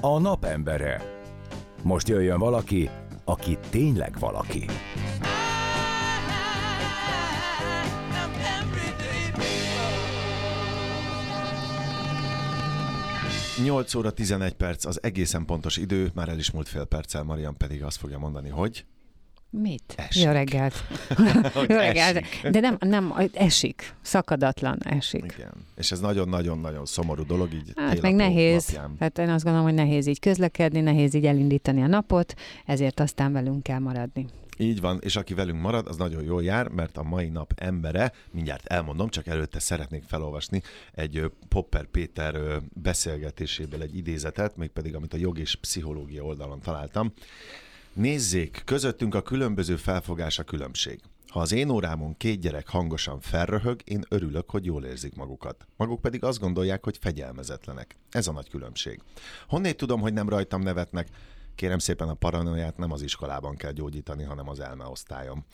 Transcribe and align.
a 0.00 0.18
napembere. 0.18 1.02
Most 1.82 2.08
jöjjön 2.08 2.38
valaki, 2.38 2.90
aki 3.24 3.58
tényleg 3.70 4.18
valaki. 4.18 4.64
8 13.62 13.94
óra 13.94 14.10
11 14.10 14.52
perc 14.52 14.84
az 14.84 15.02
egészen 15.02 15.44
pontos 15.44 15.76
idő, 15.76 16.10
már 16.14 16.28
el 16.28 16.38
is 16.38 16.50
múlt 16.50 16.68
fél 16.68 16.84
perccel, 16.84 17.22
Marian 17.22 17.56
pedig 17.56 17.82
azt 17.82 17.96
fogja 17.96 18.18
mondani, 18.18 18.48
hogy... 18.48 18.84
Mit? 19.50 19.94
Esik. 19.96 20.22
Jó 20.22 20.30
reggelt. 20.30 20.74
Jó 21.68 21.76
reggelt. 21.76 22.16
esik. 22.16 22.48
De 22.48 22.60
nem, 22.60 22.76
nem, 22.80 23.14
esik. 23.32 23.94
Szakadatlan 24.00 24.78
esik. 24.84 25.34
Igen. 25.36 25.52
És 25.76 25.92
ez 25.92 26.00
nagyon-nagyon-nagyon 26.00 26.86
szomorú 26.86 27.26
dolog, 27.26 27.52
így 27.52 27.72
Hát 27.74 28.00
meg 28.00 28.14
nehéz. 28.14 28.66
Napján. 28.66 28.96
Hát 29.00 29.18
én 29.18 29.28
azt 29.28 29.44
gondolom, 29.44 29.66
hogy 29.66 29.76
nehéz 29.76 30.06
így 30.06 30.18
közlekedni, 30.18 30.80
nehéz 30.80 31.14
így 31.14 31.26
elindítani 31.26 31.82
a 31.82 31.86
napot, 31.86 32.34
ezért 32.66 33.00
aztán 33.00 33.32
velünk 33.32 33.62
kell 33.62 33.78
maradni. 33.78 34.26
Így 34.60 34.80
van, 34.80 34.98
és 35.02 35.16
aki 35.16 35.34
velünk 35.34 35.60
marad, 35.60 35.86
az 35.86 35.96
nagyon 35.96 36.22
jól 36.22 36.42
jár, 36.42 36.68
mert 36.68 36.96
a 36.96 37.02
mai 37.02 37.28
nap 37.28 37.52
embere, 37.56 38.12
mindjárt 38.30 38.66
elmondom, 38.66 39.08
csak 39.08 39.26
előtte 39.26 39.58
szeretnék 39.58 40.02
felolvasni 40.02 40.62
egy 40.92 41.30
Popper 41.48 41.84
Péter 41.86 42.60
beszélgetéséből 42.72 43.82
egy 43.82 43.96
idézetet, 43.96 44.56
mégpedig 44.56 44.94
amit 44.94 45.14
a 45.14 45.16
jog 45.16 45.38
és 45.38 45.54
pszichológia 45.54 46.22
oldalon 46.22 46.60
találtam. 46.60 47.12
Nézzék, 47.98 48.62
közöttünk 48.64 49.14
a 49.14 49.22
különböző 49.22 49.76
felfogás 49.76 50.38
a 50.38 50.42
különbség. 50.42 51.00
Ha 51.26 51.40
az 51.40 51.52
én 51.52 51.68
órámon 51.68 52.16
két 52.16 52.40
gyerek 52.40 52.68
hangosan 52.68 53.20
felröhög, 53.20 53.80
én 53.84 54.04
örülök, 54.08 54.50
hogy 54.50 54.64
jól 54.64 54.84
érzik 54.84 55.14
magukat. 55.14 55.66
Maguk 55.76 56.00
pedig 56.00 56.24
azt 56.24 56.38
gondolják, 56.38 56.84
hogy 56.84 56.98
fegyelmezetlenek. 57.00 57.96
Ez 58.10 58.26
a 58.26 58.32
nagy 58.32 58.48
különbség. 58.48 59.00
Honnét 59.48 59.76
tudom, 59.76 60.00
hogy 60.00 60.12
nem 60.12 60.28
rajtam 60.28 60.62
nevetnek? 60.62 61.08
Kérem 61.54 61.78
szépen 61.78 62.08
a 62.08 62.14
paranoiát 62.14 62.76
nem 62.76 62.92
az 62.92 63.02
iskolában 63.02 63.56
kell 63.56 63.72
gyógyítani, 63.72 64.22
hanem 64.22 64.48
az 64.48 64.60
elmeosztályon 64.60 65.44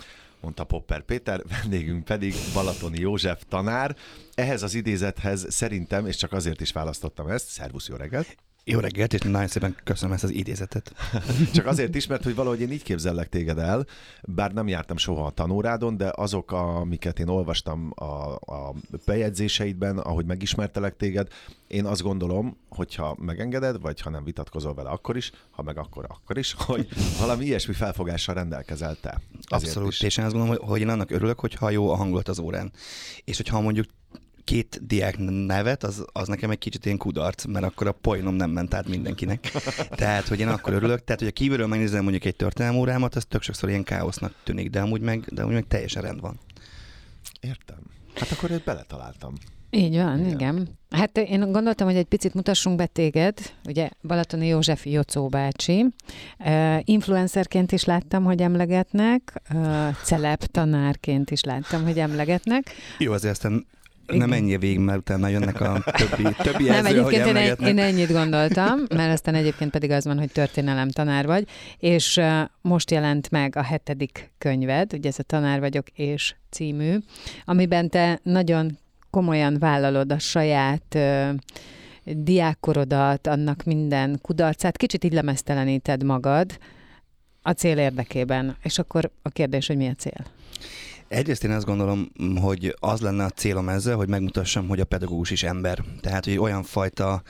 mondta 0.41 0.65
Popper 0.65 1.03
Péter, 1.03 1.43
vendégünk 1.49 2.05
pedig 2.05 2.35
Balatoni 2.55 3.01
József 3.01 3.43
tanár. 3.49 3.97
Ehhez 4.35 4.63
az 4.63 4.75
idézethez 4.75 5.47
szerintem, 5.49 6.07
és 6.07 6.17
csak 6.17 6.33
azért 6.33 6.61
is 6.61 6.73
választottam 6.73 7.29
ezt, 7.29 7.49
szervusz, 7.49 7.89
jó 7.89 7.97
reggelt, 7.97 8.37
Jó 8.67 8.79
reggelt, 8.79 9.13
és 9.13 9.21
nagyon 9.21 9.47
szépen 9.49 9.77
köszönöm 9.85 10.15
ezt 10.15 10.25
az 10.25 10.31
idézetet. 10.31 10.95
Csak 11.55 11.67
azért 11.67 11.95
is, 11.95 12.07
mert 12.07 12.25
hogy 12.25 12.35
valahogy 12.35 12.61
én 12.61 12.71
így 12.73 12.83
képzellek 12.83 13.29
téged 13.29 13.59
el, 13.59 13.87
bár 14.23 14.53
nem 14.53 14.69
jártam 14.69 14.97
soha 14.97 15.27
a 15.27 15.31
tanórádon, 15.31 15.97
de 15.97 16.13
azok, 16.15 16.53
amiket 16.53 17.19
én 17.19 17.29
olvastam 17.29 17.93
a, 17.95 18.35
a 18.35 18.75
bejegyzéseidben, 19.07 19.99
ahogy 19.99 20.27
megismertelek 20.27 20.97
téged, 20.97 21.29
én 21.69 21.85
azt 21.85 22.03
gondolom, 22.03 22.57
hogyha 22.69 23.17
megengeded, 23.21 23.81
vagy 23.81 24.01
ha 24.01 24.11
nem 24.11 24.25
vitatkozol 24.25 24.75
vele 24.75 24.89
akkor 24.89 25.17
is, 25.17 25.31
ha 25.51 25.63
meg 25.63 25.79
akkor, 25.79 26.05
akkor 26.09 26.39
is, 26.39 26.55
hogy 26.67 26.89
valami 27.19 27.45
ilyesmi 27.45 27.75
felfogással 27.75 28.35
rendelkezel 28.35 28.97
te. 29.01 29.09
Ezért 29.11 29.47
Abszolút, 29.49 29.93
is. 29.93 30.01
és 30.01 30.17
én 30.17 30.25
azt 30.25 30.35
gondolom, 30.35 30.59
hogy- 30.59 30.69
hogy 30.71 30.81
én 30.81 30.89
annak 30.89 31.11
örülök, 31.11 31.41
hogyha 31.41 31.71
jó 31.71 31.91
a 31.91 31.97
hangulat 31.97 32.29
az 32.29 32.39
órán. 32.39 32.73
És 33.25 33.37
hogyha 33.37 33.61
mondjuk 33.61 33.87
két 34.45 34.87
diák 34.87 35.19
nevet, 35.47 35.85
az, 35.85 36.05
az 36.13 36.29
nekem 36.29 36.51
egy 36.51 36.59
kicsit 36.59 36.85
ilyen 36.85 36.97
kudarc, 36.97 37.45
mert 37.45 37.65
akkor 37.65 37.87
a 37.87 37.93
poénom 37.93 38.35
nem 38.35 38.51
ment 38.51 38.75
át 38.75 38.89
mindenkinek. 38.89 39.53
Tehát, 39.91 40.29
hogy 40.29 40.41
én 40.41 40.49
akkor 40.49 40.73
örülök. 40.73 41.05
Tehát, 41.05 41.21
hogy 41.21 41.29
a 41.29 41.33
kívülről 41.33 41.67
megnézem 41.67 42.03
mondjuk 42.03 42.25
egy 42.25 42.37
történelmi 42.37 42.79
órámat, 42.79 43.15
az 43.15 43.25
tök 43.29 43.43
sokszor 43.43 43.69
ilyen 43.69 43.85
káosznak 43.85 44.35
tűnik, 44.45 44.71
de 44.71 44.81
amúgy 44.81 45.01
meg, 45.01 45.21
de 45.21 45.43
amúgy 45.43 45.55
meg 45.55 45.67
teljesen 45.69 46.03
rend 46.03 46.21
van. 46.21 46.39
Értem. 47.41 47.79
Hát 48.15 48.31
akkor 48.31 48.51
őt 48.51 48.65
beletaláltam. 48.65 49.35
Így 49.71 49.97
van, 49.97 50.19
Igen. 50.19 50.31
igen. 50.31 50.69
Hát 50.91 51.19
én 51.19 51.53
gondoltam, 51.53 51.87
hogy 51.87 51.97
egy 51.97 52.05
picit 52.05 52.35
mutassunk 52.35 52.77
be 52.77 52.87
téged. 52.87 53.39
Ugye 53.69 53.89
Balatoni 54.03 54.47
József 54.47 54.87
Jocó 54.87 55.29
bácsi. 55.29 55.87
Uh, 56.39 56.79
influencerként 56.85 57.73
is 57.73 57.85
láttam, 57.85 58.25
hogy 58.25 58.41
emlegetnek, 58.41 59.43
uh, 59.55 59.97
celeb 60.03 60.45
tanárként 60.45 61.31
is 61.31 61.43
láttam, 61.43 61.85
hogy 61.85 61.99
emlegetnek. 61.99 62.71
Jó, 62.99 63.13
azért 63.13 63.33
aztán. 63.33 63.67
Nem 64.07 64.33
ennyi 64.33 64.57
végig, 64.57 64.79
mert 64.79 64.99
utána 64.99 65.29
jönnek 65.29 65.61
a 65.61 65.85
többi, 65.99 66.23
többi 66.43 66.65
Nem, 66.65 66.85
hogy 66.85 66.97
egyébként 66.97 67.27
én, 67.27 67.37
egy, 67.37 67.61
én 67.61 67.79
ennyit 67.79 68.13
gondoltam, 68.13 68.79
mert 68.95 69.13
aztán 69.13 69.35
egyébként 69.35 69.71
pedig 69.71 69.91
az 69.91 70.05
van, 70.05 70.19
hogy 70.19 70.33
történelem 70.33 70.89
tanár 70.89 71.27
vagy, 71.27 71.49
és 71.79 72.21
most 72.61 72.91
jelent 72.91 73.31
meg 73.31 73.57
a 73.57 73.63
hetedik 73.63 74.31
könyved, 74.39 74.93
ugye 74.93 75.09
ez 75.09 75.19
a 75.19 75.23
Tanár 75.23 75.61
vagyok 75.61 75.87
és 75.95 76.35
című, 76.51 76.97
amiben 77.45 77.89
te 77.89 78.21
nagyon 78.23 78.79
komolyan 79.11 79.57
vállalod 79.59 80.13
a 80.13 80.19
saját 80.19 80.95
uh, 80.95 81.29
diákkorodat, 82.05 83.27
annak 83.27 83.65
minden 83.65 84.19
kudarcát, 84.23 84.77
kicsit 84.77 85.05
így 85.05 85.13
lemezteleníted 85.13 86.03
magad 86.03 86.59
a 87.43 87.51
cél 87.51 87.79
érdekében. 87.79 88.57
És 88.63 88.79
akkor 88.79 89.11
a 89.23 89.29
kérdés, 89.29 89.67
hogy 89.67 89.77
mi 89.77 89.89
a 89.89 89.95
cél? 89.95 90.25
Egyrészt 91.09 91.45
én 91.45 91.51
azt 91.51 91.67
gondolom, 91.67 92.09
hogy 92.41 92.77
az 92.81 93.01
lenne 93.01 93.25
a 93.25 93.31
célom 93.31 93.69
ezzel, 93.69 93.97
hogy 93.97 94.09
megmutassam, 94.09 94.69
hogy 94.69 94.81
a 94.81 94.85
pedagógus 94.85 95.31
is 95.31 95.43
ember. 95.43 95.85
Tehát, 96.01 96.25
hogy 96.25 96.39
olyan 96.39 96.63
fajta 96.63 97.23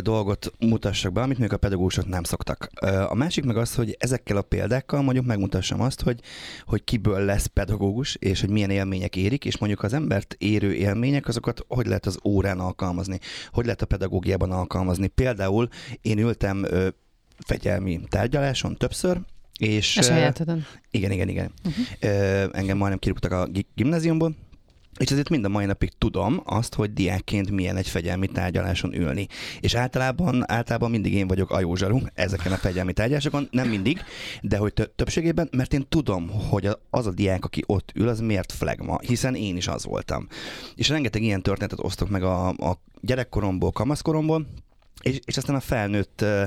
dolgot 0.00 0.52
mutassak 0.58 1.12
be, 1.12 1.20
amit 1.20 1.38
még 1.38 1.52
a 1.52 1.56
pedagógusok 1.56 2.06
nem 2.06 2.22
szoktak. 2.22 2.68
A 3.08 3.14
másik 3.14 3.44
meg 3.44 3.56
az, 3.56 3.74
hogy 3.74 3.96
ezekkel 3.98 4.36
a 4.36 4.42
példákkal 4.42 5.02
mondjuk 5.02 5.26
megmutassam 5.26 5.80
azt, 5.80 6.02
hogy, 6.02 6.20
hogy 6.64 6.84
kiből 6.84 7.24
lesz 7.24 7.46
pedagógus, 7.46 8.14
és 8.14 8.40
hogy 8.40 8.50
milyen 8.50 8.70
élmények 8.70 9.16
érik, 9.16 9.44
és 9.44 9.58
mondjuk 9.58 9.82
az 9.82 9.92
embert 9.92 10.34
érő 10.38 10.74
élmények, 10.74 11.28
azokat 11.28 11.64
hogy 11.68 11.86
lehet 11.86 12.06
az 12.06 12.18
órán 12.24 12.58
alkalmazni, 12.58 13.18
hogy 13.52 13.64
lehet 13.64 13.82
a 13.82 13.86
pedagógiában 13.86 14.50
alkalmazni. 14.50 15.06
Például 15.06 15.68
én 16.00 16.18
ültem 16.18 16.66
fegyelmi 17.46 18.00
tárgyaláson 18.08 18.76
többször, 18.76 19.20
és... 19.58 19.96
Ö, 19.96 20.02
sajátodon. 20.02 20.66
igen, 20.90 21.10
igen, 21.10 21.28
igen. 21.28 21.52
Uh-huh. 21.64 21.84
Ö, 22.00 22.46
engem 22.52 22.76
majdnem 22.76 22.98
kirúgtak 22.98 23.32
a 23.32 23.46
gi- 23.46 23.66
gimnáziumból, 23.74 24.34
és 24.98 25.10
ezért 25.10 25.28
mind 25.28 25.44
a 25.44 25.48
mai 25.48 25.64
napig 25.64 25.92
tudom 25.98 26.40
azt, 26.44 26.74
hogy 26.74 26.92
diákként 26.92 27.50
milyen 27.50 27.76
egy 27.76 27.88
fegyelmi 27.88 28.26
tárgyaláson 28.26 28.94
ülni. 28.94 29.26
És 29.60 29.74
általában, 29.74 30.50
általában 30.50 30.90
mindig 30.90 31.14
én 31.14 31.26
vagyok 31.26 31.50
a 31.50 31.60
józsaru 31.60 31.98
ezeken 32.14 32.52
a 32.52 32.56
fegyelmi 32.56 32.92
tárgyalásokon, 32.92 33.48
nem 33.50 33.68
mindig, 33.68 34.00
de 34.42 34.56
hogy 34.56 34.72
tö- 34.72 34.90
többségében, 34.90 35.48
mert 35.52 35.72
én 35.72 35.86
tudom, 35.88 36.28
hogy 36.28 36.68
az 36.90 37.06
a 37.06 37.12
diák, 37.12 37.44
aki 37.44 37.62
ott 37.66 37.92
ül, 37.94 38.08
az 38.08 38.20
miért 38.20 38.52
flagma, 38.52 38.98
hiszen 38.98 39.34
én 39.34 39.56
is 39.56 39.68
az 39.68 39.84
voltam. 39.84 40.28
És 40.74 40.88
rengeteg 40.88 41.22
ilyen 41.22 41.42
történetet 41.42 41.84
osztok 41.84 42.08
meg 42.08 42.22
a, 42.22 42.48
a 42.48 42.80
gyerekkoromból, 43.00 43.72
kamaszkoromból, 43.72 44.46
és, 45.02 45.20
és 45.24 45.36
aztán 45.36 45.56
a 45.56 45.60
felnőtt 45.60 46.20
ö, 46.20 46.44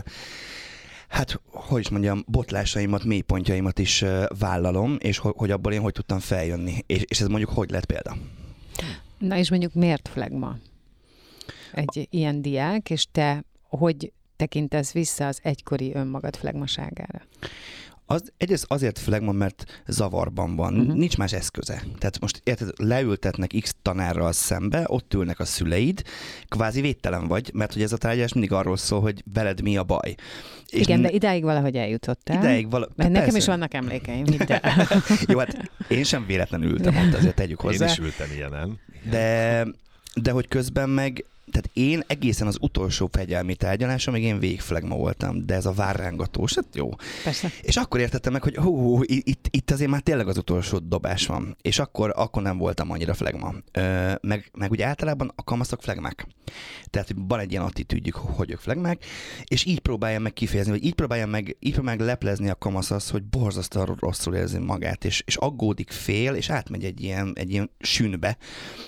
Hát, 1.12 1.42
hogy 1.52 1.80
is 1.80 1.90
mondjam, 1.90 2.24
botlásaimat, 2.28 3.04
mélypontjaimat 3.04 3.80
is 3.80 4.06
vállalom, 4.40 4.98
és 5.00 5.18
ho- 5.18 5.38
hogy 5.38 5.52
abból 5.52 5.74
én 5.74 5.82
hogy 5.82 5.94
tudtam 5.94 6.20
feljönni. 6.20 6.74
És, 6.86 7.04
és 7.08 7.22
ez 7.22 7.28
mondjuk 7.28 7.50
hogy 7.50 7.70
lett 7.70 7.86
példa? 7.86 8.18
Na 9.18 9.38
és 9.38 9.50
mondjuk 9.50 9.74
miért 9.74 10.08
flagma 10.08 10.58
egy 11.74 12.08
ilyen 12.10 12.42
diák, 12.42 12.90
és 12.90 13.06
te 13.12 13.44
hogy 13.62 14.12
tekintesz 14.36 14.92
vissza 14.92 15.28
az 15.28 15.40
egykori 15.44 15.94
önmagad 15.94 16.36
flagmaságára? 16.36 17.22
Az, 18.12 18.32
egyrészt 18.38 18.66
azért 18.68 19.00
flagma, 19.00 19.32
mert 19.32 19.82
zavarban 19.88 20.56
van, 20.56 20.80
uh-huh. 20.80 20.96
nincs 20.96 21.18
más 21.18 21.34
eszköze. 21.34 21.84
Tehát 21.98 22.20
most 22.20 22.42
érted, 22.44 22.70
leültetnek 22.78 23.54
X 23.62 23.76
tanárral 23.82 24.32
szembe, 24.32 24.84
ott 24.88 25.14
ülnek 25.14 25.40
a 25.40 25.46
szüleid, 25.46 26.04
kvázi 26.48 26.82
védtelen 26.82 27.28
vagy, 27.28 27.52
mert 27.54 27.74
hogy 27.74 27.82
ez 27.82 27.94
a 27.94 27.98
tárgyalás 27.98 28.34
mindig 28.34 28.52
arról 28.52 28.78
szól, 28.78 29.02
hogy 29.02 29.24
veled 29.34 29.62
mi 29.62 29.78
a 29.78 29.84
baj. 29.84 30.16
És 30.70 30.80
Igen, 30.80 31.02
de 31.02 31.10
idáig 31.10 31.44
valahogy 31.44 31.76
eljutottál. 31.76 32.38
ideig 32.38 32.70
vala... 32.70 32.88
Mert 32.96 33.10
nekem 33.10 33.24
persze. 33.24 33.38
is 33.38 33.46
vannak 33.46 33.74
emlékeim, 33.74 34.26
hidd 34.26 34.52
el. 34.52 34.88
Jó, 35.32 35.40
hát 35.40 35.72
én 35.88 36.04
sem 36.04 36.26
véletlenül 36.26 36.72
ültem 36.72 36.98
ott, 36.98 37.14
azért 37.14 37.36
tegyük 37.36 37.64
Én 37.64 37.70
hozzá. 37.70 37.86
is 37.86 37.98
ültem 37.98 38.32
ilyenen. 38.36 38.80
De, 39.10 39.66
de 40.16 40.32
hogy 40.32 40.48
közben 40.48 40.90
meg, 40.90 41.26
tehát 41.52 41.70
én 41.74 42.04
egészen 42.08 42.48
az 42.48 42.58
utolsó 42.62 43.10
fegyelmi 43.12 43.56
tárgyaláson 43.56 44.14
még 44.14 44.24
én 44.24 44.40
végflegma 44.40 44.96
voltam, 44.96 45.46
de 45.46 45.54
ez 45.54 45.66
a 45.66 45.72
várrángatós, 45.72 46.56
hát 46.56 46.66
jó. 46.74 46.90
Persze. 47.24 47.52
És 47.62 47.78
akkor 47.78 48.00
értettem 48.00 48.32
meg, 48.32 48.44
hogy 48.44 48.56
hú, 48.56 48.78
hú, 48.78 49.02
itt, 49.06 49.48
itt 49.50 49.72
azért 49.72 49.90
már 49.90 50.02
tényleg 50.02 50.28
az 50.28 50.38
utolsó 50.38 50.78
dobás 50.78 51.26
van. 51.26 51.58
És 51.62 51.80
akkor, 51.80 52.14
akkor 52.16 52.42
nem 52.42 52.58
voltam 52.58 52.92
annyira 52.92 53.14
flegma. 53.14 53.54
Ö, 53.72 54.12
meg, 54.22 54.52
meg 54.54 54.72
ugye 54.72 54.86
általában 54.86 55.32
a 55.36 55.44
kamaszok 55.44 55.82
flegmák. 55.82 56.28
Tehát 56.90 57.08
hogy 57.08 57.18
van 57.28 57.40
egy 57.40 57.52
ilyen 57.52 57.64
attitűdjük, 57.64 58.16
hogy 58.16 58.52
ők 58.52 58.60
flegmák, 58.60 59.06
és 59.44 59.66
így 59.66 59.80
próbálja 59.80 60.20
meg 60.20 60.34
kifejezni, 60.34 60.72
vagy 60.72 60.86
így 60.86 60.94
próbálja 60.94 61.28
meg, 61.28 61.58
így 61.60 61.74
próbálja 61.74 62.00
meg 62.00 62.08
leplezni 62.08 62.50
a 62.50 62.56
kamasz 62.56 62.92
az, 62.92 63.10
hogy 63.10 63.24
borzasztóan 63.24 63.98
rosszul 64.00 64.36
érzi 64.36 64.58
magát, 64.58 65.06
és, 65.06 65.24
és 65.26 65.36
aggódik 65.36 65.92
fél, 65.92 66.34
és 66.34 66.50
átmegy 66.50 66.84
egy 66.84 67.02
ilyen, 67.02 67.34
egy 67.36 67.52
ilyen 67.52 67.70
sűnbe, 67.80 68.38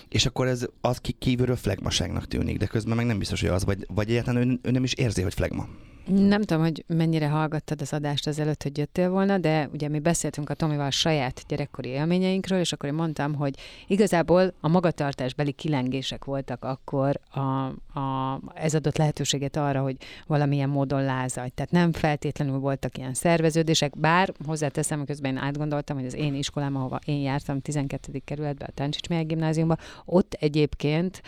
és 0.09 0.25
akkor 0.25 0.47
ez 0.47 0.65
az 0.81 1.01
kívülről 1.19 1.55
flegmaságnak 1.55 2.27
tűnik, 2.27 2.52
de 2.57 2.65
közben 2.65 2.95
meg 2.95 3.05
nem 3.05 3.17
biztos, 3.17 3.41
hogy 3.41 3.49
az, 3.49 3.65
vagy, 3.65 3.85
vagy 3.87 4.09
egyáltalán 4.09 4.49
ő, 4.49 4.59
ő 4.61 4.71
nem 4.71 4.83
is 4.83 4.93
érzi, 4.93 5.21
hogy 5.21 5.33
flegma. 5.33 5.67
Nem 6.05 6.41
tudom, 6.41 6.63
hogy 6.63 6.83
mennyire 6.87 7.27
hallgattad 7.27 7.81
az 7.81 7.93
adást 7.93 8.27
ezelőtt, 8.27 8.63
hogy 8.63 8.77
jöttél 8.77 9.09
volna, 9.09 9.37
de 9.37 9.69
ugye 9.73 9.87
mi 9.87 9.99
beszéltünk 9.99 10.49
a 10.49 10.53
Tomival 10.53 10.89
saját 10.89 11.43
gyerekkori 11.47 11.89
élményeinkről, 11.89 12.59
és 12.59 12.71
akkor 12.71 12.89
én 12.89 12.95
mondtam, 12.95 13.33
hogy 13.33 13.55
igazából 13.87 14.53
a 14.59 14.67
magatartásbeli 14.67 15.51
kilengések 15.51 16.25
voltak 16.25 16.63
akkor, 16.63 17.19
a, 17.29 17.39
a, 17.99 18.39
ez 18.53 18.75
adott 18.75 18.97
lehetőséget 18.97 19.55
arra, 19.55 19.81
hogy 19.81 19.95
valamilyen 20.27 20.69
módon 20.69 21.03
lázadj. 21.03 21.51
Tehát 21.55 21.71
nem 21.71 21.91
feltétlenül 21.91 22.57
voltak 22.57 22.97
ilyen 22.97 23.13
szerveződések, 23.13 23.97
bár 23.97 24.33
hozzáteszem, 24.45 25.05
közben 25.05 25.31
én 25.31 25.43
átgondoltam, 25.43 25.97
hogy 25.97 26.05
az 26.05 26.15
én 26.15 26.33
iskolám, 26.33 26.75
ahova 26.75 26.99
én 27.05 27.21
jártam, 27.21 27.61
12. 27.61 28.21
kerületben, 28.25 28.67
a 28.71 28.73
Táncsics 28.73 29.07
gimnáziumban, 29.07 29.77
ott 30.05 30.33
egyébként 30.33 31.21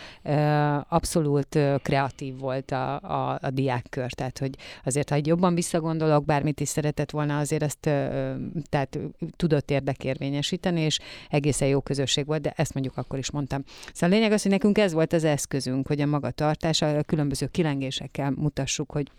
abszolút 0.88 1.58
kreatív 1.82 2.38
volt 2.38 2.70
a, 2.70 3.00
a, 3.00 3.38
a 3.42 3.50
diákkör, 3.50 4.12
tehát 4.12 4.38
hogy 4.38 4.56
azért, 4.84 5.08
ha 5.08 5.14
egy 5.14 5.26
jobban 5.26 5.54
visszagondolok, 5.54 6.24
bármit 6.24 6.60
is 6.60 6.68
szeretett 6.68 7.10
volna, 7.10 7.38
azért 7.38 7.62
ezt 7.62 7.78
tehát 8.68 8.98
tudott 9.36 9.70
érdekérvényesíteni, 9.70 10.80
és 10.80 10.98
egészen 11.30 11.68
jó 11.68 11.80
közösség 11.80 12.26
volt, 12.26 12.40
de 12.40 12.52
ezt 12.56 12.74
mondjuk 12.74 12.96
akkor 12.96 13.18
is 13.18 13.30
mondtam. 13.30 13.64
Szóval 13.92 14.16
a 14.16 14.18
lényeg 14.18 14.32
az, 14.32 14.42
hogy 14.42 14.50
nekünk 14.50 14.78
ez 14.78 14.92
volt 14.92 15.12
az 15.12 15.24
eszközünk, 15.24 15.86
hogy 15.86 16.00
a 16.00 16.06
magatartás, 16.06 16.82
a 16.82 17.02
különböző 17.02 17.46
kilengésekkel 17.46 18.30
mutassuk, 18.30 18.90
hogy 18.90 19.10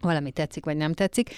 valami 0.00 0.30
tetszik, 0.30 0.64
vagy 0.64 0.76
nem 0.76 0.92
tetszik, 0.92 1.30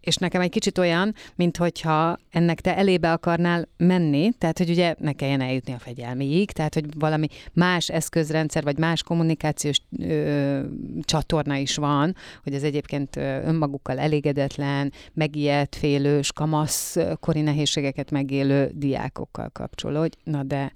és 0.00 0.16
nekem 0.16 0.40
egy 0.40 0.50
kicsit 0.50 0.78
olyan, 0.78 1.14
mint 1.34 1.56
hogyha 1.56 2.18
ennek 2.30 2.60
te 2.60 2.76
elébe 2.76 3.12
akarnál 3.12 3.68
menni, 3.76 4.32
tehát 4.38 4.58
hogy 4.58 4.70
ugye 4.70 4.94
ne 4.98 5.12
kelljen 5.12 5.40
eljutni 5.40 5.72
a 5.72 5.78
fegyelmiig, 5.78 6.50
tehát 6.50 6.74
hogy 6.74 6.84
valami 6.98 7.26
más 7.52 7.88
eszközrendszer, 7.88 8.62
vagy 8.62 8.78
más 8.78 9.02
kommunikációs 9.02 9.80
ö, 9.98 10.60
csatorna 11.00 11.56
is 11.56 11.76
van, 11.76 12.14
hogy 12.42 12.54
ez 12.54 12.62
egyébként 12.62 13.16
önmagukkal 13.16 13.98
elégedetlen, 13.98 14.92
megijedt, 15.12 15.76
félős, 15.76 16.32
kamasz 16.32 16.96
kori 17.20 17.40
nehézségeket 17.40 18.10
megélő 18.10 18.70
diákokkal 18.74 19.48
kapcsolódj. 19.48 20.16
Na 20.24 20.42
de 20.42 20.72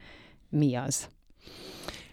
mi 0.48 0.74
az? 0.74 1.08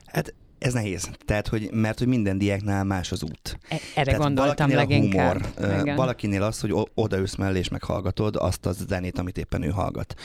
Hát 0.05 0.33
ez 0.59 0.73
nehéz. 0.73 1.09
Tehát, 1.25 1.47
hogy, 1.47 1.69
mert 1.71 1.97
hogy 1.97 2.07
minden 2.07 2.37
diáknál 2.37 2.83
más 2.83 3.11
az 3.11 3.23
út. 3.23 3.59
E, 3.69 3.75
erre 3.95 4.03
Tehát 4.03 4.19
gondoltam 4.19 4.69
leginkább. 4.71 5.45
A 5.57 5.61
humor, 5.61 5.95
valakinél 5.95 6.43
az, 6.43 6.59
hogy 6.59 6.73
odaülsz 6.93 7.35
mellé 7.35 7.59
és 7.59 7.69
meghallgatod 7.69 8.35
azt 8.35 8.65
a 8.65 8.71
zenét, 8.71 9.19
amit 9.19 9.37
éppen 9.37 9.61
ő 9.61 9.69
hallgat. 9.69 10.15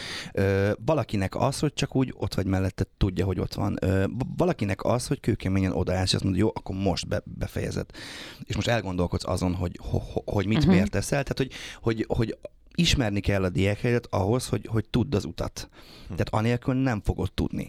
Valakinek 0.85 1.35
az, 1.35 1.59
hogy 1.59 1.73
csak 1.75 1.97
úgy 1.97 2.15
ott 2.17 2.35
vagy 2.35 2.47
mellette, 2.47 2.85
tudja, 2.97 3.25
hogy 3.25 3.41
ott 3.41 3.55
van. 3.55 3.79
Valakinek 4.37 4.85
az, 4.85 5.07
hogy 5.07 5.21
kőkeményen 5.21 5.73
odaállsz, 5.73 6.09
és 6.09 6.15
azt 6.15 6.23
mondod, 6.23 6.41
jó, 6.41 6.51
akkor 6.55 6.77
most 6.77 7.09
be, 7.09 7.23
befejezed. 7.25 7.87
És 8.45 8.55
most 8.55 8.69
elgondolkodsz 8.69 9.27
azon, 9.27 9.55
hogy, 9.55 9.81
hogy 10.25 10.47
mit 10.47 10.57
uh-huh. 10.57 10.73
miért 10.73 10.91
teszel. 10.91 11.23
Tehát, 11.23 11.39
hogy, 11.39 11.53
hogy, 11.81 12.05
hogy 12.09 12.39
ismerni 12.75 13.21
kell 13.21 13.45
a 13.45 13.49
diákhelyet 13.49 14.07
ahhoz, 14.11 14.49
hogy, 14.49 14.67
hogy 14.67 14.85
tudd 14.91 15.15
az 15.15 15.25
utat. 15.25 15.69
Hm. 16.09 16.15
Tehát 16.15 16.29
anélkül 16.31 16.75
nem 16.75 17.01
fogod 17.05 17.33
tudni. 17.33 17.69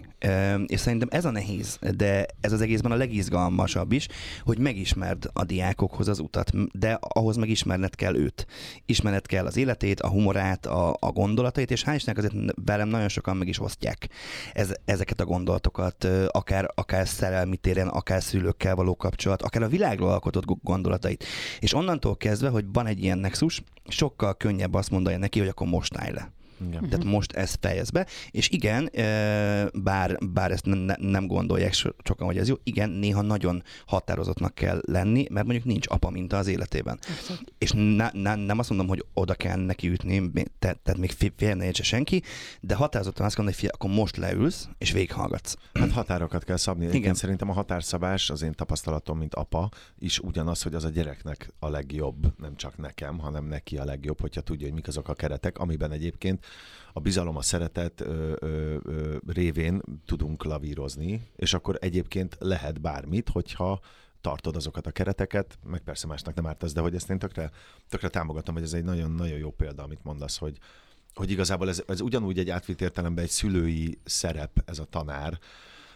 És 0.65 0.79
szerintem 0.79 1.07
ez 1.11 1.25
a 1.25 1.31
nehéz, 1.31 1.79
de 1.95 2.25
ez 2.41 2.51
az 2.51 2.61
egészben 2.61 2.91
a 2.91 2.95
legizgalmasabb 2.95 3.91
is, 3.91 4.07
hogy 4.43 4.57
megismerd 4.57 5.29
a 5.33 5.43
diákokhoz 5.43 6.07
az 6.07 6.19
utat, 6.19 6.77
de 6.79 6.97
ahhoz 7.01 7.35
megismerned 7.35 7.95
kell 7.95 8.15
őt. 8.15 8.47
Ismerned 8.85 9.25
kell 9.25 9.45
az 9.45 9.57
életét, 9.57 9.99
a 9.99 10.09
humorát, 10.09 10.65
a, 10.65 10.97
a 10.99 11.11
gondolatait, 11.11 11.71
és 11.71 11.83
hál' 11.85 12.17
azért 12.17 12.33
velem 12.65 12.87
nagyon 12.87 13.09
sokan 13.09 13.37
meg 13.37 13.47
is 13.47 13.59
osztják 13.59 14.09
ez, 14.53 14.73
ezeket 14.85 15.19
a 15.19 15.25
gondolatokat, 15.25 16.07
akár, 16.27 16.71
akár 16.75 17.07
szerelmi 17.07 17.57
téren, 17.57 17.87
akár 17.87 18.23
szülőkkel 18.23 18.75
való 18.75 18.95
kapcsolat, 18.95 19.41
akár 19.41 19.63
a 19.63 19.67
világról 19.67 20.09
alkotott 20.09 20.45
gondolatait. 20.63 21.23
És 21.59 21.73
onnantól 21.73 22.17
kezdve, 22.17 22.49
hogy 22.49 22.65
van 22.73 22.87
egy 22.87 23.03
ilyen 23.03 23.17
nexus, 23.17 23.63
sokkal 23.87 24.37
könnyebb 24.37 24.73
azt 24.73 24.91
mondani 24.91 25.15
neki, 25.15 25.39
hogy 25.39 25.47
akkor 25.47 25.67
most 25.67 25.95
állj 25.95 26.11
le. 26.11 26.31
Igen. 26.59 26.71
Tehát 26.71 26.93
uh-huh. 26.93 27.11
most 27.11 27.31
ezt 27.31 27.57
fejez 27.61 27.89
be, 27.89 28.05
és 28.31 28.49
igen, 28.49 28.89
bár, 29.73 30.17
bár 30.33 30.51
ezt 30.51 30.65
ne, 30.65 30.95
nem 30.97 31.27
gondolják 31.27 31.73
sokan, 31.73 32.27
hogy 32.27 32.37
ez 32.37 32.47
jó, 32.47 32.55
igen, 32.63 32.89
néha 32.89 33.21
nagyon 33.21 33.63
határozottnak 33.85 34.55
kell 34.55 34.81
lenni, 34.85 35.27
mert 35.29 35.45
mondjuk 35.45 35.65
nincs 35.65 35.85
apa 35.89 36.09
minta 36.09 36.37
az 36.37 36.47
életében. 36.47 36.99
Abszett. 37.09 37.53
És 37.57 37.71
ne, 37.75 38.09
ne, 38.13 38.35
nem 38.35 38.59
azt 38.59 38.69
mondom, 38.69 38.87
hogy 38.87 39.05
oda 39.13 39.33
kell 39.33 39.65
neki 39.65 39.87
ütni, 39.89 40.31
te, 40.59 40.77
tehát 40.83 40.99
még 40.99 41.11
fél 41.35 41.55
ne 41.55 41.73
senki, 41.73 42.21
de 42.61 42.75
határozottan 42.75 43.25
azt 43.25 43.37
mondom, 43.37 43.55
hogy 43.55 43.63
fia, 43.63 43.73
akkor 43.73 43.89
most 43.89 44.17
leülsz, 44.17 44.67
és 44.77 44.91
végighallgatsz. 44.91 45.55
Hát 45.73 45.91
határokat 45.91 46.43
kell 46.43 46.57
szabni. 46.57 46.93
Igen. 46.93 47.13
szerintem 47.13 47.49
a 47.49 47.53
határszabás 47.53 48.29
az 48.29 48.41
én 48.41 48.53
tapasztalatom, 48.53 49.17
mint 49.17 49.35
apa, 49.35 49.69
is 49.99 50.19
ugyanaz, 50.19 50.61
hogy 50.61 50.73
az 50.73 50.83
a 50.83 50.89
gyereknek 50.89 51.53
a 51.59 51.69
legjobb, 51.69 52.33
nem 52.37 52.55
csak 52.55 52.77
nekem, 52.77 53.19
hanem 53.19 53.45
neki 53.45 53.77
a 53.77 53.83
legjobb, 53.85 54.21
hogyha 54.21 54.41
tudja, 54.41 54.65
hogy 54.65 54.75
mik 54.75 54.87
azok 54.87 55.09
a 55.09 55.13
keretek, 55.13 55.57
amiben 55.57 55.91
egyébként 55.91 56.45
a 56.93 56.99
bizalom, 56.99 57.37
a 57.37 57.41
szeretet 57.41 58.01
ö, 58.01 58.33
ö, 58.39 58.77
ö, 58.83 59.15
révén 59.27 59.81
tudunk 60.05 60.43
lavírozni, 60.43 61.27
és 61.35 61.53
akkor 61.53 61.77
egyébként 61.81 62.37
lehet 62.39 62.81
bármit, 62.81 63.29
hogyha 63.29 63.79
tartod 64.21 64.55
azokat 64.55 64.87
a 64.87 64.91
kereteket, 64.91 65.57
meg 65.63 65.81
persze 65.81 66.07
másnak 66.07 66.35
nem 66.35 66.47
ártasz, 66.47 66.73
de 66.73 66.81
hogy 66.81 66.95
ezt 66.95 67.09
én 67.09 67.19
tökre, 67.19 67.51
tökre 67.89 68.09
támogatom, 68.09 68.55
hogy 68.55 68.63
ez 68.63 68.73
egy 68.73 68.83
nagyon-nagyon 68.83 69.37
jó 69.37 69.51
példa, 69.51 69.83
amit 69.83 70.03
mondasz, 70.03 70.37
hogy, 70.37 70.57
hogy 71.13 71.31
igazából 71.31 71.69
ez, 71.69 71.83
ez 71.87 72.01
ugyanúgy 72.01 72.39
egy 72.39 72.49
átvitt 72.49 72.81
értelemben 72.81 73.23
egy 73.23 73.29
szülői 73.29 73.99
szerep, 74.03 74.61
ez 74.65 74.79
a 74.79 74.85
tanár, 74.85 75.39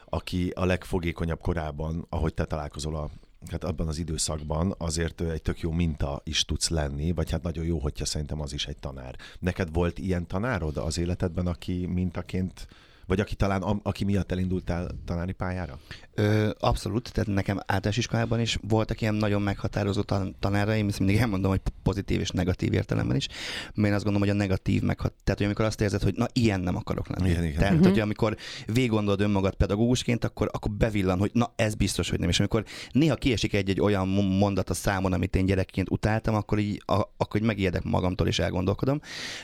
aki 0.06 0.50
a 0.50 0.66
legfogékonyabb 0.66 1.42
korában, 1.42 2.06
ahogy 2.10 2.34
te 2.34 2.46
találkozol 2.46 2.96
a 2.96 3.10
hát 3.48 3.64
abban 3.64 3.88
az 3.88 3.98
időszakban 3.98 4.76
azért 4.78 5.22
egy 5.22 5.42
tök 5.42 5.60
jó 5.60 5.72
minta 5.72 6.22
is 6.24 6.46
tudsz 6.46 6.70
lenni, 6.70 7.12
vagy 7.12 7.32
hát 7.32 7.44
nagyon 7.44 7.66
jó, 7.66 7.80
hogyha 7.80 8.06
szerintem 8.06 8.42
az 8.42 8.54
is 8.54 8.68
egy 8.68 8.78
tanár. 8.78 9.16
Neked 9.40 9.74
volt 9.74 10.00
ilyen 10.00 10.28
tanárod 10.28 10.78
az 10.78 10.98
életedben, 10.98 11.48
aki 11.48 11.86
mintaként 11.86 12.68
vagy 13.10 13.20
aki 13.20 13.36
talán, 13.36 13.62
a, 13.62 13.80
aki 13.84 14.04
miatt 14.04 14.32
elindultál 14.32 14.90
tanári 15.06 15.32
pályára? 15.32 15.80
Ö, 16.14 16.50
abszolút, 16.60 17.12
tehát 17.12 17.30
nekem 17.30 17.58
általános 17.58 17.98
iskolában 17.98 18.40
is 18.40 18.58
voltak 18.68 19.02
ilyen 19.02 19.16
nagyon 19.16 19.42
meghatározó 19.42 20.02
tan- 20.02 20.36
tanáraim, 20.40 20.88
ezt 20.88 21.00
mindig 21.00 21.18
elmondom, 21.18 21.52
hogy 21.52 21.62
pozitív 21.84 22.20
és 22.20 22.30
negatív 22.30 22.74
értelemben 22.74 23.16
is, 23.16 23.28
mert 23.74 23.88
én 23.88 23.94
azt 23.94 24.04
gondolom, 24.04 24.28
hogy 24.28 24.38
a 24.38 24.40
negatív 24.40 24.82
meg, 24.82 24.98
tehát 24.98 25.34
hogy 25.34 25.44
amikor 25.44 25.66
azt 25.66 25.82
érzed, 25.82 26.02
hogy 26.02 26.16
na 26.16 26.28
ilyen 26.34 26.60
nem 26.60 26.76
akarok 26.76 27.08
lenni. 27.08 27.30
Igen, 27.30 27.44
igen. 27.44 27.58
Tehát, 27.58 27.74
uh-huh. 27.74 27.90
hogy 27.90 28.00
amikor 28.00 28.38
végiggondolod 28.66 29.22
önmagad 29.22 29.56
pedagógusként, 29.56 30.24
akkor, 30.24 30.50
akkor 30.52 30.72
bevillan, 30.72 31.20
hogy 31.20 31.32
na 31.34 31.54
ez 31.56 31.76
biztos, 31.76 32.10
hogy 32.10 32.20
nem. 32.20 32.30
És 32.30 32.40
amikor 32.40 32.66
néha 32.92 33.16
kiesik 33.16 33.54
egy-egy 33.54 33.82
olyan 33.82 34.08
mondat 34.08 34.70
a 34.70 34.74
számon, 34.74 35.14
amit 35.14 35.36
én 35.36 35.46
gyerekként 35.46 35.90
utáltam, 35.90 36.36
akkor 36.36 36.60
így, 36.60 36.84
a, 36.86 36.94
akkor 37.18 37.42
így 37.42 37.48
megijedek 37.48 37.84
magamtól 37.84 38.28
és 38.28 38.40
elgondolkodom. 38.40 39.02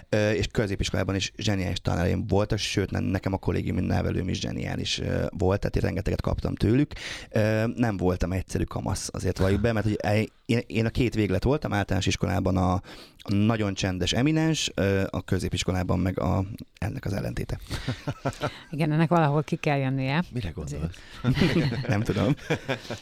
Ö, 0.10 0.32
és 0.32 0.48
középiskolában 0.48 1.16
is 1.16 1.32
zseniális 1.38 1.80
tanáraim 1.80 2.28
voltak, 2.28 2.58
sőt 2.58 2.92
nekem 2.92 3.34
a 3.34 3.38
kollégiumi 3.56 3.86
nevelőm 3.86 4.30
is 4.30 4.40
zseniális 4.40 5.02
volt, 5.30 5.60
tehát 5.60 5.76
én 5.76 5.82
rengeteget 5.82 6.22
kaptam 6.22 6.56
tőlük. 6.56 6.92
Nem 7.76 7.98
voltam 7.98 8.32
egyszerű 8.32 8.64
kamasz, 8.64 9.10
azért 9.14 9.38
valljuk 9.38 9.62
be, 9.62 9.74
mert 9.74 9.86
hogy 9.86 10.32
én 10.68 10.86
a 10.86 10.90
két 10.90 11.14
véglet 11.14 11.44
voltam, 11.44 11.74
általános 11.74 12.06
iskolában 12.06 12.58
a 12.58 12.82
nagyon 13.28 13.74
csendes 13.74 14.14
eminens, 14.14 14.72
a 15.10 15.22
középiskolában 15.22 16.00
meg 16.00 16.20
a, 16.20 16.46
ennek 16.78 17.06
az 17.06 17.14
ellentéte. 17.14 17.60
Igen, 18.72 18.92
ennek 18.92 19.10
valahol 19.10 19.44
ki 19.44 19.56
kell 19.56 19.78
jönnie. 19.78 20.24
Mire 20.34 20.50
gondolsz? 20.50 20.96
Nem 21.88 22.02
tudom. 22.02 22.36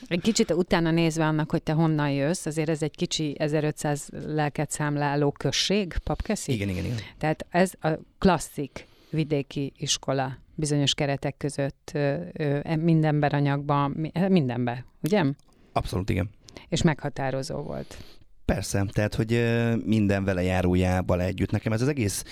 Egy 0.07 0.21
kicsit 0.21 0.51
utána 0.51 0.91
nézve 0.91 1.25
annak, 1.25 1.51
hogy 1.51 1.63
te 1.63 1.71
honnan 1.71 2.09
jössz, 2.09 2.45
azért 2.45 2.69
ez 2.69 2.81
egy 2.81 2.95
kicsi 2.95 3.35
1500 3.39 4.09
lelket 4.25 4.71
számláló 4.71 5.31
község, 5.31 5.97
Papkeszi? 6.03 6.53
Igen, 6.53 6.69
igen, 6.69 6.85
igen. 6.85 6.97
Tehát 7.17 7.45
ez 7.49 7.71
a 7.81 7.89
klasszik 8.17 8.87
vidéki 9.13 9.73
iskola 9.77 10.37
bizonyos 10.55 10.93
keretek 10.93 11.37
között, 11.37 11.91
e, 11.93 12.75
mindenben 12.75 13.29
anyagban, 13.29 14.11
mindenben, 14.29 14.85
ugye? 15.01 15.23
Abszolút, 15.71 16.09
igen. 16.09 16.29
És 16.69 16.81
meghatározó 16.81 17.61
volt. 17.61 17.97
Persze, 18.45 18.85
tehát, 18.91 19.15
hogy 19.15 19.43
minden 19.85 20.23
vele 20.23 20.43
járójával 20.43 21.21
együtt. 21.21 21.51
Nekem 21.51 21.73
ez 21.73 21.81
az 21.81 21.87
egész 21.87 22.23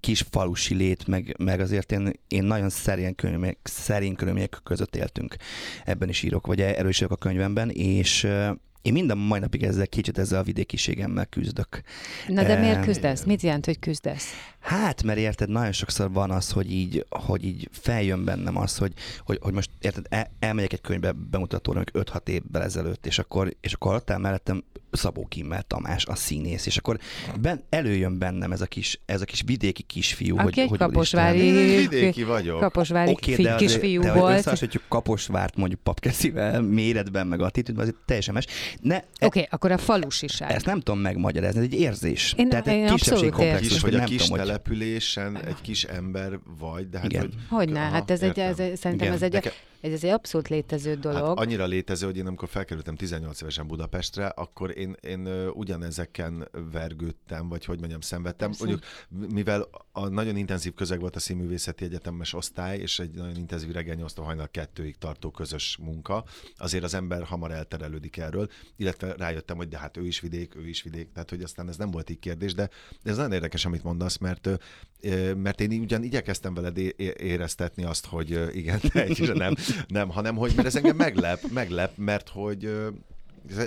kis 0.00 0.24
falusi 0.30 0.74
lét, 0.74 1.06
meg, 1.06 1.34
meg 1.38 1.60
azért 1.60 1.92
én, 1.92 2.12
én 2.28 2.44
nagyon 2.44 2.68
szerény 2.68 3.14
körülmények, 3.14 3.58
szerény 3.62 4.14
körülmények 4.14 4.60
között 4.64 4.96
éltünk. 4.96 5.36
Ebben 5.84 6.08
is 6.08 6.22
írok, 6.22 6.46
vagy 6.46 6.60
erősök 6.60 7.10
a 7.10 7.16
könyvemben, 7.16 7.70
és 7.70 8.28
én 8.84 8.92
minden 8.92 9.18
mai 9.18 9.40
napig 9.40 9.62
ezzel 9.62 9.86
kicsit 9.86 10.18
ezzel 10.18 10.38
a 10.38 10.42
vidékiségemmel 10.42 11.26
küzdök. 11.26 11.82
Na 12.28 12.42
de 12.42 12.58
miért 12.58 12.84
küzdesz? 12.84 13.24
Mit 13.24 13.40
jelent, 13.40 13.64
hogy 13.64 13.78
küzdesz? 13.78 14.26
Hát, 14.60 15.02
mert 15.02 15.18
érted, 15.18 15.48
nagyon 15.48 15.72
sokszor 15.72 16.12
van 16.12 16.30
az, 16.30 16.50
hogy 16.50 16.72
így, 16.72 17.06
hogy 17.08 17.44
így 17.44 17.68
feljön 17.72 18.24
bennem 18.24 18.56
az, 18.56 18.78
hogy, 18.78 18.92
hogy, 19.24 19.38
hogy 19.42 19.52
most 19.52 19.70
érted, 19.80 20.06
el, 20.08 20.30
elmegyek 20.38 20.72
egy 20.72 20.80
könyvbe 20.80 21.12
bemutatóra, 21.12 21.82
5-6 21.92 22.28
évvel 22.28 22.62
ezelőtt, 22.62 23.06
és 23.06 23.18
akkor, 23.18 23.56
és 23.60 23.72
akkor 23.72 23.94
ott 23.94 24.10
áll 24.10 24.18
mellettem 24.18 24.64
Szabó 24.96 25.26
Kimmel 25.26 25.62
Tamás, 25.62 26.06
a 26.06 26.14
színész, 26.14 26.66
és 26.66 26.76
akkor 26.76 26.98
ben, 27.40 27.60
előjön 27.68 28.18
bennem 28.18 28.52
ez 28.52 28.60
a 28.60 28.66
kis, 28.66 29.00
ez 29.06 29.20
a 29.20 29.24
kis 29.24 29.42
vidéki 29.46 29.82
kisfiú, 29.82 30.34
Aki 30.36 30.44
hogy, 30.44 30.58
egy 30.58 30.68
hogy 30.68 30.78
kaposvári, 30.78 31.38
Én 31.38 31.76
vidéki 31.88 32.24
vagyok. 32.24 32.60
kaposvári 32.60 33.10
okay, 33.10 33.44
de, 33.44 33.54
kisfiú 33.54 34.00
de, 34.00 34.06
de 34.06 34.12
hogy 34.12 34.20
volt. 34.20 34.38
összehasonlítjuk 34.38 34.82
Kaposvárt 34.88 35.56
mondjuk 35.56 35.80
papkeszivel, 35.80 36.60
méretben, 36.62 37.26
meg 37.26 37.40
attitűdben, 37.40 37.82
az 37.84 37.88
egy 37.90 37.98
teljesen 38.06 38.34
más. 38.34 38.46
Ne, 38.80 38.96
Oké, 38.96 39.04
okay, 39.20 39.46
akkor 39.50 39.72
a 39.72 39.78
falusiság. 39.78 40.50
ezt 40.50 40.66
nem 40.66 40.80
tudom 40.80 41.00
megmagyarázni, 41.00 41.58
ez 41.58 41.64
egy 41.64 41.80
érzés. 41.80 42.34
Én- 42.36 42.48
Tehát 42.48 42.66
én 42.66 42.72
egy 42.84 42.90
abszolút 42.90 42.98
kisebbségkomplexus, 43.00 43.68
Kis, 43.72 43.80
hogy 43.82 43.94
a 43.94 44.04
kis 44.04 44.22
tudom, 44.22 44.38
hogy 44.38 44.46
településen 44.46 45.36
egy 45.46 45.60
kis 45.62 45.84
ember 45.84 46.38
vagy, 46.58 46.88
de 46.88 46.98
hát 46.98 47.06
Igen. 47.12 47.20
hogy... 47.20 47.34
Hogyne, 47.48 47.78
hát 47.78 48.10
ez 48.10 48.20
egy, 48.22 48.38
ez 48.38 48.56
szerintem 48.56 48.92
Igen. 48.94 49.12
ez 49.12 49.22
egy, 49.22 49.52
ez 49.92 50.04
egy 50.04 50.10
abszolút 50.10 50.48
létező 50.48 50.94
dolog. 50.94 51.26
Hát 51.26 51.38
annyira 51.38 51.66
létező, 51.66 52.06
hogy 52.06 52.16
én 52.16 52.26
amikor 52.26 52.48
felkerültem 52.48 52.96
18 52.96 53.40
évesen 53.40 53.66
Budapestre, 53.66 54.26
akkor 54.26 54.78
én, 54.78 54.96
én 55.00 55.26
ugyanezeken 55.48 56.48
vergődtem, 56.72 57.48
vagy 57.48 57.64
hogy 57.64 57.78
mondjam, 57.78 58.00
szenvedtem. 58.00 58.48
Persze. 58.48 58.64
Mondjuk, 58.64 58.84
mivel 59.32 59.68
a 59.92 60.08
nagyon 60.08 60.36
intenzív 60.36 60.74
közeg 60.74 61.00
volt 61.00 61.16
a 61.16 61.18
színművészeti 61.18 61.84
egyetemes 61.84 62.34
osztály, 62.34 62.78
és 62.78 62.98
egy 62.98 63.14
nagyon 63.14 63.36
intenzív 63.36 63.70
reggel 63.70 63.94
8 63.94 64.14
hajnal 64.14 64.48
kettőig 64.48 64.98
tartó 64.98 65.30
közös 65.30 65.76
munka, 65.82 66.24
azért 66.56 66.84
az 66.84 66.94
ember 66.94 67.22
hamar 67.22 67.50
elterelődik 67.50 68.16
erről, 68.16 68.48
illetve 68.76 69.14
rájöttem, 69.16 69.56
hogy 69.56 69.68
de 69.68 69.78
hát 69.78 69.96
ő 69.96 70.06
is 70.06 70.20
vidék, 70.20 70.56
ő 70.56 70.68
is 70.68 70.82
vidék, 70.82 71.12
tehát 71.12 71.30
hogy 71.30 71.42
aztán 71.42 71.68
ez 71.68 71.76
nem 71.76 71.90
volt 71.90 72.10
így 72.10 72.18
kérdés, 72.18 72.54
de 72.54 72.68
ez 73.02 73.16
nagyon 73.16 73.32
érdekes, 73.32 73.64
amit 73.64 73.82
mondasz, 73.82 74.16
mert, 74.16 74.48
mert 75.36 75.60
én 75.60 75.80
ugyan 75.80 76.02
igyekeztem 76.02 76.54
veled 76.54 76.78
éreztetni 77.16 77.84
azt, 77.84 78.06
hogy 78.06 78.56
igen, 78.56 78.80
egy, 78.92 79.32
nem, 79.34 79.54
nem, 79.86 80.08
hanem 80.08 80.36
hogy 80.36 80.52
mert 80.54 80.66
ez 80.66 80.76
engem 80.76 80.96
meglep, 80.96 81.40
meglep, 81.52 81.96
mert 81.96 82.28
hogy 82.28 82.70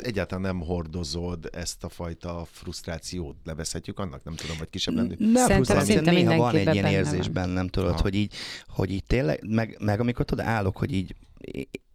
egyáltalán 0.02 0.44
nem 0.44 0.66
hordozod 0.66 1.50
ezt 1.52 1.84
a 1.84 1.90
fajta 1.90 2.48
frusztrációt, 2.52 3.36
nevezhetjük 3.44 4.00
annak, 4.00 4.24
nem 4.24 4.36
tudom, 4.36 4.58
vagy 4.58 4.70
kisebb 4.70 4.96
lenni. 4.96 5.16
Nem, 5.20 5.46
Szerintem 5.46 5.80
szinte 5.80 6.12
néha 6.12 6.36
van 6.36 6.56
egy 6.56 6.74
ilyen 6.74 6.86
érzés 6.86 7.28
bennem, 7.28 7.68
tudod, 7.68 8.00
hogy 8.00 8.16
így, 8.16 8.34
hogy 8.68 8.92
így 8.92 9.04
tényleg, 9.04 9.48
meg, 9.48 9.78
meg 9.80 10.00
amikor 10.00 10.26
tudod, 10.26 10.46
állok, 10.46 10.78
hogy 10.78 10.94
így 10.94 11.16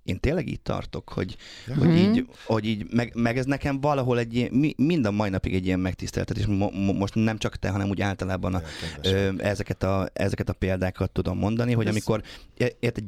én 0.04 0.20
tényleg 0.20 0.48
így 0.48 0.60
tartok, 0.60 1.08
hogy, 1.08 1.36
Ja. 1.66 1.74
hogy 1.74 1.88
Mhm. 1.88 1.96
így, 1.96 2.26
hogy 2.44 2.64
így 2.64 2.86
meg, 2.92 3.12
meg, 3.14 3.38
ez 3.38 3.44
nekem 3.44 3.80
valahol 3.80 4.18
egy 4.18 4.34
ilyen, 4.34 4.50
mi- 4.52 4.74
mind 4.76 5.06
a 5.06 5.10
mai 5.10 5.30
napig 5.30 5.54
egy 5.54 5.66
ilyen 5.66 5.80
megtiszteltetés, 5.80 6.46
mo, 6.46 6.70
mo, 6.70 6.92
most 6.92 7.14
nem 7.14 7.38
csak 7.38 7.56
te, 7.56 7.68
hanem 7.70 7.88
úgy 7.88 8.00
általában 8.00 8.54
a, 8.54 8.62
ö, 9.02 9.30
ezeket, 9.38 9.82
a, 9.82 10.08
ezeket 10.12 10.48
a 10.48 10.52
példákat 10.52 11.10
tudom 11.10 11.38
mondani, 11.38 11.72
hogy 11.72 11.86
Ez- 11.86 11.92
amikor 11.92 12.22
é- 12.56 12.76
érted, 12.80 13.04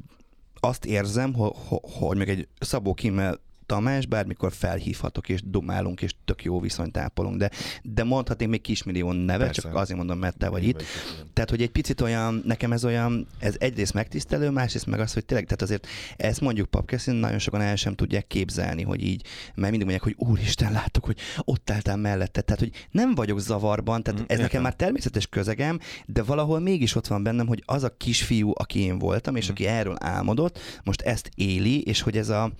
azt 0.60 0.84
érzem, 0.84 1.32
hogy, 1.34 1.52
hogy 1.82 2.16
meg 2.16 2.28
egy 2.28 2.48
Szabó 2.58 2.94
Kimmel 2.94 3.40
Tamás, 3.66 4.06
bármikor 4.06 4.52
felhívhatok, 4.52 5.28
és 5.28 5.40
dumálunk, 5.44 6.02
és 6.02 6.14
tök 6.24 6.44
jó 6.44 6.60
viszonyt 6.60 6.96
ápolunk, 6.96 7.36
de, 7.36 7.50
de 7.82 8.04
mondhatnék 8.04 8.48
még 8.48 8.60
kismillió 8.60 9.12
nevet, 9.12 9.46
Persze. 9.46 9.60
csak 9.62 9.74
azért 9.74 9.98
mondom, 9.98 10.18
mert 10.18 10.36
te 10.38 10.48
vagy 10.48 10.62
Így 10.62 10.68
itt. 10.68 10.80
igen. 10.80 11.26
Tehát, 11.32 11.50
hogy 11.50 11.62
egy 11.62 11.70
picit 11.70 12.00
olyan, 12.00 12.42
nekem 12.46 12.72
ez 12.72 12.84
olyan, 12.84 13.26
ez 13.38 13.54
egyrészt 13.58 13.92
megtisztelő, 13.94 14.50
másrészt 14.50 14.86
meg 14.86 15.00
az, 15.00 15.12
hogy 15.12 15.24
tényleg, 15.24 15.44
tehát 15.46 15.62
azért 15.62 15.86
ezt 16.16 16.40
mondjuk 16.40 16.68
papkeszin 16.70 17.14
nagyon 17.14 17.38
sokan 17.38 17.60
el 17.60 17.76
sem 17.76 17.94
tudják 17.94 18.26
képzelni, 18.26 18.82
hogy 18.82 19.02
így, 19.02 19.22
mert 19.54 19.70
mindig 19.70 19.80
mondják, 19.80 20.02
hogy 20.02 20.14
úristen, 20.28 20.72
látok, 20.72 21.04
hogy 21.04 21.18
ott 21.40 21.70
álltál 21.70 21.96
mellette, 21.96 22.40
tehát, 22.40 22.60
hogy 22.60 22.70
nem 22.90 23.14
vagyok 23.14 23.40
zavarban, 23.40 24.02
tehát 24.02 24.20
Mm, 24.20 24.22
ez 24.22 24.28
nekem 24.28 24.44
értem. 24.44 24.62
már 24.62 24.74
természetes 24.74 25.26
közegem, 25.26 25.78
de 26.06 26.22
valahol 26.22 26.60
mégis 26.60 26.94
ott 26.94 27.06
van 27.06 27.22
bennem, 27.22 27.46
hogy 27.46 27.62
az 27.66 27.82
a 27.82 27.96
kisfiú, 27.96 28.52
aki 28.54 28.80
én 28.80 28.98
voltam, 28.98 29.36
és 29.36 29.46
Mm. 29.46 29.50
aki 29.50 29.66
erről 29.66 29.96
álmodott, 30.00 30.58
most 30.84 31.00
ezt 31.00 31.30
éli, 31.34 31.82
és 31.82 32.00
hogy 32.00 32.16
ez 32.16 32.28
a 32.28 32.52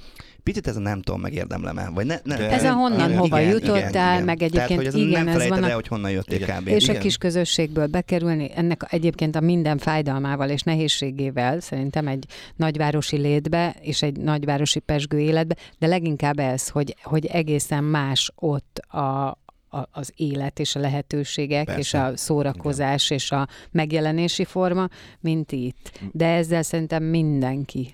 Picit 0.44 0.66
ez 0.66 0.76
a 0.76 0.80
nem 0.80 1.02
tudom, 1.02 1.20
megérdemlem-e. 1.20 1.90
Vagy 1.94 2.06
ne, 2.06 2.18
ne, 2.24 2.50
Ez 2.50 2.64
a 2.64 2.72
honnan, 2.72 3.08
Igen, 3.08 3.18
hova 3.18 3.40
igen, 3.40 3.52
jutottál, 3.52 4.24
meg 4.24 4.38
Tehát, 4.38 4.42
egyébként 4.42 4.78
hogy 4.78 4.86
ez 4.86 4.94
igen, 4.94 5.24
nem 5.24 5.40
ez 5.40 5.48
van 5.48 5.62
a 5.62 5.68
el, 5.68 5.74
hogy 5.74 5.88
honnan 5.88 6.10
jöttél 6.10 6.40
Igen. 6.40 6.62
kb. 6.62 6.68
És 6.68 6.88
a 6.88 6.90
Igen. 6.90 7.02
kis 7.02 7.16
közösségből 7.16 7.86
bekerülni, 7.86 8.50
ennek 8.54 8.86
egyébként 8.88 9.36
a 9.36 9.40
minden 9.40 9.78
fájdalmával 9.78 10.48
és 10.48 10.62
nehézségével 10.62 11.60
szerintem 11.60 12.06
egy 12.06 12.26
nagyvárosi 12.56 13.16
létbe 13.16 13.76
és 13.80 14.02
egy 14.02 14.16
nagyvárosi 14.16 14.78
pesgő 14.78 15.18
életbe, 15.18 15.56
de 15.78 15.86
leginkább 15.86 16.38
ez, 16.38 16.68
hogy, 16.68 16.96
hogy 17.02 17.26
egészen 17.26 17.84
más 17.84 18.32
ott 18.34 18.78
a, 18.78 19.38
a, 19.74 19.88
az 19.92 20.12
élet 20.16 20.58
és 20.58 20.76
a 20.76 20.80
lehetőségek 20.80 21.64
Persze. 21.64 21.80
és 21.80 21.94
a 21.94 22.16
szórakozás 22.16 23.10
és 23.10 23.30
a 23.30 23.48
megjelenési 23.70 24.44
forma, 24.44 24.88
mint 25.20 25.52
itt. 25.52 25.98
De 26.12 26.26
ezzel 26.26 26.62
szerintem 26.62 27.02
mindenki. 27.02 27.92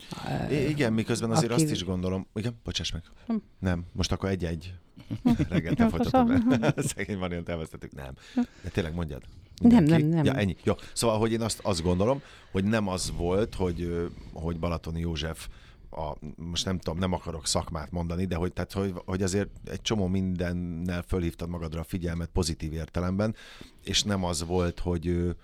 Igen, 0.68 0.92
miközben 0.92 1.30
azért 1.30 1.52
aki- 1.52 1.62
azt 1.62 1.72
is 1.72 1.84
gondolom, 1.84 2.26
igen, 2.34 2.60
bocsáss 2.64 2.92
meg. 2.92 3.02
Hm. 3.26 3.34
Nem, 3.58 3.84
most 3.92 4.12
akkor 4.12 4.28
egy-egy. 4.28 4.74
Reggel 5.48 5.74
te 5.74 5.88
folytatod 5.88 6.60
le. 6.60 6.74
Szegény 6.94 7.18
Mariant 7.18 7.48
elvesztettük. 7.48 7.92
Nem. 7.94 8.12
De 8.62 8.68
tényleg 8.68 8.94
mondjad. 8.94 9.22
Nem, 9.60 9.82
Mindenki? 9.82 10.04
nem, 10.04 10.14
nem. 10.14 10.24
Ja, 10.24 10.34
ennyi. 10.34 10.56
Jó. 10.64 10.74
Szóval, 10.92 11.18
hogy 11.18 11.32
én 11.32 11.40
azt, 11.40 11.60
azt 11.62 11.82
gondolom, 11.82 12.22
hogy 12.50 12.64
nem 12.64 12.88
az 12.88 13.12
volt, 13.16 13.54
hogy, 13.54 14.08
hogy 14.32 14.58
Balatoni 14.58 15.00
József 15.00 15.48
a, 15.90 16.16
most 16.36 16.64
nem 16.64 16.78
tudom, 16.78 16.98
nem 16.98 17.12
akarok 17.12 17.46
szakmát 17.46 17.90
mondani, 17.90 18.24
de 18.24 18.36
hogy, 18.36 18.52
tehát, 18.52 18.72
hogy, 18.72 18.94
hogy 19.04 19.22
azért 19.22 19.48
egy 19.64 19.82
csomó 19.82 20.06
mindennel 20.06 21.02
fölhívtad 21.02 21.48
magadra 21.48 21.80
a 21.80 21.84
figyelmet 21.84 22.28
pozitív 22.28 22.72
értelemben, 22.72 23.34
és 23.84 24.02
nem 24.02 24.24
az 24.24 24.44
volt, 24.46 24.80
hogy 24.80 25.34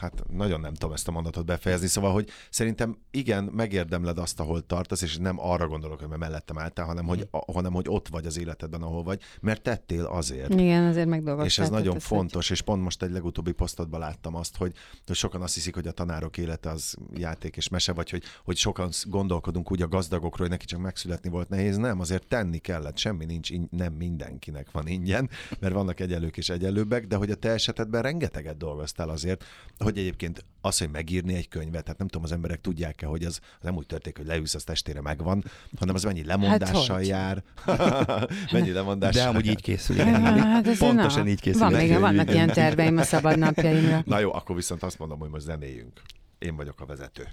hát 0.00 0.22
nagyon 0.32 0.60
nem 0.60 0.74
tudom 0.74 0.94
ezt 0.94 1.08
a 1.08 1.10
mondatot 1.10 1.46
befejezni, 1.46 1.86
szóval, 1.86 2.12
hogy 2.12 2.28
szerintem 2.50 2.98
igen, 3.10 3.44
megérdemled 3.44 4.18
azt, 4.18 4.40
ahol 4.40 4.66
tartasz, 4.66 5.02
és 5.02 5.16
nem 5.16 5.40
arra 5.40 5.68
gondolok, 5.68 5.98
hogy 5.98 6.08
mert 6.08 6.20
mellettem 6.20 6.58
álltál, 6.58 6.86
hanem 6.86 7.06
hogy, 7.06 7.28
a, 7.30 7.52
hanem 7.52 7.72
hogy 7.72 7.86
ott 7.88 8.08
vagy 8.08 8.26
az 8.26 8.38
életedben, 8.38 8.82
ahol 8.82 9.02
vagy, 9.02 9.20
mert 9.40 9.62
tettél 9.62 10.04
azért. 10.04 10.54
Igen, 10.54 10.84
azért 10.84 11.08
megdolgoztál. 11.08 11.46
És 11.46 11.58
ez 11.58 11.70
nagyon 11.70 11.96
ezt, 11.96 12.06
fontos, 12.06 12.50
és 12.50 12.62
pont 12.62 12.82
most 12.82 13.02
egy 13.02 13.10
legutóbbi 13.10 13.52
posztodban 13.52 14.00
láttam 14.00 14.34
azt, 14.34 14.56
hogy, 14.56 14.72
hogy 15.06 15.16
sokan 15.16 15.42
azt 15.42 15.54
hiszik, 15.54 15.74
hogy 15.74 15.86
a 15.86 15.92
tanárok 15.92 16.38
élete 16.38 16.70
az 16.70 16.96
játék 17.14 17.56
és 17.56 17.68
mese, 17.68 17.92
vagy 17.92 18.10
hogy, 18.10 18.22
hogy 18.44 18.56
sokan 18.56 18.90
gondolkodunk 19.04 19.70
úgy 19.70 19.82
a 19.82 19.88
gazdagokról, 19.88 20.48
hogy 20.48 20.56
neki 20.56 20.66
csak 20.66 20.80
megszületni 20.80 21.30
volt 21.30 21.48
nehéz. 21.48 21.76
Nem, 21.76 22.00
azért 22.00 22.26
tenni 22.26 22.58
kellett, 22.58 22.98
semmi 22.98 23.24
nincs, 23.24 23.50
in- 23.50 23.68
nem 23.70 23.92
mindenkinek 23.92 24.70
van 24.70 24.86
ingyen, 24.86 25.30
mert 25.60 25.74
vannak 25.74 26.00
egyelők 26.00 26.36
és 26.36 26.48
egyelőbbek, 26.48 27.06
de 27.06 27.16
hogy 27.16 27.30
a 27.30 27.34
te 27.34 27.50
esetedben 27.50 28.02
rengeteget 28.02 28.56
dolgoztál 28.56 29.08
azért, 29.08 29.44
hogy 29.78 29.98
egyébként 29.98 30.44
az, 30.60 30.78
hogy 30.78 30.90
megírni 30.90 31.34
egy 31.34 31.48
könyvet, 31.48 31.82
tehát 31.82 31.98
nem 31.98 32.08
tudom, 32.08 32.24
az 32.24 32.32
emberek 32.32 32.60
tudják-e, 32.60 33.06
hogy 33.06 33.24
az, 33.24 33.40
az 33.58 33.64
nem 33.64 33.76
úgy 33.76 33.86
történik, 33.86 34.16
hogy 34.16 34.26
leülsz, 34.26 34.54
az 34.54 34.64
testére 34.64 35.00
megvan, 35.00 35.44
hanem 35.78 35.94
az 35.94 36.04
mennyi 36.04 36.24
lemondással 36.24 36.96
hogy? 36.96 37.06
jár, 37.06 37.42
mennyi 38.52 38.72
lemondással 38.72 39.22
De 39.22 39.28
amúgy 39.28 39.46
így 39.46 39.60
készül. 39.60 39.96
Hát, 39.96 40.36
hát 40.36 40.78
Pontosan 40.78 41.24
na, 41.24 41.30
így 41.30 41.40
készül. 41.40 41.60
Van 41.60 41.72
még, 41.72 41.98
vannak 41.98 42.30
ilyen 42.30 42.48
terveim 42.48 42.96
a 42.96 43.02
szabad 43.02 43.38
napjaimra. 43.38 44.02
Na 44.04 44.18
jó, 44.18 44.34
akkor 44.34 44.56
viszont 44.56 44.82
azt 44.82 44.98
mondom, 44.98 45.18
hogy 45.18 45.30
most 45.30 45.44
zenéjünk. 45.44 46.02
Én 46.38 46.56
vagyok 46.56 46.80
a 46.80 46.86
vezető. 46.86 47.28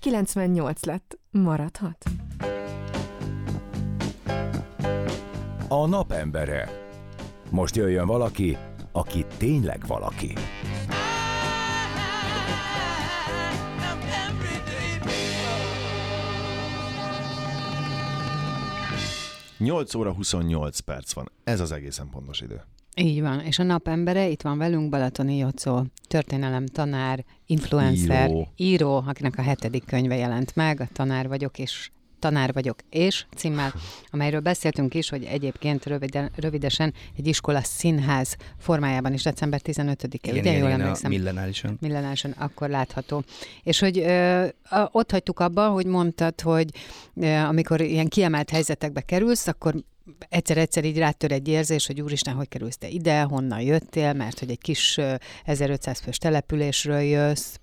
98 0.00 0.84
lett. 0.84 1.18
Maradhat? 1.30 2.04
A 5.68 5.86
napembere. 5.86 6.84
Most 7.50 7.76
jöjjön 7.76 8.06
valaki, 8.06 8.56
aki 8.92 9.24
tényleg 9.36 9.86
valaki. 9.86 10.32
8 19.58 19.94
óra 19.94 20.12
28 20.12 20.78
perc 20.78 21.12
van. 21.12 21.30
Ez 21.44 21.60
az 21.60 21.72
egészen 21.72 22.08
pontos 22.10 22.40
idő. 22.40 22.62
Így 22.96 23.20
van, 23.20 23.40
és 23.40 23.58
a 23.58 23.62
napembere 23.62 24.28
itt 24.28 24.42
van 24.42 24.58
velünk 24.58 24.88
Balatoni 24.90 25.36
Jocó, 25.36 25.84
történelem 26.08 26.66
tanár, 26.66 27.24
influencer, 27.46 28.28
Író. 28.28 28.48
író. 28.56 29.02
akinek 29.06 29.38
a 29.38 29.42
hetedik 29.42 29.84
könyve 29.84 30.16
jelent 30.16 30.56
meg, 30.56 30.80
a 30.80 30.88
tanár 30.92 31.28
vagyok 31.28 31.58
és 31.58 31.90
tanár 32.18 32.52
vagyok 32.52 32.78
és 32.90 33.26
címmel, 33.36 33.74
amelyről 34.10 34.40
beszéltünk 34.40 34.94
is, 34.94 35.08
hogy 35.08 35.24
egyébként 35.24 35.84
röviden, 35.86 36.30
rövidesen 36.36 36.94
egy 37.16 37.26
iskola 37.26 37.60
színház 37.62 38.36
formájában 38.58 39.12
is 39.12 39.22
december 39.22 39.60
15-e, 39.64 40.06
Igen, 40.10 40.34
ugye 40.34 40.40
igen, 40.40 40.52
jól 40.52 40.68
igen, 40.68 40.80
emlékszem? 40.80 41.10
millenálison. 41.10 41.76
Millenáson 41.80 42.30
akkor 42.30 42.68
látható. 42.68 43.24
És 43.62 43.78
hogy 43.78 43.98
ö, 43.98 44.46
ott 44.92 45.10
hagytuk 45.10 45.40
abba, 45.40 45.68
hogy 45.68 45.86
mondtad, 45.86 46.40
hogy 46.40 46.70
ö, 47.14 47.26
amikor 47.26 47.80
ilyen 47.80 48.08
kiemelt 48.08 48.50
helyzetekbe 48.50 49.00
kerülsz, 49.00 49.46
akkor 49.46 49.74
egyszer-egyszer 50.28 50.84
így 50.84 50.98
rátör 50.98 51.32
egy 51.32 51.48
érzés, 51.48 51.86
hogy 51.86 52.00
úristen, 52.00 52.34
hogy 52.34 52.48
kerülsz 52.48 52.76
te 52.76 52.88
ide, 52.88 53.22
honnan 53.22 53.60
jöttél, 53.60 54.12
mert 54.12 54.38
hogy 54.38 54.50
egy 54.50 54.60
kis 54.60 54.96
ö, 54.96 55.14
1500 55.44 56.00
fős 56.00 56.18
településről 56.18 57.00
jössz, 57.00 57.56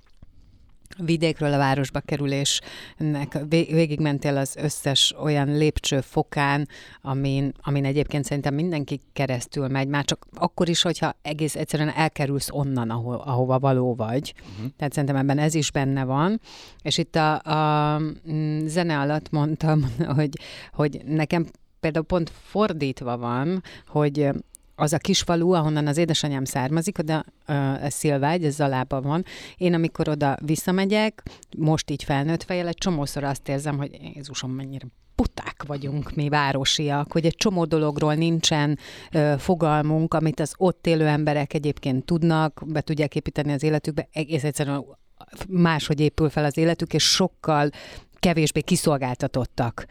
vidékről 0.97 1.53
a 1.53 1.57
városba 1.57 1.99
kerülésnek 1.99 3.37
vé- 3.49 3.71
végigmentél 3.71 4.37
az 4.37 4.55
összes 4.55 5.13
olyan 5.21 5.57
lépcső 5.57 6.01
fokán, 6.01 6.67
amin, 7.01 7.53
amin 7.61 7.85
egyébként 7.85 8.25
szerintem 8.25 8.53
mindenki 8.53 9.01
keresztül 9.13 9.67
megy, 9.67 9.87
már 9.87 10.05
csak 10.05 10.27
akkor 10.33 10.69
is, 10.69 10.81
hogyha 10.81 11.15
egész 11.21 11.55
egyszerűen 11.55 11.89
elkerülsz 11.89 12.49
onnan, 12.51 12.89
ahol, 12.89 13.15
ahova 13.15 13.59
való 13.59 13.95
vagy. 13.95 14.33
Uh-huh. 14.39 14.71
Tehát 14.77 14.93
szerintem 14.93 15.17
ebben 15.17 15.37
ez 15.37 15.53
is 15.53 15.71
benne 15.71 16.03
van. 16.03 16.39
És 16.81 16.97
itt 16.97 17.15
a, 17.15 17.41
a 17.41 17.99
mm, 18.31 18.65
zene 18.65 18.99
alatt 18.99 19.29
mondtam, 19.29 19.95
hogy, 20.17 20.39
hogy 20.73 21.01
nekem 21.05 21.45
például 21.79 22.05
pont 22.05 22.31
fordítva 22.43 23.17
van, 23.17 23.63
hogy 23.87 24.29
az 24.75 24.93
a 24.93 24.97
kis 24.97 25.21
falu, 25.21 25.51
ahonnan 25.51 25.87
az 25.87 25.97
édesanyám 25.97 26.45
származik, 26.45 26.97
oda 26.99 27.25
uh, 27.47 27.83
ez 27.83 27.93
Szilvágy, 27.93 28.45
ez 28.45 28.53
Zalában 28.53 29.01
van. 29.01 29.25
Én 29.57 29.73
amikor 29.73 30.09
oda 30.09 30.37
visszamegyek, 30.45 31.23
most 31.57 31.91
így 31.91 32.03
felnőtt 32.03 32.43
fejjel, 32.43 32.67
egy 32.67 32.77
csomószor 32.77 33.23
azt 33.23 33.49
érzem, 33.49 33.77
hogy 33.77 33.99
Jézusom, 34.15 34.51
mennyire 34.51 34.87
puták 35.15 35.63
vagyunk 35.67 36.15
mi 36.15 36.29
városiak, 36.29 37.11
hogy 37.11 37.25
egy 37.25 37.35
csomó 37.35 37.65
dologról 37.65 38.13
nincsen 38.13 38.77
ö, 39.11 39.33
fogalmunk, 39.37 40.13
amit 40.13 40.39
az 40.39 40.53
ott 40.57 40.87
élő 40.87 41.07
emberek 41.07 41.53
egyébként 41.53 42.05
tudnak, 42.05 42.63
be 42.65 42.81
tudják 42.81 43.15
építeni 43.15 43.53
az 43.53 43.63
életükbe, 43.63 44.07
egész 44.11 44.43
egyszerűen 44.43 44.85
máshogy 45.47 45.99
épül 45.99 46.29
fel 46.29 46.45
az 46.45 46.57
életük, 46.57 46.93
és 46.93 47.03
sokkal 47.03 47.69
kevésbé 48.19 48.61
kiszolgáltatottak 48.61 49.85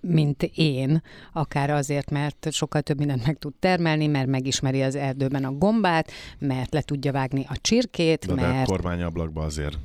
mint 0.00 0.42
én, 0.54 1.02
akár 1.32 1.70
azért, 1.70 2.10
mert 2.10 2.48
sokkal 2.50 2.80
több 2.80 2.98
mindent 2.98 3.26
meg 3.26 3.38
tud 3.38 3.54
termelni, 3.54 4.06
mert 4.06 4.26
megismeri 4.26 4.82
az 4.82 4.94
erdőben 4.94 5.44
a 5.44 5.52
gombát, 5.52 6.10
mert 6.38 6.72
le 6.72 6.80
tudja 6.80 7.12
vágni 7.12 7.44
a 7.48 7.56
csirkét, 7.60 8.26
De, 8.26 8.34
mert... 8.34 8.54
de 8.54 8.60
a 8.60 8.64
kormányablakba 8.64 9.42
azért 9.42 9.78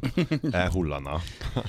elhullana. 0.52 1.22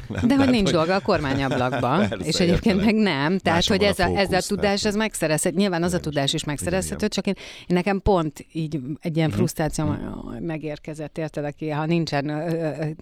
Nem, 0.08 0.26
de 0.28 0.36
hogy 0.36 0.48
nincs 0.48 0.64
hogy... 0.64 0.72
dolga 0.72 0.94
a 0.94 1.00
kormányablakban, 1.00 2.12
és 2.30 2.40
egyébként 2.40 2.84
meg 2.84 2.94
nem. 2.94 3.38
Tehát, 3.38 3.66
hogy 3.66 3.82
ez 3.82 3.98
a, 3.98 4.10
a 4.10 4.16
ez 4.16 4.32
a 4.32 4.40
tudás, 4.40 4.84
ez 4.84 4.94
megszerezhető. 4.94 5.56
Nyilván 5.56 5.82
az 5.82 5.94
a 5.94 6.00
tudás 6.00 6.32
is 6.32 6.44
megszerezhető, 6.44 7.08
csak 7.08 7.26
én, 7.26 7.34
én 7.36 7.76
nekem 7.76 8.00
pont 8.00 8.46
így 8.52 8.80
egy 9.00 9.16
ilyen 9.16 9.28
mhm. 9.28 9.36
frusztráció 9.36 9.84
mm. 9.84 10.44
megérkezett, 10.46 11.18
érted, 11.18 11.44
aki 11.44 11.70
ha 11.70 11.86
nincsen, 11.86 12.24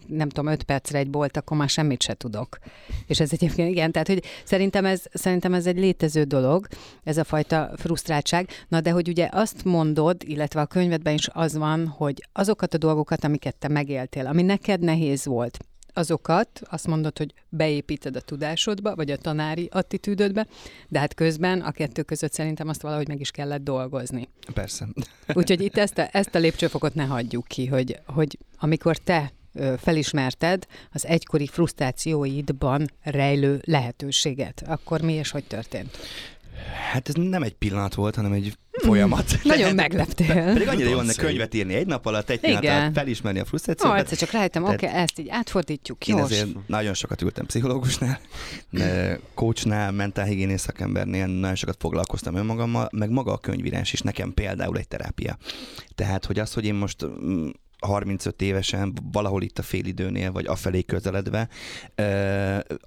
nem 0.07 0.29
tudom, 0.29 0.53
öt 0.53 0.63
percre 0.63 0.99
egy 0.99 1.11
bolt, 1.11 1.37
akkor 1.37 1.57
már 1.57 1.69
semmit 1.69 2.03
se 2.03 2.15
tudok. 2.15 2.59
És 3.07 3.21
ez 3.21 3.33
egyébként, 3.33 3.71
igen, 3.71 3.93
tehát, 3.93 4.09
hogy 4.09 4.23
szerintem 4.45 4.85
ez 4.85 5.00
ez, 5.01 5.21
szerintem 5.21 5.55
ez 5.55 5.67
egy 5.67 5.79
létező 5.79 6.25
dolog, 6.25 6.67
ez 7.05 7.17
a 7.17 7.25
fajta 7.25 7.71
frusztráltság. 7.77 8.49
Na 8.69 8.81
de 8.81 8.91
hogy 8.91 9.09
ugye 9.09 9.29
azt 9.33 9.65
mondod, 9.65 10.17
illetve 10.25 10.61
a 10.61 10.67
könyvedben 10.67 11.15
is 11.15 11.29
az 11.33 11.57
van, 11.57 11.87
hogy 11.87 12.29
azokat 12.33 12.75
a 12.75 12.79
dolgokat, 12.79 13.25
amiket 13.25 13.57
te 13.57 13.69
megéltél, 13.69 14.27
ami 14.27 14.43
neked 14.43 14.81
nehéz 14.81 15.25
volt, 15.25 15.59
azokat 15.93 16.61
azt 16.65 16.87
mondod, 16.87 17.19
hogy 17.19 17.35
beépíted 17.49 18.17
a 18.17 18.21
tudásodba, 18.21 18.95
vagy 18.95 19.11
a 19.11 19.17
tanári 19.17 19.69
attitűdödbe, 19.73 20.47
de 20.89 20.99
hát 20.99 21.15
közben 21.15 21.61
a 21.61 21.71
kettő 21.71 22.03
között 22.03 22.33
szerintem 22.33 22.69
azt 22.69 22.83
valahogy 22.83 23.09
meg 23.09 23.21
is 23.21 23.31
kellett 23.31 23.63
dolgozni. 23.63 24.29
Persze. 24.55 24.89
Úgyhogy 25.35 25.61
itt 25.61 25.77
ezt 25.77 25.99
a, 25.99 26.09
ezt 26.13 26.35
a 26.35 26.39
lépcsőfokot 26.39 26.95
ne 26.95 27.05
hagyjuk 27.05 27.47
ki, 27.47 27.67
hogy, 27.67 27.99
hogy 28.07 28.39
amikor 28.59 28.97
te 28.97 29.33
felismerted 29.79 30.67
az 30.93 31.07
egykori 31.07 31.47
frusztrációidban 31.47 32.91
rejlő 33.03 33.61
lehetőséget. 33.65 34.63
Akkor 34.67 35.01
mi 35.01 35.13
és 35.13 35.31
hogy 35.31 35.45
történt? 35.45 35.99
Hát 36.93 37.09
ez 37.09 37.15
nem 37.15 37.43
egy 37.43 37.55
pillanat 37.55 37.95
volt, 37.95 38.15
hanem 38.15 38.33
egy 38.33 38.57
folyamat. 38.71 39.33
Mm, 39.33 39.49
nagyon 39.55 39.75
megleptél. 39.75 40.45
Pedig 40.45 40.69
annyira 40.69 40.89
jó 40.89 40.97
lenne 40.97 41.15
könyvet 41.15 41.55
írni 41.55 41.75
egy 41.75 41.87
nap 41.87 42.07
alatt, 42.07 42.31
egy 42.31 42.41
pillanat 42.41 42.65
alatt 42.65 42.95
felismerni 42.95 43.39
a 43.39 43.45
frusztrációt. 43.45 43.93
Ó, 43.93 43.97
egyszer 43.97 44.19
csak 44.19 44.31
rájöttem, 44.31 44.65
oké, 44.65 44.87
okay, 44.87 44.99
ezt 44.99 45.19
így 45.19 45.29
átfordítjuk. 45.29 46.09
Én 46.09 46.19
ezért 46.19 46.49
nagyon 46.67 46.95
sokat 46.95 47.23
ültem 47.23 47.47
pszichológusnál, 47.47 48.21
coachnál, 49.35 49.93
mentálhigiénész 49.93 50.63
szakembernél, 50.63 51.27
nagyon 51.27 51.57
sokat 51.57 51.77
foglalkoztam 51.79 52.35
önmagammal, 52.35 52.89
meg 52.93 53.11
maga 53.11 53.33
a 53.33 53.39
könyvírás 53.39 53.93
is 53.93 54.01
nekem 54.01 54.35
például 54.35 54.79
egy 54.79 54.89
terápia. 54.89 55.39
Tehát, 55.95 56.25
hogy 56.25 56.39
az, 56.39 56.53
hogy 56.53 56.65
én 56.65 56.75
most 56.75 57.07
mm, 57.07 57.49
35 57.81 58.43
évesen, 58.43 58.99
valahol 59.13 59.43
itt 59.43 59.59
a 59.59 59.63
félidőnél, 59.63 60.33
vagy 60.33 60.47
afelé 60.47 60.83
közeledve, 60.83 61.49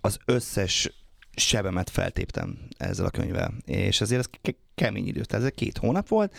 az 0.02 0.18
összes 0.26 0.92
sebemet 1.36 1.90
feltéptem 1.90 2.58
ezzel 2.78 3.06
a 3.06 3.10
könyvvel. 3.10 3.54
És 3.66 4.02
azért 4.02 4.20
ez 4.20 4.28
ke- 4.42 4.58
kemény 4.76 5.08
idő, 5.08 5.22
tehát 5.22 5.46
ez 5.46 5.52
két 5.56 5.78
hónap 5.78 6.08
volt, 6.08 6.36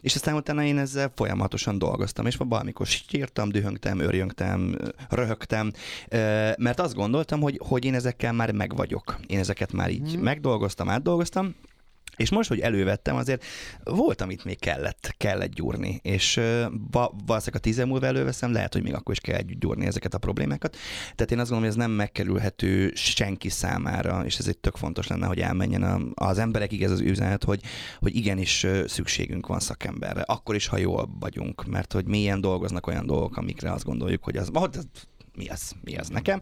és 0.00 0.14
aztán 0.14 0.34
utána 0.34 0.64
én 0.64 0.78
ezzel 0.78 1.12
folyamatosan 1.14 1.78
dolgoztam, 1.78 2.26
és 2.26 2.36
valamikor 2.36 2.86
sírtam, 2.86 3.48
dühöngtem, 3.48 3.98
örjöngtem, 3.98 4.76
röhögtem, 5.08 5.72
mert 6.56 6.80
azt 6.80 6.94
gondoltam, 6.94 7.40
hogy, 7.40 7.60
hogy 7.64 7.84
én 7.84 7.94
ezekkel 7.94 8.32
már 8.32 8.52
meg 8.52 8.76
vagyok. 8.76 9.18
Én 9.26 9.38
ezeket 9.38 9.72
már 9.72 9.90
így 9.90 10.12
hmm. 10.12 10.22
megdolgoztam, 10.22 10.88
átdolgoztam, 10.88 11.54
és 12.16 12.30
most, 12.30 12.48
hogy 12.48 12.60
elővettem, 12.60 13.16
azért 13.16 13.44
volt, 13.84 14.20
amit 14.20 14.44
még 14.44 14.58
kellett, 14.58 15.14
kellett 15.16 15.54
gyúrni, 15.54 16.00
és 16.02 16.34
va, 16.90 17.14
valószínűleg 17.26 17.54
a 17.54 17.58
tíz 17.58 17.84
múlva 17.84 18.06
előveszem, 18.06 18.52
lehet, 18.52 18.72
hogy 18.72 18.82
még 18.82 18.94
akkor 18.94 19.14
is 19.14 19.20
kell 19.20 19.40
gyúrni 19.40 19.86
ezeket 19.86 20.14
a 20.14 20.18
problémákat. 20.18 20.76
Tehát 21.14 21.30
én 21.30 21.38
azt 21.38 21.50
gondolom, 21.50 21.60
hogy 21.60 21.80
ez 21.80 21.88
nem 21.88 21.96
megkerülhető 21.96 22.92
senki 22.94 23.48
számára, 23.48 24.24
és 24.24 24.38
ez 24.38 24.46
egy 24.46 24.58
tök 24.58 24.76
fontos 24.76 25.06
lenne, 25.06 25.26
hogy 25.26 25.40
elmenjen 25.40 26.12
az 26.14 26.38
emberekig 26.38 26.82
ez 26.82 26.90
az 26.90 27.00
üzenet, 27.00 27.44
hogy, 27.44 27.60
hogy 27.98 28.16
igenis 28.16 28.66
szükségünk 28.86 29.46
van 29.46 29.60
szakemberre, 29.60 30.22
akkor 30.22 30.54
is, 30.54 30.66
ha 30.66 30.76
jól 30.76 31.08
vagyunk, 31.20 31.64
mert 31.66 31.92
hogy 31.92 32.06
milyen 32.06 32.40
dolgoznak 32.40 32.86
olyan 32.86 33.06
dolgok, 33.06 33.36
amikre 33.36 33.72
azt 33.72 33.84
gondoljuk, 33.84 34.24
hogy 34.24 34.36
az, 34.36 34.50
oh, 34.52 34.68
mi 35.34 35.48
az, 35.48 35.72
mi 35.80 35.96
az 35.96 36.08
nekem. 36.08 36.40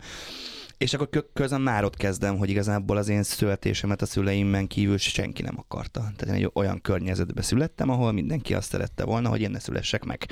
És 0.82 0.94
akkor 0.94 1.30
közben 1.32 1.60
már 1.60 1.84
ott 1.84 1.96
kezdem, 1.96 2.36
hogy 2.36 2.50
igazából 2.50 2.96
az 2.96 3.08
én 3.08 3.22
születésemet 3.22 4.02
a 4.02 4.06
szüleimmen 4.06 4.66
kívül 4.66 4.98
senki 4.98 5.42
nem 5.42 5.54
akarta. 5.58 6.00
Tehát 6.00 6.36
én 6.36 6.44
egy 6.44 6.50
olyan 6.54 6.80
környezetbe 6.80 7.42
születtem, 7.42 7.90
ahol 7.90 8.12
mindenki 8.12 8.54
azt 8.54 8.70
szerette 8.70 9.04
volna, 9.04 9.28
hogy 9.28 9.40
én 9.40 9.50
ne 9.50 9.58
szülessek 9.58 10.04
meg. 10.04 10.26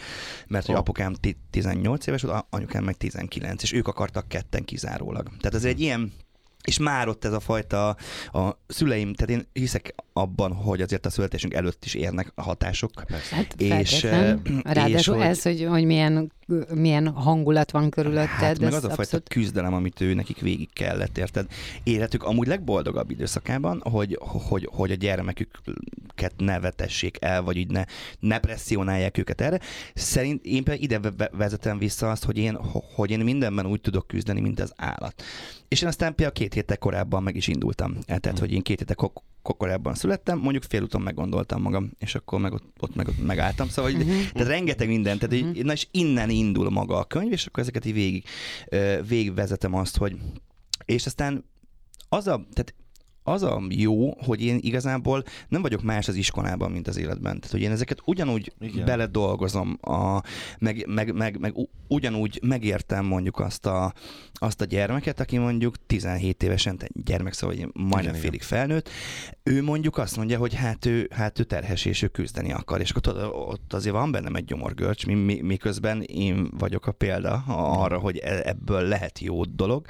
Mert 0.47 0.67
hogy 0.67 0.75
apukám 0.75 1.15
18 1.51 2.07
éves 2.07 2.23
volt, 2.23 2.47
anyukám 2.51 2.85
meg 2.85 2.97
19, 2.97 3.63
és 3.63 3.73
ők 3.73 3.89
akartak 3.89 4.29
ketten 4.29 4.65
kizárólag. 4.65 5.29
Tehát 5.29 5.55
ez 5.55 5.65
egy 5.65 5.81
ilyen 5.81 6.13
és 6.65 6.79
már 6.79 7.09
ott 7.09 7.25
ez 7.25 7.33
a 7.33 7.41
fajta 7.41 7.97
a 8.33 8.59
szüleim, 8.67 9.15
tehát 9.15 9.41
én 9.41 9.49
hiszek 9.53 9.95
abban, 10.13 10.53
hogy 10.53 10.81
azért 10.81 11.07
a 11.07 11.11
születésünk 11.11 11.55
előtt 11.55 11.85
is 11.85 11.95
érnek 11.95 12.33
a 12.35 12.43
hatások. 12.43 13.05
Hát 13.31 13.55
és, 13.61 14.03
Ráadásul 14.63 14.95
és 14.95 15.07
hogy, 15.07 15.21
ez, 15.21 15.43
hogy, 15.43 15.67
hogy 15.69 15.85
milyen, 15.85 16.33
milyen 16.75 17.09
hangulat 17.09 17.71
van 17.71 17.91
körülötted. 17.91 18.29
Hát 18.29 18.59
meg 18.59 18.69
az 18.69 18.75
abszolút... 18.75 18.99
a 18.99 19.03
fajta 19.03 19.29
küzdelem, 19.29 19.75
amit 19.75 20.01
ő 20.01 20.15
nekik 20.15 20.41
végig 20.41 20.73
kellett, 20.73 21.19
érted? 21.19 21.47
Életük 21.83 22.25
amúgy 22.25 22.47
legboldogabb 22.47 23.11
időszakában, 23.11 23.83
hogy, 23.85 24.19
hogy, 24.21 24.69
hogy 24.73 24.91
a 24.91 24.95
gyermeküket 24.95 26.33
ne 26.37 26.61
vetessék 26.61 27.17
el, 27.21 27.43
vagy 27.43 27.57
így 27.57 27.71
ne, 27.71 27.85
ne 28.19 28.39
presszionálják 28.39 29.19
őket 29.19 29.41
erre. 29.41 29.61
Szerint 29.95 30.45
én 30.45 30.65
például 30.65 30.85
ide 30.85 31.01
vezetem 31.33 31.79
vissza 31.79 32.11
azt, 32.11 32.25
hogy 32.25 32.39
én, 32.39 32.59
hogy 32.95 33.11
én 33.11 33.21
mindenben 33.21 33.67
úgy 33.67 33.81
tudok 33.81 34.07
küzdeni, 34.07 34.41
mint 34.41 34.61
az 34.61 34.73
állat. 34.77 35.23
És 35.69 35.83
én 35.83 35.89
aztán 35.89 36.15
például 36.15 36.37
két 36.39 36.55
héttel 36.55 36.79
korábban 36.79 37.23
meg 37.23 37.37
is 37.37 37.49
indultam. 37.49 37.99
Tehát, 38.07 38.27
hmm. 38.27 38.39
hogy 38.39 38.53
én 38.53 38.63
két 38.63 38.79
héttel 38.79 38.97
korábban 39.43 39.95
születtem, 39.95 40.39
mondjuk 40.39 40.63
félúton 40.63 41.01
meggondoltam 41.03 41.63
magam, 41.63 41.91
és 41.99 42.15
akkor 42.15 42.41
meg 42.41 42.53
ott, 42.53 42.65
ott 42.81 42.95
meg 42.95 43.09
ott 43.09 43.27
megálltam. 43.27 43.69
Szóval, 43.69 43.93
uh-huh. 43.93 44.31
tehát 44.33 44.49
rengeteg 44.49 44.89
minden, 44.89 45.19
tehát 45.19 45.45
uh-huh. 45.45 45.63
na 45.65 45.73
és 45.73 45.87
innen 45.91 46.31
indul 46.31 46.71
maga 46.71 46.99
a 46.99 47.05
könyv, 47.05 47.33
és 47.33 47.47
akkor 47.47 47.63
ezeket 47.63 47.85
így 47.85 47.93
végig, 47.93 48.25
végigvezetem 49.09 49.75
azt, 49.75 49.97
hogy 49.97 50.17
és 50.85 51.07
aztán 51.07 51.45
az 52.09 52.27
a, 52.27 52.47
tehát 52.53 52.75
az 53.31 53.43
a 53.43 53.63
jó, 53.69 54.15
hogy 54.25 54.43
én 54.43 54.59
igazából 54.61 55.25
nem 55.49 55.63
vagyok 55.63 55.83
más 55.83 56.09
az 56.09 56.15
iskolában, 56.15 56.71
mint 56.71 56.89
az 56.89 56.97
életben. 56.97 57.37
Tehát, 57.37 57.51
hogy 57.51 57.61
én 57.61 57.71
ezeket 57.71 57.99
ugyanúgy 58.05 58.53
Igen. 58.61 58.85
beledolgozom, 58.85 59.79
a, 59.81 60.23
meg, 60.59 60.87
meg, 60.87 61.15
meg, 61.15 61.39
meg 61.39 61.55
ugyanúgy 61.89 62.39
megértem 62.43 63.05
mondjuk 63.05 63.39
azt 63.39 63.67
a, 63.67 63.93
azt 64.35 64.61
a 64.61 64.65
gyermeket, 64.65 65.21
aki 65.21 65.39
mondjuk 65.39 65.87
17 65.87 66.43
évesen 66.43 66.79
gyermek, 67.05 67.33
szóval 67.33 67.57
hogy 67.57 67.69
majdnem 67.73 68.15
Igen, 68.15 68.15
félig 68.15 68.43
felnőtt, 68.43 68.89
ő 69.43 69.63
mondjuk 69.63 69.99
azt 69.99 70.17
mondja, 70.17 70.39
hogy 70.39 70.55
hát 70.55 70.87
ő, 70.87 71.09
hát 71.15 71.39
ő 71.39 71.43
terhes 71.45 71.85
és 71.85 72.03
ő 72.03 72.07
küzdeni 72.07 72.53
akar, 72.53 72.81
és 72.81 72.91
akkor 72.91 73.31
ott 73.33 73.73
azért 73.73 73.95
van 73.95 74.11
bennem 74.11 74.35
egy 74.35 74.45
gyomorgörcs, 74.45 75.07
miközben 75.43 76.03
én 76.03 76.51
vagyok 76.59 76.87
a 76.87 76.93
példa 76.93 77.45
arra, 77.47 77.99
hogy 77.99 78.19
e, 78.19 78.41
ebből 78.45 78.83
lehet 78.83 79.19
jó 79.19 79.45
dolog, 79.45 79.87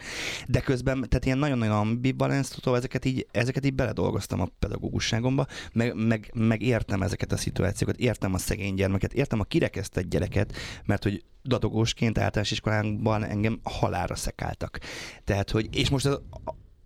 de 0.47 0.61
közben, 0.61 1.07
tehát 1.09 1.25
ilyen 1.25 1.39
nagyon-nagyon 1.39 1.77
ambivalens, 1.77 2.49
ezeket 2.65 3.05
így 3.05 3.27
ezeket 3.33 3.65
így 3.65 3.75
beledolgoztam 3.75 4.41
a 4.41 4.49
pedagógusságomba, 4.59 5.47
meg, 5.73 5.95
meg, 5.95 6.31
meg 6.35 6.63
értem 6.63 7.03
ezeket 7.03 7.33
a 7.33 7.37
szituációkat, 7.37 7.97
értem 7.97 8.35
a 8.35 8.39
szegény 8.39 8.75
gyermeket, 8.75 9.13
értem 9.13 9.41
a 9.41 9.45
kirekesztett 9.45 10.09
gyereket, 10.09 10.57
mert 10.85 11.03
hogy 11.03 11.25
dadogósként 11.43 12.19
általános 12.19 12.51
iskolánkban 12.51 13.25
engem 13.25 13.61
halára 13.63 14.15
szekáltak. 14.15 14.79
Tehát, 15.25 15.51
hogy, 15.51 15.77
és 15.77 15.89
most 15.89 16.07
az, 16.07 16.21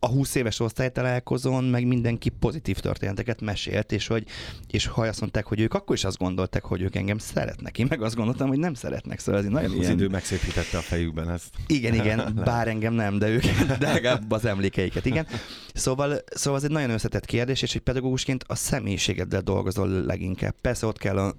a 0.05 0.09
20 0.09 0.35
éves 0.35 0.61
osztálytalálkozón 0.61 1.65
meg 1.65 1.87
mindenki 1.87 2.29
pozitív 2.29 2.79
történeteket 2.79 3.41
mesélt, 3.41 3.93
és 3.93 4.07
hogy 4.07 4.25
és 4.71 4.87
ha 4.87 5.03
azt 5.03 5.21
mondták, 5.21 5.47
hogy 5.47 5.61
ők 5.61 5.75
akkor 5.75 5.97
is 5.97 6.05
azt 6.05 6.19
gondolták, 6.19 6.65
hogy 6.65 6.83
ők 6.83 6.95
engem 6.95 7.19
szeretnek. 7.19 7.79
Én 7.79 7.87
meg 7.89 8.03
azt 8.03 8.15
gondoltam, 8.15 8.49
hogy 8.49 8.59
nem 8.59 8.75
szeretnek. 8.75 9.19
Szóval 9.19 9.41
ez 9.41 9.47
nagyon 9.47 9.71
az 9.71 9.77
ilyen... 9.77 9.93
idő 9.93 10.09
megszépítette 10.09 10.79
a 10.79 10.81
fejükben 10.81 11.31
ezt. 11.31 11.49
Igen, 11.67 11.95
igen, 11.95 12.33
bár 12.45 12.69
engem 12.69 12.93
nem, 12.93 13.19
de 13.19 13.29
ők, 13.29 13.43
de 13.79 13.93
legalább 13.93 14.31
az 14.31 14.45
emlékeiket, 14.45 15.07
igen. 15.07 15.27
Szóval, 15.75 16.19
szóval 16.27 16.59
ez 16.59 16.65
egy 16.65 16.71
nagyon 16.71 16.91
összetett 16.91 17.25
kérdés, 17.25 17.63
és 17.63 17.75
egy 17.75 17.83
pedagógusként 17.83 18.45
a 18.47 18.55
személyiségeddel 18.55 19.41
dolgozol 19.41 19.89
leginkább. 19.89 20.55
Persze 20.61 20.87
ott 20.87 20.99
kell 20.99 21.19
a 21.19 21.35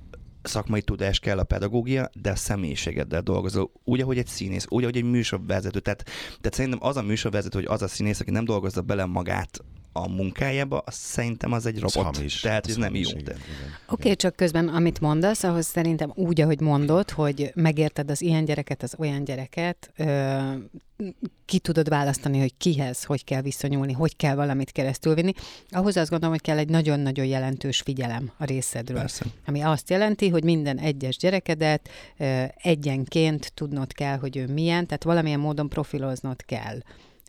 szakmai 0.48 0.82
tudás 0.82 1.20
kell 1.20 1.40
a 1.40 1.44
pedagógia, 1.44 2.10
de 2.22 2.32
a 2.32 2.36
személyiségeddel 2.36 3.22
dolgozol. 3.22 3.72
Úgy, 3.84 4.02
ahogy 4.02 4.18
egy 4.18 4.28
színész, 4.28 4.66
úgy, 4.70 4.84
ahogy 4.84 4.98
egy 4.98 5.04
műsorvezető. 5.04 5.80
Tehát, 5.80 6.04
tehát 6.28 6.54
szerintem 6.54 6.80
az 6.84 6.98
a 6.98 7.02
műsorvezető, 7.02 7.58
hogy 7.58 7.68
az 7.68 7.82
a 7.82 7.88
színész, 7.88 8.20
aki 8.20 8.32
nem 8.32 8.46
dolgozza 8.46 8.82
bele 8.82 9.06
magát 9.06 9.64
a 9.98 10.08
munkájába, 10.10 10.78
az 10.86 10.94
szerintem 10.94 11.52
az 11.52 11.66
egy 11.66 11.80
robot. 11.80 12.16
hamis. 12.16 12.40
Tehát 12.40 12.68
ez 12.68 12.76
nem 12.76 12.86
hamis, 12.86 13.12
jó. 13.14 13.20
De... 13.20 13.32
igen, 13.32 13.38
Oké, 13.88 14.02
okay, 14.02 14.16
csak 14.16 14.36
közben, 14.36 14.68
amit 14.68 15.00
mondasz, 15.00 15.44
ahhoz 15.44 15.66
szerintem 15.66 16.12
úgy, 16.16 16.42
ahogy 16.42 16.60
mondod, 16.60 17.10
hogy 17.10 17.52
megérted 17.56 18.10
az 18.12 18.22
ilyen 18.22 18.46
gyereket, 18.46 18.84
az 18.84 18.96
olyan 18.98 19.24
gyereket, 19.24 19.92
ö, 19.98 20.38
ki 21.46 21.60
tudod 21.60 21.90
választani, 21.90 22.40
hogy 22.40 22.54
kihez, 22.58 23.04
hogy 23.04 23.24
kell 23.24 23.42
viszonyulni, 23.42 23.94
hogy 23.94 24.16
kell 24.16 24.36
valamit 24.36 24.72
keresztülvinni. 24.72 25.34
Ahhoz 25.70 25.98
azt 25.98 26.10
gondolom, 26.10 26.36
hogy 26.36 26.44
kell 26.44 26.58
egy 26.58 26.70
nagyon-nagyon 26.70 27.26
jelentős 27.26 27.82
figyelem 27.82 28.32
a 28.38 28.46
részedről. 28.46 28.98
Persze. 28.98 29.26
Ami 29.46 29.62
azt 29.62 29.90
jelenti, 29.90 30.30
hogy 30.30 30.44
minden 30.44 30.78
egyes 30.78 31.18
gyerekedet 31.18 31.90
ö, 32.18 32.44
egyenként 32.56 33.52
tudnod 33.54 33.94
kell, 33.94 34.18
hogy 34.18 34.38
ő 34.38 34.48
milyen, 34.48 34.86
tehát 34.86 35.04
valamilyen 35.04 35.40
módon 35.40 35.70
profiloznod 35.70 36.46
kell 36.46 36.78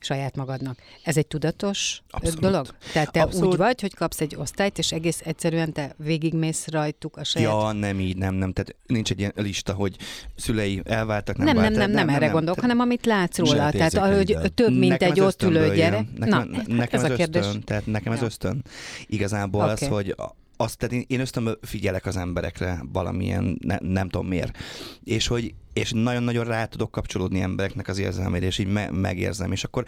saját 0.00 0.36
magadnak. 0.36 0.78
Ez 1.02 1.16
egy 1.16 1.26
tudatos 1.26 2.02
Abszolút. 2.10 2.40
dolog? 2.40 2.66
Tehát 2.92 3.12
te 3.12 3.22
Abszolút. 3.22 3.52
úgy 3.52 3.56
vagy, 3.56 3.80
hogy 3.80 3.94
kapsz 3.94 4.20
egy 4.20 4.36
osztályt, 4.36 4.78
és 4.78 4.92
egész 4.92 5.20
egyszerűen 5.24 5.72
te 5.72 5.94
végigmész 5.96 6.66
rajtuk 6.68 7.16
a 7.16 7.24
saját... 7.24 7.52
Ja, 7.52 7.72
nem 7.72 8.00
így, 8.00 8.16
nem, 8.16 8.34
nem. 8.34 8.52
Tehát 8.52 8.74
nincs 8.86 9.10
egy 9.10 9.18
ilyen 9.18 9.32
lista, 9.36 9.72
hogy 9.72 9.96
szülei 10.36 10.80
elváltak, 10.84 11.36
nem 11.36 11.46
nem, 11.46 11.54
nem, 11.54 11.62
váltak. 11.64 11.78
nem, 11.86 11.90
nem, 12.06 12.08
erre 12.14 12.26
gondolok, 12.26 12.54
Tehát- 12.54 12.70
hanem 12.70 12.80
amit 12.80 13.06
látsz 13.06 13.38
róla. 13.38 13.70
Tehát, 13.70 13.96
hogy 13.98 14.52
több, 14.54 14.70
mint 14.78 14.90
Nekem 14.92 15.10
egy 15.10 15.18
ez 15.18 15.24
ott 15.24 15.42
ülő 15.42 15.74
gyerek. 15.74 16.06
Nekem, 16.18 16.48
Na, 16.48 16.62
nekem 16.66 17.00
ez 17.00 17.04
ez 17.04 17.10
a 17.10 17.14
kérdés. 17.14 17.42
ösztön, 17.44 17.62
tehát 17.62 17.86
nekem 17.86 18.12
ez 18.12 18.20
Ja. 18.20 18.24
ösztön. 18.26 18.62
Igazából 19.06 19.62
Oké. 19.70 19.72
az, 19.84 19.90
hogy 19.92 20.14
azt, 20.56 20.78
tehát 20.78 20.94
én, 20.94 21.04
én 21.06 21.20
ösztönből 21.20 21.58
figyelek 21.62 22.06
az 22.06 22.16
emberekre 22.16 22.82
valamilyen, 22.92 23.58
ne, 23.64 23.76
nem 23.80 24.08
tudom 24.08 24.26
miért. 24.26 24.58
És 25.04 25.26
hogy 25.26 25.54
és 25.72 25.92
nagyon-nagyon 25.92 26.44
rá 26.44 26.64
tudok 26.64 26.90
kapcsolódni 26.90 27.40
embereknek 27.40 27.88
az 27.88 27.98
érzelmére, 27.98 28.46
és 28.46 28.58
így 28.58 28.66
me, 28.66 28.90
megérzem, 28.90 29.52
és 29.52 29.64
akkor, 29.64 29.84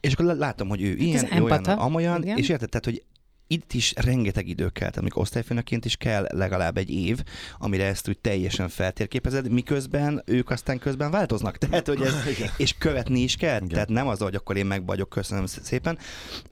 és 0.00 0.12
akkor 0.12 0.36
látom, 0.36 0.68
hogy 0.68 0.82
ő 0.82 0.94
ilyen, 0.94 1.24
ez 1.24 1.38
ő 1.38 1.42
olyan, 1.42 1.64
amolyan, 1.64 2.22
Igen. 2.22 2.36
és 2.36 2.48
érted, 2.48 2.68
tehát, 2.68 2.84
hogy 2.84 3.02
itt 3.46 3.72
is 3.72 3.92
rengeteg 3.96 4.48
idő 4.48 4.68
kell, 4.68 4.88
tehát 4.88 4.96
amikor 4.96 5.22
osztályfőnökként 5.22 5.84
is 5.84 5.96
kell 5.96 6.26
legalább 6.32 6.76
egy 6.76 6.90
év, 6.90 7.22
amire 7.58 7.84
ezt 7.84 8.08
úgy 8.08 8.18
teljesen 8.18 8.68
feltérképezed, 8.68 9.50
miközben 9.50 10.22
ők 10.26 10.50
aztán 10.50 10.78
közben 10.78 11.10
változnak. 11.10 11.58
Tehát, 11.66 11.86
hogy 11.86 12.00
ez, 12.00 12.14
és 12.56 12.74
követni 12.78 13.20
is 13.20 13.36
kell. 13.36 13.56
Igen. 13.56 13.68
Tehát 13.68 13.88
nem 13.88 14.08
az, 14.08 14.18
hogy 14.18 14.34
akkor 14.34 14.56
én 14.56 14.66
meg 14.66 14.86
vagyok, 14.86 15.08
köszönöm 15.08 15.46
szépen. 15.46 15.98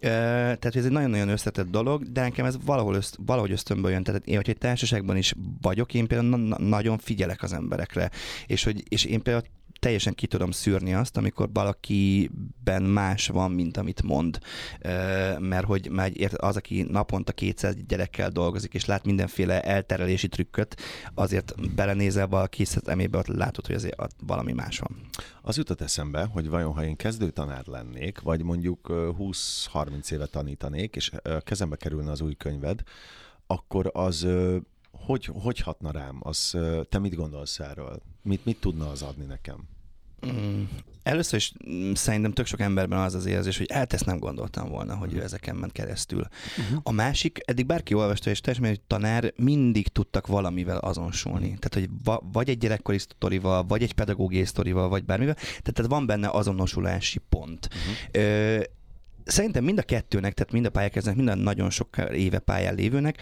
Tehát 0.00 0.76
ez 0.76 0.84
egy 0.84 0.90
nagyon-nagyon 0.90 1.28
összetett 1.28 1.70
dolog, 1.70 2.12
de 2.12 2.20
nekem 2.20 2.44
ez 2.44 2.56
valahol 2.64 2.94
öszt, 2.94 3.18
valahogy 3.26 3.50
ösztönből 3.50 3.90
jön. 3.90 4.02
Tehát 4.02 4.26
én, 4.26 4.36
hogy 4.36 4.48
egy 4.48 4.58
társaságban 4.58 5.16
is 5.16 5.34
vagyok, 5.60 5.94
én 5.94 6.06
például 6.06 6.46
na- 6.46 6.58
nagyon 6.58 6.98
figyelek 6.98 7.42
az 7.42 7.52
emberekre. 7.52 8.10
És, 8.46 8.64
hogy, 8.64 8.82
és 8.88 9.04
én 9.04 9.22
például 9.22 9.46
teljesen 9.78 10.14
ki 10.14 10.26
tudom 10.26 10.50
szűrni 10.50 10.94
azt, 10.94 11.16
amikor 11.16 11.48
valakiben 11.52 12.82
más 12.82 13.28
van, 13.28 13.50
mint 13.50 13.76
amit 13.76 14.02
mond. 14.02 14.38
Mert 15.38 15.64
hogy 15.66 15.90
az, 16.36 16.56
aki 16.56 16.82
naponta 16.82 17.32
200 17.32 17.74
gyerekkel 17.86 18.30
dolgozik, 18.30 18.74
és 18.74 18.84
lát 18.84 19.04
mindenféle 19.04 19.62
elterelési 19.62 20.28
trükköt, 20.28 20.76
azért 21.14 21.74
belenézel 21.74 22.26
valaki 22.26 22.64
szemébe, 22.64 23.18
ott 23.18 23.26
látod, 23.26 23.66
hogy 23.66 23.74
azért 23.74 23.96
valami 24.26 24.52
más 24.52 24.78
van. 24.78 24.96
Az 25.42 25.56
jutott 25.56 25.80
eszembe, 25.80 26.24
hogy 26.24 26.48
vajon 26.48 26.72
ha 26.72 26.84
én 26.84 26.96
kezdőtanár 26.96 27.66
lennék, 27.66 28.20
vagy 28.20 28.42
mondjuk 28.42 28.88
ö, 28.88 29.10
20-30 29.18 30.12
éve 30.12 30.26
tanítanék, 30.26 30.96
és 30.96 31.12
kezembe 31.40 31.76
kerülne 31.76 32.10
az 32.10 32.20
új 32.20 32.34
könyved, 32.34 32.82
akkor 33.46 33.90
az 33.92 34.26
hogy, 35.04 35.24
hogy 35.24 35.58
hatna 35.58 35.90
rám? 35.90 36.18
Az, 36.20 36.56
te 36.88 36.98
mit 36.98 37.14
gondolsz 37.14 37.58
erről? 37.58 38.02
Mit, 38.22 38.44
mit 38.44 38.60
tudna 38.60 38.90
az 38.90 39.02
adni 39.02 39.24
nekem? 39.24 39.68
Mm. 40.26 40.62
Először 41.02 41.38
is 41.38 41.52
mm, 41.68 41.92
szerintem 41.92 42.32
tök 42.32 42.46
sok 42.46 42.60
emberben 42.60 42.98
az 42.98 43.14
az 43.14 43.26
érzés, 43.26 43.58
hogy 43.58 43.72
hát 43.72 43.92
ezt 43.92 44.06
nem 44.06 44.18
gondoltam 44.18 44.68
volna, 44.68 44.96
hogy 44.96 45.14
ő 45.14 45.22
ezeken 45.22 45.56
ment 45.56 45.72
keresztül. 45.72 46.26
Uh-huh. 46.58 46.78
A 46.82 46.92
másik, 46.92 47.38
eddig 47.44 47.66
bárki 47.66 47.94
olvasta, 47.94 48.30
és 48.30 48.40
teljesen 48.40 48.68
hogy 48.68 48.80
tanár 48.80 49.32
mindig 49.36 49.88
tudtak 49.88 50.26
valamivel 50.26 50.76
azonosulni. 50.76 51.46
Tehát, 51.46 51.74
hogy 51.74 51.88
va, 52.04 52.22
vagy 52.32 52.48
egy 52.48 52.58
gyerekkori 52.58 52.98
sztorival, 52.98 53.64
vagy 53.64 53.82
egy 53.82 53.92
pedagógiai 53.92 54.44
sztorival, 54.44 54.88
vagy 54.88 55.04
bármivel. 55.04 55.34
Tehát, 55.34 55.72
tehát 55.72 55.90
van 55.90 56.06
benne 56.06 56.28
azonosulási 56.28 57.18
pont. 57.28 57.68
Uh-huh. 57.70 58.24
Ö, 58.24 58.60
szerintem 59.24 59.64
mind 59.64 59.78
a 59.78 59.82
kettőnek, 59.82 60.34
tehát 60.34 60.52
mind 60.52 60.66
a 60.66 60.70
pályakezdőnek, 60.70 61.18
mind 61.18 61.30
a 61.30 61.34
nagyon 61.34 61.70
sok 61.70 61.96
éve 62.12 62.38
pályán 62.38 62.74
lévőnek, 62.74 63.18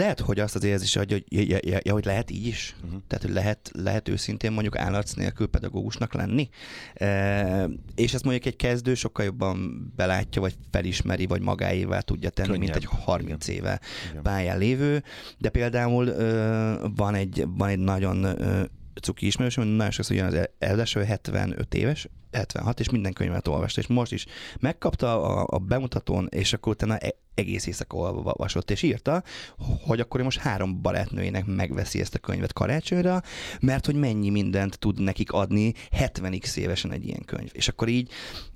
lehet, 0.00 0.20
hogy 0.20 0.38
azt 0.38 0.54
az 0.54 0.64
érzés, 0.64 0.94
hogy, 0.94 1.12
hogy, 1.12 1.48
ja, 1.50 1.58
ja, 1.60 1.78
ja, 1.82 1.92
hogy 1.92 2.04
lehet 2.04 2.30
így 2.30 2.46
is. 2.46 2.76
Uh-huh. 2.84 3.00
Tehát, 3.06 3.24
hogy 3.24 3.34
lehet, 3.34 3.70
lehet 3.74 4.08
őszintén 4.08 4.52
mondjuk 4.52 4.78
állarc 4.78 5.12
nélkül 5.12 5.46
pedagógusnak 5.46 6.14
lenni. 6.14 6.48
E, 6.94 7.68
és 7.94 8.14
ezt 8.14 8.24
mondjuk 8.24 8.46
egy 8.46 8.56
kezdő 8.56 8.94
sokkal 8.94 9.24
jobban 9.24 9.86
belátja, 9.96 10.40
vagy 10.40 10.54
felismeri, 10.70 11.26
vagy 11.26 11.40
magáévá 11.40 12.00
tudja 12.00 12.30
tenni, 12.30 12.58
mint 12.58 12.70
Könnyebb. 12.70 12.90
egy 12.92 12.98
30 13.04 13.48
éve 13.48 13.80
Igen. 14.10 14.22
pályán 14.22 14.58
lévő. 14.58 15.02
De 15.38 15.48
például 15.48 16.06
ö, 16.06 16.86
van, 16.96 17.14
egy, 17.14 17.44
van 17.56 17.68
egy 17.68 17.78
nagyon 17.78 18.24
ö, 18.24 18.62
cuki 19.00 19.26
ismerősöm, 19.26 19.66
nagyon 19.66 19.90
sokszor 19.90 20.16
jön 20.16 20.26
az 20.26 20.48
első 20.58 21.02
75 21.02 21.74
éves, 21.74 22.08
76, 22.32 22.80
és 22.80 22.90
minden 22.90 23.12
könyvet 23.12 23.48
olvasta, 23.48 23.80
és 23.80 23.86
most 23.86 24.12
is 24.12 24.26
megkapta 24.60 25.22
a, 25.22 25.46
a 25.50 25.58
bemutatón, 25.58 26.28
és 26.30 26.52
akkor 26.52 26.72
utána 26.72 26.96
e- 26.96 27.14
egész 27.34 27.66
éjszaka 27.66 27.96
olvasott, 27.96 28.70
és 28.70 28.82
írta, 28.82 29.22
hogy 29.86 30.00
akkor 30.00 30.22
most 30.22 30.38
három 30.38 30.82
barátnőjének 30.82 31.46
megveszi 31.46 32.00
ezt 32.00 32.14
a 32.14 32.18
könyvet 32.18 32.52
karácsonyra, 32.52 33.22
mert 33.60 33.86
hogy 33.86 33.94
mennyi 33.94 34.30
mindent 34.30 34.78
tud 34.78 35.00
nekik 35.00 35.32
adni 35.32 35.74
70x 35.90 36.56
évesen 36.56 36.92
egy 36.92 37.06
ilyen 37.06 37.24
könyv. 37.24 37.50
És 37.52 37.68
akkor 37.68 37.88
így, 37.88 38.10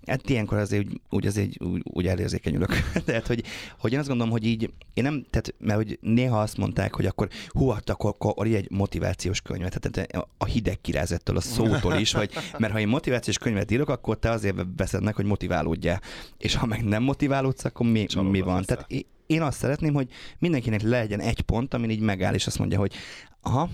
hát 0.06 0.30
ilyenkor 0.30 0.58
azért 0.58 0.86
úgy, 0.86 1.00
úgy, 1.10 1.26
azért 1.26 1.62
úgy, 1.62 1.80
úgy 1.84 2.06
elérzékenyülök. 2.06 2.70
tehát, 3.06 3.26
hogy, 3.26 3.42
hogy 3.78 3.92
én 3.92 3.98
azt 3.98 4.08
gondolom, 4.08 4.32
hogy 4.32 4.44
így, 4.44 4.72
én 4.94 5.04
nem, 5.04 5.24
tehát, 5.30 5.54
mert 5.58 5.76
hogy 5.76 5.98
néha 6.00 6.40
azt 6.40 6.56
mondták, 6.56 6.94
hogy 6.94 7.06
akkor 7.06 7.28
hú, 7.48 7.68
hát 7.68 7.90
akkor, 7.90 8.14
akkor 8.18 8.46
egy 8.46 8.70
motivációs 8.70 9.40
könyvet, 9.40 9.80
tehát 9.80 10.26
a 10.38 10.44
hideg 10.44 10.80
kirázettől 10.80 11.36
a 11.36 11.40
szótól 11.40 11.94
is, 11.94 12.12
hogy, 12.12 12.32
mert 12.58 12.72
ha 12.72 12.80
én 12.80 12.88
motivációs 12.88 13.38
könyvet 13.38 13.70
írok, 13.70 13.88
akkor 13.88 14.18
te 14.18 14.30
azért 14.30 14.56
veszed 14.76 15.02
meg, 15.02 15.14
hogy 15.14 15.24
motiválódjál. 15.24 16.00
És 16.38 16.54
ha 16.54 16.66
meg 16.66 16.84
nem 16.84 17.02
motiválódsz, 17.02 17.64
akkor 17.64 17.86
mi, 17.86 18.04
Csalódott 18.06 18.32
mi 18.32 18.40
van? 18.40 18.54
leszel. 18.58 18.76
Tehát 18.76 18.90
én- 18.90 19.06
én 19.26 19.42
azt 19.42 19.58
szeretném, 19.58 19.94
hogy 19.94 20.08
mindenkinek 20.38 20.82
legyen 20.82 21.20
egy 21.20 21.40
pont, 21.40 21.74
amin 21.74 21.90
így 21.90 22.00
megáll, 22.00 22.34
és 22.34 22.46
azt 22.46 22.58
mondja, 22.58 22.78
hogy 22.78 22.92
aha, 23.40 23.70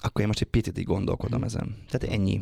akkor 0.00 0.20
én 0.20 0.26
most 0.26 0.40
egy 0.40 0.48
picit 0.48 0.78
így 0.78 0.84
gondolkodom 0.84 1.42
ezen. 1.42 1.76
Tehát 1.90 2.16
ennyi. 2.16 2.40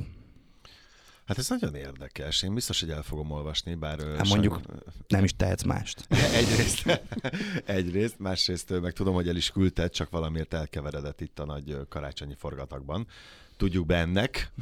Hát 1.26 1.38
ez 1.38 1.48
nagyon 1.48 1.74
érdekes. 1.74 2.42
Én 2.42 2.54
biztos, 2.54 2.80
hogy 2.80 2.90
el 2.90 3.02
fogom 3.02 3.30
olvasni, 3.30 3.74
bár... 3.74 3.98
Hát 4.16 4.28
mondjuk- 4.28 4.62
sajn- 4.66 4.82
Nem 5.08 5.24
is 5.24 5.36
tehetsz 5.36 5.62
mást. 5.62 6.06
Egyrészt, 6.40 7.02
egyrészt, 7.64 8.18
másrészt 8.18 8.80
meg 8.80 8.92
tudom, 8.92 9.14
hogy 9.14 9.28
el 9.28 9.36
is 9.36 9.50
küldted, 9.50 9.90
csak 9.90 10.10
valamiért 10.10 10.54
elkeveredett 10.54 11.20
itt 11.20 11.38
a 11.38 11.44
nagy 11.44 11.76
karácsonyi 11.88 12.34
forgatagban. 12.38 13.06
Tudjuk 13.56 13.86
be 13.86 13.96
ennek, 13.96 14.52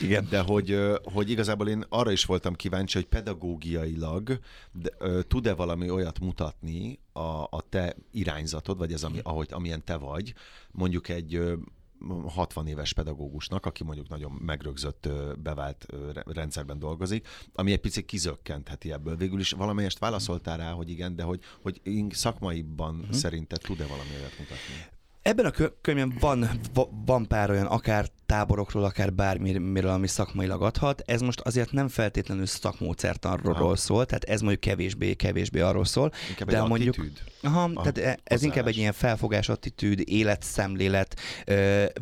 Igen. 0.00 0.26
de 0.30 0.40
hogy, 0.40 0.78
hogy 1.02 1.30
igazából 1.30 1.68
én 1.68 1.84
arra 1.88 2.10
is 2.10 2.24
voltam 2.24 2.54
kíváncsi, 2.54 2.98
hogy 2.98 3.06
pedagógiailag 3.06 4.38
de, 4.72 4.90
ö, 4.98 5.22
tud-e 5.22 5.54
valami 5.54 5.90
olyat 5.90 6.18
mutatni 6.18 6.98
a, 7.12 7.42
a 7.42 7.64
te 7.68 7.96
irányzatod, 8.12 8.78
vagy 8.78 8.92
ez, 8.92 9.02
ami, 9.02 9.18
ahogy, 9.22 9.48
amilyen 9.52 9.84
te 9.84 9.96
vagy, 9.96 10.34
mondjuk 10.70 11.08
egy 11.08 11.40
60 12.26 12.66
éves 12.66 12.92
pedagógusnak, 12.92 13.66
aki 13.66 13.84
mondjuk 13.84 14.08
nagyon 14.08 14.32
megrögzött, 14.32 15.08
bevált 15.38 15.86
rendszerben 16.26 16.78
dolgozik, 16.78 17.28
ami 17.52 17.72
egy 17.72 17.80
picit 17.80 18.06
kizökkentheti 18.06 18.92
ebből. 18.92 19.16
Végül 19.16 19.40
is 19.40 19.50
valamelyest 19.50 19.98
válaszoltál 19.98 20.56
rá, 20.56 20.70
hogy 20.70 20.90
igen, 20.90 21.16
de 21.16 21.22
hogy, 21.22 21.40
hogy 21.62 21.80
szakmaiban 22.10 22.98
uh-huh. 22.98 23.14
szerinted 23.14 23.60
tud-e 23.60 23.86
valami 23.86 24.10
olyat 24.18 24.38
mutatni? 24.38 24.98
Ebben 25.22 25.44
a 25.44 25.50
kö- 25.50 25.74
könyvben 25.80 26.18
van, 26.20 26.60
va- 26.74 26.90
van 27.06 27.26
pár 27.26 27.50
olyan, 27.50 27.66
akár 27.66 28.10
táborokról, 28.30 28.84
akár 28.84 29.12
bármiről, 29.12 29.90
ami 29.90 30.06
szakmailag 30.06 30.62
adhat. 30.62 31.02
Ez 31.06 31.20
most 31.20 31.40
azért 31.40 31.72
nem 31.72 31.88
feltétlenül 31.88 32.46
szakmódszertanról 32.46 33.76
szól, 33.76 34.06
tehát 34.06 34.24
ez 34.24 34.40
mondjuk 34.40 34.60
kevésbé, 34.60 35.14
kevésbé 35.14 35.60
arról 35.60 35.84
szól. 35.84 36.12
Inkább 36.28 36.48
De 36.48 36.60
egy 36.62 36.68
mondjuk- 36.68 36.98
attitűd? 36.98 37.18
Aha, 37.42 37.62
A 37.62 37.80
tehát 37.80 37.98
e- 37.98 38.00
ez 38.00 38.06
hozzáállás. 38.08 38.42
inkább 38.42 38.66
egy 38.66 38.76
ilyen 38.76 38.92
felfogás, 38.92 39.48
attitűd, 39.48 40.02
életszemlélet. 40.04 41.20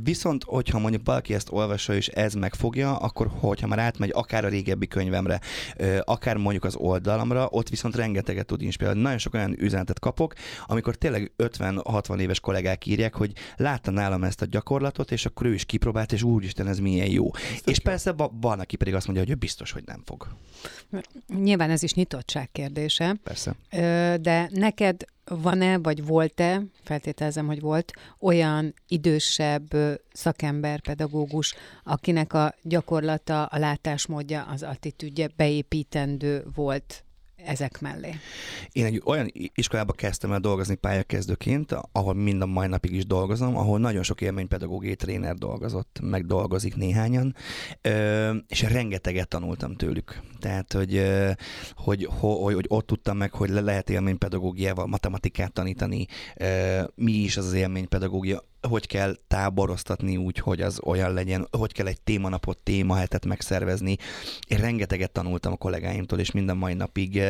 Viszont, 0.02 0.44
hogyha 0.44 0.78
mondjuk 0.78 1.02
valaki 1.04 1.34
ezt 1.34 1.48
olvassa 1.52 1.94
és 1.94 2.08
ez 2.08 2.34
megfogja, 2.34 2.96
akkor 2.96 3.30
hogyha 3.40 3.66
már 3.66 3.78
átmegy 3.78 4.10
akár 4.14 4.44
a 4.44 4.48
régebbi 4.48 4.86
könyvemre, 4.86 5.40
akár 6.04 6.36
mondjuk 6.36 6.64
az 6.64 6.76
oldalamra, 6.76 7.48
ott 7.50 7.68
viszont 7.68 7.96
rengeteget 7.96 8.46
tud 8.46 8.62
inspirálni. 8.62 9.00
Nagyon 9.00 9.18
sok 9.18 9.34
olyan 9.34 9.54
üzenetet 9.62 9.98
kapok, 9.98 10.32
amikor 10.66 10.94
tényleg 10.94 11.32
50-60 11.36 12.18
éves 12.20 12.40
kollégák 12.40 12.86
írják, 12.86 13.14
hogy 13.14 13.32
látta 13.56 13.90
nálam 13.90 14.24
ezt 14.24 14.42
a 14.42 14.46
gyakorlatot, 14.46 15.10
és 15.12 15.26
akkor 15.26 15.46
ő 15.46 15.54
is 15.54 15.64
kipróbált, 15.64 16.12
és 16.18 16.24
úristen, 16.24 16.66
ez 16.66 16.78
milyen 16.78 17.10
jó. 17.10 17.30
És 17.64 17.78
persze 17.78 18.12
va- 18.12 18.32
van, 18.40 18.60
aki 18.60 18.76
pedig 18.76 18.94
azt 18.94 19.06
mondja, 19.06 19.24
hogy 19.24 19.34
ő 19.34 19.36
biztos, 19.38 19.72
hogy 19.72 19.82
nem 19.86 20.02
fog. 20.04 20.26
Nyilván 21.26 21.70
ez 21.70 21.82
is 21.82 21.94
nyitottság 21.94 22.52
kérdése, 22.52 23.16
Persze. 23.22 23.54
De 24.20 24.48
neked 24.52 25.04
van-e, 25.24 25.78
vagy 25.78 26.04
volt-e, 26.04 26.62
feltételezem, 26.82 27.46
hogy 27.46 27.60
volt, 27.60 27.92
olyan 28.20 28.74
idősebb 28.88 29.74
szakember, 30.12 30.80
pedagógus, 30.80 31.54
akinek 31.84 32.32
a 32.32 32.54
gyakorlata, 32.62 33.44
a 33.44 33.58
látásmódja, 33.58 34.42
az 34.42 34.62
attitűdje 34.62 35.28
beépítendő 35.36 36.44
volt 36.54 37.04
ezek 37.44 37.80
mellé? 37.80 38.14
Én 38.72 38.84
egy 38.84 39.02
olyan 39.04 39.32
iskolába 39.54 39.92
kezdtem 39.92 40.32
el 40.32 40.40
dolgozni 40.40 40.74
pályakezdőként, 40.74 41.74
ahol 41.92 42.14
mind 42.14 42.42
a 42.42 42.46
mai 42.46 42.66
napig 42.66 42.92
is 42.92 43.06
dolgozom, 43.06 43.56
ahol 43.56 43.78
nagyon 43.78 44.02
sok 44.02 44.20
élménypedagógiai 44.20 44.96
tréner 44.96 45.34
dolgozott, 45.34 45.98
meg 46.02 46.26
dolgozik 46.26 46.76
néhányan, 46.76 47.34
és 48.48 48.62
rengeteget 48.62 49.28
tanultam 49.28 49.76
tőlük. 49.76 50.20
Tehát, 50.38 50.72
hogy, 50.72 51.02
hogy, 51.74 52.08
hogy, 52.10 52.54
hogy 52.54 52.66
ott 52.68 52.86
tudtam 52.86 53.16
meg, 53.16 53.32
hogy 53.32 53.48
le 53.48 53.60
lehet 53.60 53.90
élménypedagógiával 53.90 54.86
matematikát 54.86 55.52
tanítani, 55.52 56.06
mi 56.94 57.12
is 57.12 57.36
az 57.36 57.46
az 57.46 57.52
élménypedagógia, 57.52 58.42
hogy 58.60 58.86
kell 58.86 59.16
táboroztatni 59.28 60.16
úgy, 60.16 60.38
hogy 60.38 60.60
az 60.60 60.80
olyan 60.82 61.12
legyen, 61.12 61.48
hogy 61.50 61.72
kell 61.72 61.86
egy 61.86 62.00
témanapot, 62.00 62.58
témahetet 62.62 63.26
megszervezni. 63.26 63.96
Én 64.46 64.58
rengeteget 64.58 65.10
tanultam 65.10 65.52
a 65.52 65.56
kollégáimtól, 65.56 66.18
és 66.18 66.30
minden 66.30 66.56
mai 66.56 66.74
napig. 66.74 67.22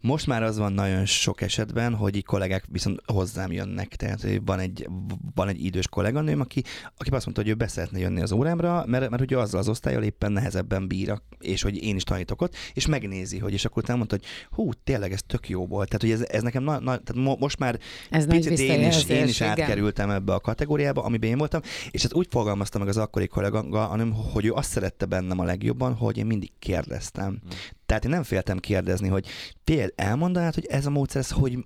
Most 0.00 0.26
már 0.26 0.42
az 0.42 0.58
van 0.58 0.72
nagyon 0.72 1.06
sok 1.06 1.40
esetben, 1.40 1.94
hogy 1.94 2.16
így 2.16 2.24
kollégák 2.24 2.64
viszont 2.68 3.00
hozzám 3.06 3.52
jönnek. 3.52 3.96
Tehát 3.96 4.26
van 4.44 4.58
egy, 4.58 4.88
van 5.34 5.48
egy 5.48 5.64
idős 5.64 5.88
kolléganőm, 5.88 6.40
aki, 6.40 6.62
aki 6.96 7.10
azt 7.10 7.24
mondta, 7.24 7.42
hogy 7.42 7.50
ő 7.50 7.54
be 7.54 7.68
szeretne 7.68 7.98
jönni 7.98 8.20
az 8.20 8.32
órámra, 8.32 8.84
mert, 8.86 9.10
mert 9.10 9.22
hogy 9.22 9.34
azzal 9.34 9.60
az 9.60 9.68
osztályjal 9.68 10.02
éppen 10.02 10.32
nehezebben 10.32 10.88
bír, 10.88 11.20
és 11.38 11.62
hogy 11.62 11.82
én 11.82 11.96
is 11.96 12.02
tanítok 12.02 12.42
ott, 12.42 12.54
és 12.74 12.86
megnézi, 12.86 13.38
hogy 13.38 13.52
és 13.52 13.64
akkor 13.64 13.82
utána 13.82 13.98
mondta, 13.98 14.16
hogy 14.16 14.26
hú, 14.50 14.70
tényleg 14.84 15.12
ez 15.12 15.20
tök 15.26 15.48
jó 15.48 15.66
volt. 15.66 15.88
Tehát, 15.88 16.00
hogy 16.02 16.10
ez, 16.10 16.36
ez 16.36 16.42
nekem 16.42 16.62
na, 16.62 16.72
na, 16.72 16.98
tehát 16.98 17.14
mo, 17.14 17.36
most 17.38 17.58
már 17.58 17.78
ez 18.10 18.26
picit 18.26 18.58
én 18.58 18.86
is, 18.86 19.04
én 19.04 19.26
is 19.26 19.40
átkerültem 19.40 20.10
ebbe 20.10 20.34
a 20.34 20.40
kategóriába, 20.40 20.69
kategóriába, 20.70 21.02
amiben 21.02 21.30
én 21.30 21.38
voltam, 21.38 21.60
és 21.90 22.02
hát 22.02 22.14
úgy 22.14 22.26
fogalmazta 22.30 22.78
meg 22.78 22.88
az 22.88 22.96
akkori 22.96 23.26
kollega, 23.26 23.86
hanem, 23.86 24.12
hogy 24.12 24.44
ő 24.44 24.52
azt 24.52 24.70
szerette 24.70 25.06
bennem 25.06 25.38
a 25.38 25.44
legjobban, 25.44 25.94
hogy 25.94 26.16
én 26.16 26.26
mindig 26.26 26.50
kérdeztem. 26.58 27.28
Hmm. 27.28 27.50
Tehát 27.86 28.04
én 28.04 28.10
nem 28.10 28.22
féltem 28.22 28.58
kérdezni, 28.58 29.08
hogy 29.08 29.26
például 29.64 29.92
elmondanád, 29.96 30.54
hogy 30.54 30.66
ez 30.66 30.86
a 30.86 30.90
módszer, 30.90 31.20
ez 31.20 31.30
hogy, 31.30 31.64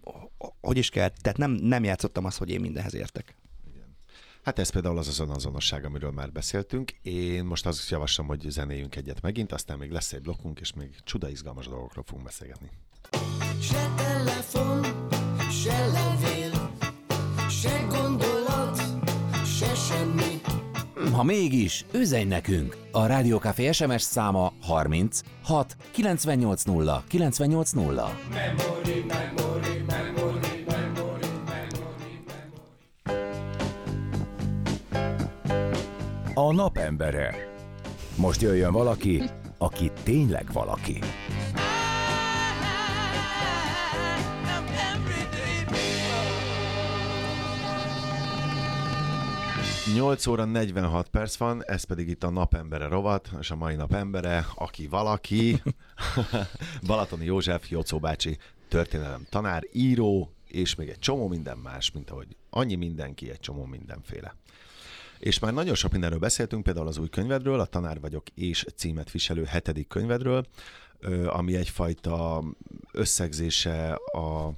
hogy 0.61 0.77
is 0.77 0.89
kell. 0.89 1.09
Tehát 1.23 1.39
nem, 1.39 1.51
nem 1.51 1.85
játszottam 1.85 2.25
azt, 2.25 2.39
hogy 2.39 2.51
én 2.51 2.61
mindenhez 2.61 2.95
értek. 2.95 3.37
Hát 4.43 4.59
ez 4.59 4.71
például 4.71 4.99
az 4.99 5.09
azon 5.09 5.31
azonosság, 5.31 5.85
amiről 5.85 6.11
már 6.11 6.33
beszéltünk. 6.33 6.91
Én 7.03 7.45
most 7.45 7.67
azt 7.67 7.91
javaslom, 7.91 8.27
hogy 8.27 8.47
zenéjünk 8.49 8.97
egyet 8.97 9.21
megint, 9.23 9.53
aztán 9.53 9.79
még 9.79 9.91
lesz 9.91 10.13
egy 10.13 10.23
blokkunk, 10.23 10.61
és 10.61 10.73
még 10.73 10.97
csuda 11.05 11.29
izgalmas 11.29 11.69
dolgokról 11.69 12.05
fogunk 12.07 12.27
beszélgetni. 12.27 12.71
Se 13.61 13.95
telefon, 13.97 14.83
se 15.51 15.87
levél, 15.87 16.71
se 17.49 17.87
gondolat, 17.89 18.34
se 18.34 18.34
semmi. 19.95 20.41
Ha 21.13 21.23
mégis, 21.23 21.85
üzenj 21.93 22.25
nekünk! 22.25 22.77
A 22.93 23.07
Rádiókafé 23.07 23.73
SMS 23.73 24.03
száma 24.03 24.53
30 24.63 25.21
6 25.45 25.77
98 25.93 26.63
0 26.63 27.05
98 27.09 27.71
0. 27.71 28.17
Memory, 28.31 29.05
memory, 29.09 29.85
memory, 29.87 30.65
memory, 30.67 31.27
memory, 31.47 32.23
A 36.35 36.53
napembere. 36.53 37.35
Most 38.17 38.41
jöjjön 38.43 38.73
valaki, 38.73 39.23
aki 39.59 39.91
tényleg 40.03 40.53
valaki. 40.53 40.99
8 49.93 50.27
óra 50.27 50.45
46 50.45 51.09
perc 51.09 51.37
van, 51.37 51.65
ez 51.65 51.85
pedig 51.85 52.09
itt 52.09 52.25
a 52.25 52.31
napembere 52.31 52.89
rovat, 52.89 53.31
és 53.41 53.51
a 53.51 53.57
mai 53.57 53.75
napembere, 53.75 54.47
aki 54.55 54.87
valaki, 54.87 55.63
Balatoni 56.87 57.25
József, 57.25 57.71
Jocó 57.71 57.99
bácsi, 57.99 58.39
történelem 58.69 59.27
tanár, 59.31 59.63
író, 59.73 60.33
és 60.47 60.75
még 60.75 60.89
egy 60.89 60.99
csomó 60.99 61.29
minden 61.29 61.59
más, 61.59 61.91
mint 61.93 62.11
ahogy 62.11 62.37
annyi 62.51 62.75
mindenki, 62.75 63.31
egy 63.31 63.41
csomó 63.41 63.65
mindenféle. 63.65 64.37
És 65.19 65.39
már 65.39 65.53
nagyon 65.53 65.75
sok 65.75 65.93
mindenről 65.93 66.19
beszéltünk, 66.19 66.63
például 66.63 66.87
az 66.87 66.99
új 66.99 67.09
könyvedről, 67.09 67.61
a 67.61 67.67
Tanár 67.67 68.01
vagyok 68.01 68.29
és 68.35 68.67
címet 68.77 69.11
viselő 69.11 69.45
hetedik 69.45 69.89
könyvedről, 69.89 70.47
ami 71.27 71.57
egyfajta 71.57 72.45
összegzése 72.93 73.93
a 73.95 74.51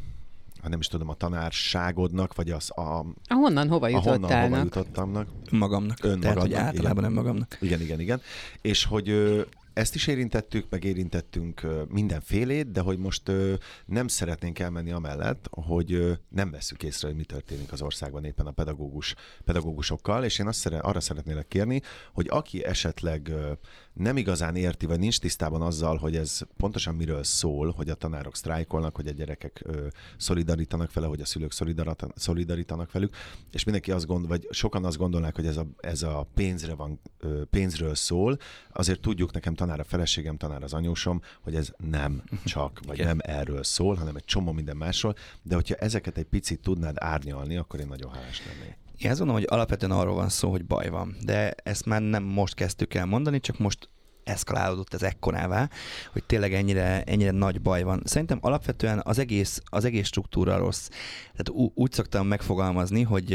hát 0.67 0.75
nem 0.75 0.85
is 0.85 0.91
tudom, 0.91 1.09
a 1.09 1.15
tanárságodnak, 1.15 2.35
vagy 2.35 2.51
az 2.51 2.71
a... 2.79 2.99
A 3.29 3.35
honnan 3.35 3.69
hova 3.69 3.89
jutottálnak. 3.89 4.31
A 4.31 4.35
honnan 4.35 4.49
hova 4.49 4.63
jutottamnak. 4.63 5.29
Magamnak. 5.51 5.99
Önmagadnak. 6.05 6.21
Tehát, 6.23 6.39
hogy 6.39 6.53
általában 6.53 6.99
igen. 6.99 7.13
nem 7.13 7.13
magamnak. 7.13 7.59
Igen, 7.61 7.81
igen, 7.81 8.01
igen. 8.01 8.21
És 8.61 8.85
hogy 8.85 9.09
ezt 9.73 9.95
is 9.95 10.07
érintettük, 10.07 10.67
meg 10.71 10.85
érintettünk 10.85 11.67
mindenfélét, 11.89 12.71
de 12.71 12.81
hogy 12.81 12.99
most 12.99 13.33
nem 13.87 14.09
szeretnénk 14.09 14.59
elmenni 14.59 14.91
amellett, 14.91 15.49
hogy 15.51 16.19
nem 16.29 16.51
veszük 16.51 16.83
észre, 16.83 17.09
hogy 17.09 17.17
mi 17.17 17.25
történik 17.25 17.73
az 17.73 17.83
országban 17.83 18.25
éppen 18.25 18.47
a 18.47 18.51
pedagógus, 18.51 19.15
pedagógusokkal, 19.45 20.25
és 20.25 20.39
én 20.39 20.47
azt 20.47 20.59
szere, 20.59 20.79
arra 20.79 21.01
szeretnélek 21.01 21.49
kérni, 21.49 21.83
hogy 22.13 22.27
aki 22.31 22.65
esetleg 22.65 23.33
nem 23.97 24.17
igazán 24.17 24.57
érti, 24.57 24.87
vagy 24.87 24.99
nincs 24.99 25.21
tisztában 25.21 25.63
azzal, 25.63 25.97
hogy 25.97 26.17
ez 26.17 26.41
pontosan 26.57 26.95
miről 26.95 27.25
szól, 27.25 27.71
hogy 27.71 27.89
a 27.89 27.95
tanárok 27.95 28.37
sztrájkolnak, 28.37 28.97
hogy 28.97 29.07
a 29.07 29.13
gyerekek 29.13 29.63
ö, 29.65 29.87
szolidarítanak 30.17 30.93
vele, 30.93 31.07
hogy 31.07 31.21
a 31.21 31.25
szülők 31.25 31.53
szolidarítanak 32.15 32.93
velük, 32.93 33.17
és 33.53 33.65
mindenki 33.65 33.91
azt 33.91 34.07
gondol, 34.07 34.29
vagy 34.29 34.49
sokan 34.51 34.85
azt 34.85 34.97
gondolnák, 34.97 35.35
hogy 35.35 35.47
ez 35.47 35.57
a, 35.57 35.67
ez 35.81 36.03
a 36.03 36.27
pénzre 36.35 36.75
van, 36.75 37.01
ö, 37.19 37.45
pénzről 37.51 37.95
szól, 37.95 38.39
azért 38.73 39.01
tudjuk, 39.01 39.33
nekem 39.33 39.55
tanár 39.55 39.81
a 39.81 39.85
feleségem, 39.85 40.37
tanár 40.37 40.63
az 40.63 40.73
anyósom, 40.73 41.21
hogy 41.41 41.55
ez 41.55 41.73
nem 41.91 42.23
csak, 42.45 42.81
vagy 42.87 42.99
nem 42.99 43.19
erről 43.23 43.65
szól, 43.65 43.95
hanem 43.95 44.17
egy 44.17 44.25
csomó 44.25 44.53
minden 44.53 44.77
másról, 44.77 45.15
de 45.43 45.55
hogyha 45.55 45.75
ezeket 45.75 46.19
egy 46.19 46.25
picit 46.25 46.61
tudnád 46.61 46.97
árnyalni, 46.99 47.57
akkor 47.57 47.81
én 47.81 47.87
nagyon 47.87 48.13
hálás 48.13 48.43
lennék. 48.47 48.86
Én 48.99 49.11
azt 49.11 49.19
gondolom, 49.19 49.43
hogy 49.43 49.51
alapvetően 49.51 49.91
arról 49.91 50.15
van 50.15 50.29
szó, 50.29 50.51
hogy 50.51 50.65
baj 50.65 50.89
van. 50.89 51.17
De 51.25 51.55
ezt 51.63 51.87
már 51.87 52.03
nem 52.03 52.23
most 52.23 52.55
kezdtük 52.55 52.95
el 52.95 53.07
mondani, 53.07 53.41
csak 53.41 53.59
most 53.59 53.89
eszkalálódott 54.25 54.95
ez 54.95 55.03
ekkorává, 55.03 55.69
hogy 56.13 56.25
tényleg 56.25 56.55
ennyire, 56.55 57.03
ennyire 57.03 57.31
nagy 57.31 57.61
baj 57.61 57.83
van. 57.83 58.03
Szerintem 58.05 58.39
alapvetően 58.41 59.01
az 59.05 59.19
egész, 59.19 59.63
az 59.65 59.85
egész 59.85 60.07
struktúra 60.07 60.57
rossz. 60.57 60.89
Tehát 61.33 61.71
úgy 61.75 61.93
szoktam 61.93 62.27
megfogalmazni, 62.27 63.03
hogy 63.03 63.33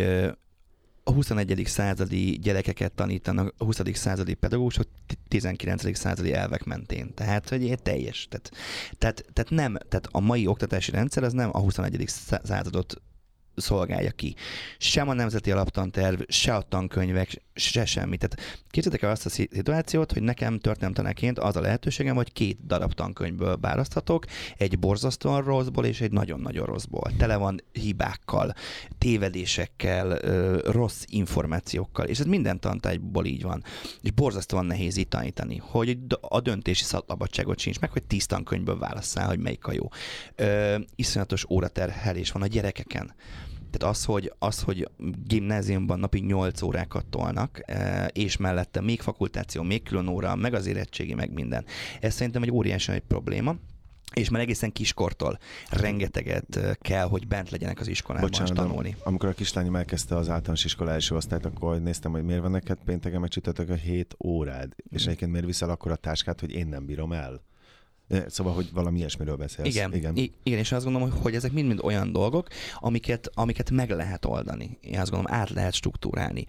a 1.03 1.11
21. 1.11 1.61
századi 1.65 2.39
gyerekeket 2.39 2.91
tanítanak 2.91 3.53
a 3.57 3.63
20. 3.63 3.79
századi 3.93 4.33
pedagógusok 4.33 4.87
19. 5.27 5.97
századi 5.97 6.33
elvek 6.33 6.63
mentén. 6.63 7.13
Tehát, 7.13 7.49
hogy 7.49 7.75
teljes. 7.83 8.27
Tehát, 8.29 8.51
tehát, 8.97 9.25
tehát, 9.33 9.49
nem, 9.49 9.77
tehát 9.89 10.07
a 10.11 10.19
mai 10.19 10.47
oktatási 10.47 10.91
rendszer 10.91 11.23
az 11.23 11.33
nem 11.33 11.49
a 11.51 11.59
21. 11.59 12.03
századot 12.43 13.01
szolgálja 13.61 14.11
ki. 14.11 14.35
Sem 14.77 15.09
a 15.09 15.13
nemzeti 15.13 15.51
alaptanterv, 15.51 16.21
se 16.27 16.55
a 16.55 16.61
tankönyvek, 16.61 17.41
se 17.53 17.85
semmi. 17.85 18.17
Tehát 18.17 18.63
képzeljétek 18.69 19.07
el 19.07 19.11
azt 19.11 19.25
a 19.25 19.29
szituációt, 19.29 20.11
hogy 20.11 20.21
nekem 20.21 20.59
történelemtanáként 20.59 21.39
az 21.39 21.55
a 21.55 21.61
lehetőségem, 21.61 22.15
hogy 22.15 22.33
két 22.33 22.65
darab 22.65 22.93
tankönyvből 22.93 23.57
választhatok, 23.57 24.25
egy 24.57 24.79
borzasztóan 24.79 25.43
rosszból 25.43 25.85
és 25.85 26.01
egy 26.01 26.11
nagyon-nagyon 26.11 26.65
rosszból. 26.65 27.11
Tele 27.17 27.35
van 27.35 27.63
hibákkal, 27.71 28.53
tévedésekkel, 28.97 30.17
rossz 30.59 31.03
információkkal, 31.07 32.05
és 32.05 32.19
ez 32.19 32.25
minden 32.25 32.59
tantárgyból 32.59 33.25
így 33.25 33.43
van. 33.43 33.63
És 34.01 34.11
borzasztóan 34.11 34.65
nehéz 34.65 34.97
itt 34.97 35.09
tanítani, 35.09 35.61
hogy 35.63 35.97
a 36.21 36.39
döntési 36.39 36.83
szabadságot 36.83 37.59
sincs 37.59 37.79
meg, 37.79 37.91
hogy 37.91 38.03
tíz 38.03 38.25
tankönyvből 38.25 38.77
válasszál, 38.77 39.27
hogy 39.27 39.39
melyik 39.39 39.65
a 39.65 39.73
jó. 39.73 39.89
Ö, 40.35 40.77
iszonyatos 40.95 41.45
óraterhelés 41.49 42.31
van 42.31 42.41
a 42.41 42.47
gyerekeken. 42.47 43.13
Tehát 43.71 43.95
az, 43.95 44.05
hogy, 44.05 44.33
az, 44.39 44.61
hogy 44.61 44.89
gimnáziumban 45.27 45.99
napi 45.99 46.19
8 46.19 46.61
órákat 46.61 47.05
tolnak, 47.05 47.61
e, 47.65 48.05
és 48.05 48.37
mellette 48.37 48.81
még 48.81 49.01
fakultáció, 49.01 49.63
még 49.63 49.83
külön 49.83 50.07
óra, 50.07 50.35
meg 50.35 50.53
az 50.53 50.65
érettségi, 50.65 51.13
meg 51.13 51.33
minden. 51.33 51.65
Ez 51.99 52.13
szerintem 52.13 52.43
egy 52.43 52.51
óriási 52.51 52.91
egy 52.91 53.03
probléma 53.07 53.55
és 54.13 54.29
már 54.29 54.41
egészen 54.41 54.71
kiskortól 54.71 55.39
rengeteget 55.69 56.55
e, 56.55 56.75
kell, 56.81 57.07
hogy 57.07 57.27
bent 57.27 57.49
legyenek 57.49 57.79
az 57.79 57.87
iskolában 57.87 58.29
Bocsánat, 58.29 58.53
tanulni. 58.53 58.95
Amikor 59.03 59.29
a 59.29 59.33
kislányom 59.33 59.75
elkezdte 59.75 60.15
az 60.15 60.29
általános 60.29 60.65
iskola 60.65 60.91
első 60.91 61.15
osztályt, 61.15 61.45
akkor 61.45 61.81
néztem, 61.81 62.11
hogy 62.11 62.23
miért 62.23 62.41
van 62.41 62.51
neked 62.51 62.77
pénteken 62.85 63.19
meg 63.19 63.69
a 63.69 63.73
7 63.73 64.15
órád, 64.25 64.67
mm. 64.67 64.95
és 64.95 65.05
egyébként 65.05 65.31
miért 65.31 65.45
viszel 65.45 65.69
akkor 65.69 65.91
a 65.91 65.95
táskát, 65.95 66.39
hogy 66.39 66.51
én 66.51 66.67
nem 66.67 66.85
bírom 66.85 67.11
el? 67.11 67.41
Szóval, 68.27 68.53
hogy 68.53 68.69
valami 68.73 68.97
ilyesmiről 68.97 69.35
beszélsz. 69.35 69.75
Igen, 69.75 69.93
igen. 69.95 70.15
I- 70.15 70.33
igen 70.43 70.59
és 70.59 70.71
azt 70.71 70.83
gondolom, 70.83 71.11
hogy 71.11 71.35
ezek 71.35 71.51
mind-mind 71.51 71.79
olyan 71.83 72.11
dolgok, 72.11 72.47
amiket, 72.75 73.29
amiket 73.33 73.71
meg 73.71 73.89
lehet 73.89 74.25
oldani. 74.25 74.77
Én 74.81 74.99
azt 74.99 75.09
gondolom, 75.11 75.39
át 75.39 75.49
lehet 75.49 75.73
struktúrálni. 75.73 76.45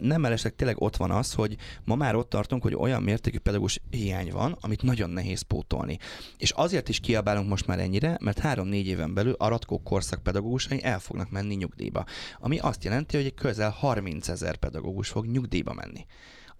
Nem 0.00 0.20
mellesleg 0.20 0.54
tényleg 0.54 0.80
ott 0.80 0.96
van 0.96 1.10
az, 1.10 1.32
hogy 1.32 1.56
ma 1.84 1.94
már 1.94 2.14
ott 2.14 2.28
tartunk, 2.28 2.62
hogy 2.62 2.74
olyan 2.74 3.02
mértékű 3.02 3.38
pedagógus 3.38 3.80
hiány 3.90 4.30
van, 4.30 4.56
amit 4.60 4.82
nagyon 4.82 5.10
nehéz 5.10 5.40
pótolni. 5.40 5.98
És 6.38 6.50
azért 6.50 6.88
is 6.88 7.00
kiabálunk 7.00 7.48
most 7.48 7.66
már 7.66 7.78
ennyire, 7.78 8.18
mert 8.20 8.38
három-négy 8.38 8.86
éven 8.86 9.14
belül 9.14 9.34
a 9.38 9.48
Ratkó 9.48 9.78
korszak 9.82 10.22
pedagógusai 10.22 10.82
el 10.82 10.98
fognak 10.98 11.30
menni 11.30 11.54
nyugdíjba. 11.54 12.04
Ami 12.38 12.58
azt 12.58 12.84
jelenti, 12.84 13.16
hogy 13.16 13.34
közel 13.34 13.70
30 13.70 14.28
ezer 14.28 14.56
pedagógus 14.56 15.08
fog 15.08 15.26
nyugdíjba 15.26 15.72
menni 15.72 16.06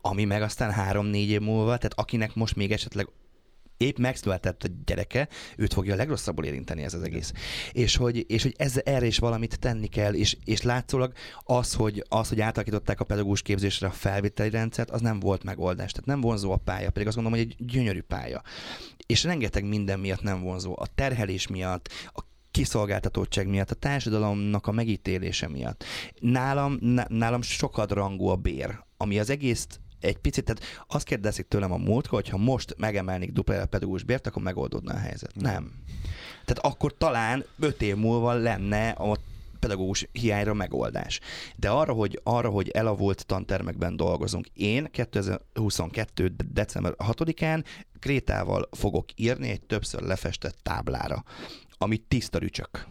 ami 0.07 0.25
meg 0.25 0.43
aztán 0.43 0.71
három-négy 0.71 1.29
év 1.29 1.41
múlva, 1.41 1.77
tehát 1.77 1.93
akinek 1.99 2.35
most 2.35 2.57
még 2.57 2.73
esetleg 2.73 3.09
épp 3.77 3.99
megszületett 3.99 4.63
a 4.63 4.69
gyereke, 4.85 5.29
őt 5.57 5.73
fogja 5.73 5.93
a 5.93 5.97
legrosszabbul 5.97 6.45
érinteni 6.45 6.83
ez 6.83 6.95
az 6.95 7.03
egész. 7.03 7.33
És 7.73 7.97
hogy, 7.97 8.25
és 8.31 8.43
hogy 8.43 8.55
ez, 8.57 8.81
erre 8.85 9.07
is 9.07 9.19
valamit 9.19 9.59
tenni 9.59 9.87
kell, 9.87 10.15
és, 10.15 10.37
és 10.45 10.63
látszólag 10.63 11.13
az 11.45 11.75
hogy, 11.75 12.05
az, 12.09 12.29
hogy 12.29 12.41
átalakították 12.41 13.01
a 13.01 13.05
pedagógus 13.05 13.43
képzésre 13.43 13.87
a 13.87 13.91
felvételi 13.91 14.51
rendszert, 14.51 14.91
az 14.91 15.01
nem 15.01 15.21
volt 15.21 15.45
megoldás. 15.45 15.91
Tehát 15.91 16.07
nem 16.07 16.21
vonzó 16.21 16.53
a 16.53 16.57
pálya, 16.57 16.91
pedig 16.91 17.07
azt 17.07 17.17
gondolom, 17.17 17.41
hogy 17.41 17.49
egy 17.51 17.67
gyönyörű 17.67 18.01
pálya. 18.01 18.43
És 19.07 19.25
rengeteg 19.25 19.65
minden 19.65 20.01
miatt 20.01 20.23
nem 20.23 20.43
vonzó. 20.43 20.77
A 20.79 20.87
terhelés 20.95 21.47
miatt, 21.47 21.89
a 22.13 22.23
kiszolgáltatottság 22.51 23.49
miatt, 23.49 23.71
a 23.71 23.75
társadalomnak 23.75 24.67
a 24.67 24.73
megítélése 24.73 25.49
miatt. 25.49 25.85
Nálam, 26.21 26.79
nálam 27.09 27.43
sokat 27.43 27.91
rangú 27.91 28.27
a 28.27 28.37
bér, 28.37 28.79
ami 28.97 29.19
az 29.19 29.31
egész 29.31 29.67
egy 30.05 30.19
picit, 30.19 30.45
tehát 30.45 30.85
azt 30.89 31.05
kérdezik 31.05 31.49
tőlem 31.49 31.73
a 31.73 31.77
múltkor, 31.77 32.21
hogy 32.23 32.29
ha 32.29 32.37
most 32.37 32.75
megemelnék 32.79 33.33
dupla 33.33 33.61
a 33.61 33.67
pedagógus 33.67 34.03
bért, 34.03 34.27
akkor 34.27 34.43
megoldódna 34.43 34.93
a 34.93 34.99
helyzet. 34.99 35.35
Nem. 35.35 35.73
Tehát 36.45 36.73
akkor 36.73 36.97
talán 36.97 37.45
öt 37.59 37.83
év 37.83 37.97
múlva 37.97 38.33
lenne 38.33 38.89
a 38.89 39.19
pedagógus 39.59 40.09
hiányra 40.13 40.55
megoldás. 40.55 41.21
De 41.57 41.71
arra, 41.71 41.93
hogy, 41.93 42.21
arra, 42.23 42.49
hogy 42.49 42.69
elavult 42.69 43.27
tantermekben 43.27 43.97
dolgozunk, 43.97 44.47
én 44.55 44.89
2022. 44.91 46.35
december 46.53 46.95
6-án 46.99 47.65
Krétával 47.99 48.69
fogok 48.71 49.07
írni 49.17 49.49
egy 49.49 49.63
többször 49.63 50.03
lefestett 50.03 50.59
táblára, 50.63 51.25
ami 51.79 51.97
tiszta 51.97 52.39
rücsök. 52.39 52.87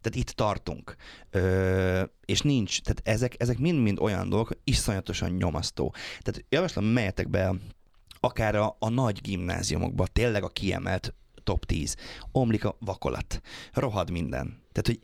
Tehát 0.00 0.18
itt 0.18 0.30
tartunk. 0.30 0.94
Ö, 1.30 2.02
és 2.24 2.40
nincs, 2.40 2.80
tehát 2.80 3.00
ezek, 3.04 3.34
ezek 3.38 3.58
mind-mind 3.58 3.98
olyan 3.98 4.28
dolgok, 4.28 4.58
iszonyatosan 4.64 5.30
nyomasztó. 5.30 5.94
Tehát 6.20 6.44
javaslom, 6.48 6.84
melyetek 6.84 7.28
be 7.28 7.54
akár 8.20 8.54
a, 8.54 8.76
a 8.78 8.88
nagy 8.88 9.20
gimnáziumokba, 9.20 10.06
tényleg 10.06 10.42
a 10.42 10.48
kiemelt 10.48 11.14
top 11.44 11.64
10. 11.64 11.96
Omlik 12.32 12.64
a 12.64 12.76
vakolat. 12.80 13.40
Rohad 13.72 14.10
minden. 14.10 14.46
Tehát, 14.72 14.86
hogy 14.86 14.98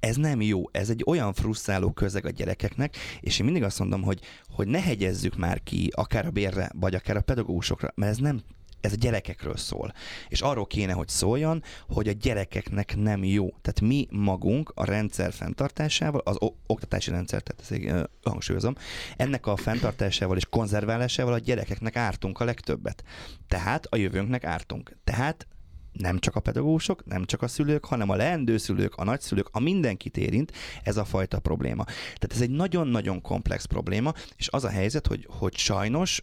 ez 0.00 0.16
nem 0.16 0.40
jó, 0.40 0.62
ez 0.72 0.90
egy 0.90 1.02
olyan 1.06 1.32
frusztráló 1.32 1.92
közeg 1.92 2.26
a 2.26 2.30
gyerekeknek, 2.30 2.96
és 3.20 3.38
én 3.38 3.44
mindig 3.44 3.62
azt 3.62 3.78
mondom, 3.78 4.02
hogy, 4.02 4.20
hogy 4.48 4.68
ne 4.68 4.80
hegyezzük 4.80 5.36
már 5.36 5.62
ki 5.62 5.90
akár 5.94 6.26
a 6.26 6.30
bérre, 6.30 6.70
vagy 6.74 6.94
akár 6.94 7.16
a 7.16 7.20
pedagógusokra, 7.20 7.92
mert 7.94 8.10
ez 8.10 8.18
nem 8.18 8.40
ez 8.80 8.92
a 8.92 8.96
gyerekekről 8.96 9.56
szól. 9.56 9.92
És 10.28 10.40
arról 10.40 10.66
kéne, 10.66 10.92
hogy 10.92 11.08
szóljon, 11.08 11.62
hogy 11.88 12.08
a 12.08 12.12
gyerekeknek 12.12 12.96
nem 12.96 13.24
jó. 13.24 13.48
Tehát 13.48 13.80
mi 13.80 14.06
magunk 14.10 14.72
a 14.74 14.84
rendszer 14.84 15.32
fenntartásával, 15.32 16.20
az 16.24 16.36
oktatási 16.66 17.10
rendszer, 17.10 17.42
tehát 17.42 17.88
ezt 17.88 18.08
hangsúlyozom, 18.22 18.74
ennek 19.16 19.46
a 19.46 19.56
fenntartásával 19.56 20.36
és 20.36 20.46
konzerválásával 20.50 21.32
a 21.32 21.38
gyerekeknek 21.38 21.96
ártunk 21.96 22.40
a 22.40 22.44
legtöbbet. 22.44 23.04
Tehát 23.48 23.86
a 23.86 23.96
jövőnknek 23.96 24.44
ártunk. 24.44 24.96
Tehát 25.04 25.46
nem 25.92 26.18
csak 26.18 26.36
a 26.36 26.40
pedagógusok, 26.40 27.04
nem 27.06 27.24
csak 27.24 27.42
a 27.42 27.48
szülők, 27.48 27.84
hanem 27.84 28.08
a 28.08 28.16
leendő 28.16 28.56
szülők, 28.56 28.94
a 28.94 29.04
nagyszülők, 29.04 29.48
a 29.52 29.60
mindenkit 29.60 30.16
érint 30.16 30.52
ez 30.82 30.96
a 30.96 31.04
fajta 31.04 31.38
probléma. 31.38 31.84
Tehát 31.84 32.32
ez 32.32 32.40
egy 32.40 32.50
nagyon-nagyon 32.50 33.20
komplex 33.20 33.64
probléma, 33.64 34.12
és 34.36 34.48
az 34.48 34.64
a 34.64 34.68
helyzet, 34.68 35.06
hogy, 35.06 35.26
hogy 35.30 35.56
sajnos 35.56 36.22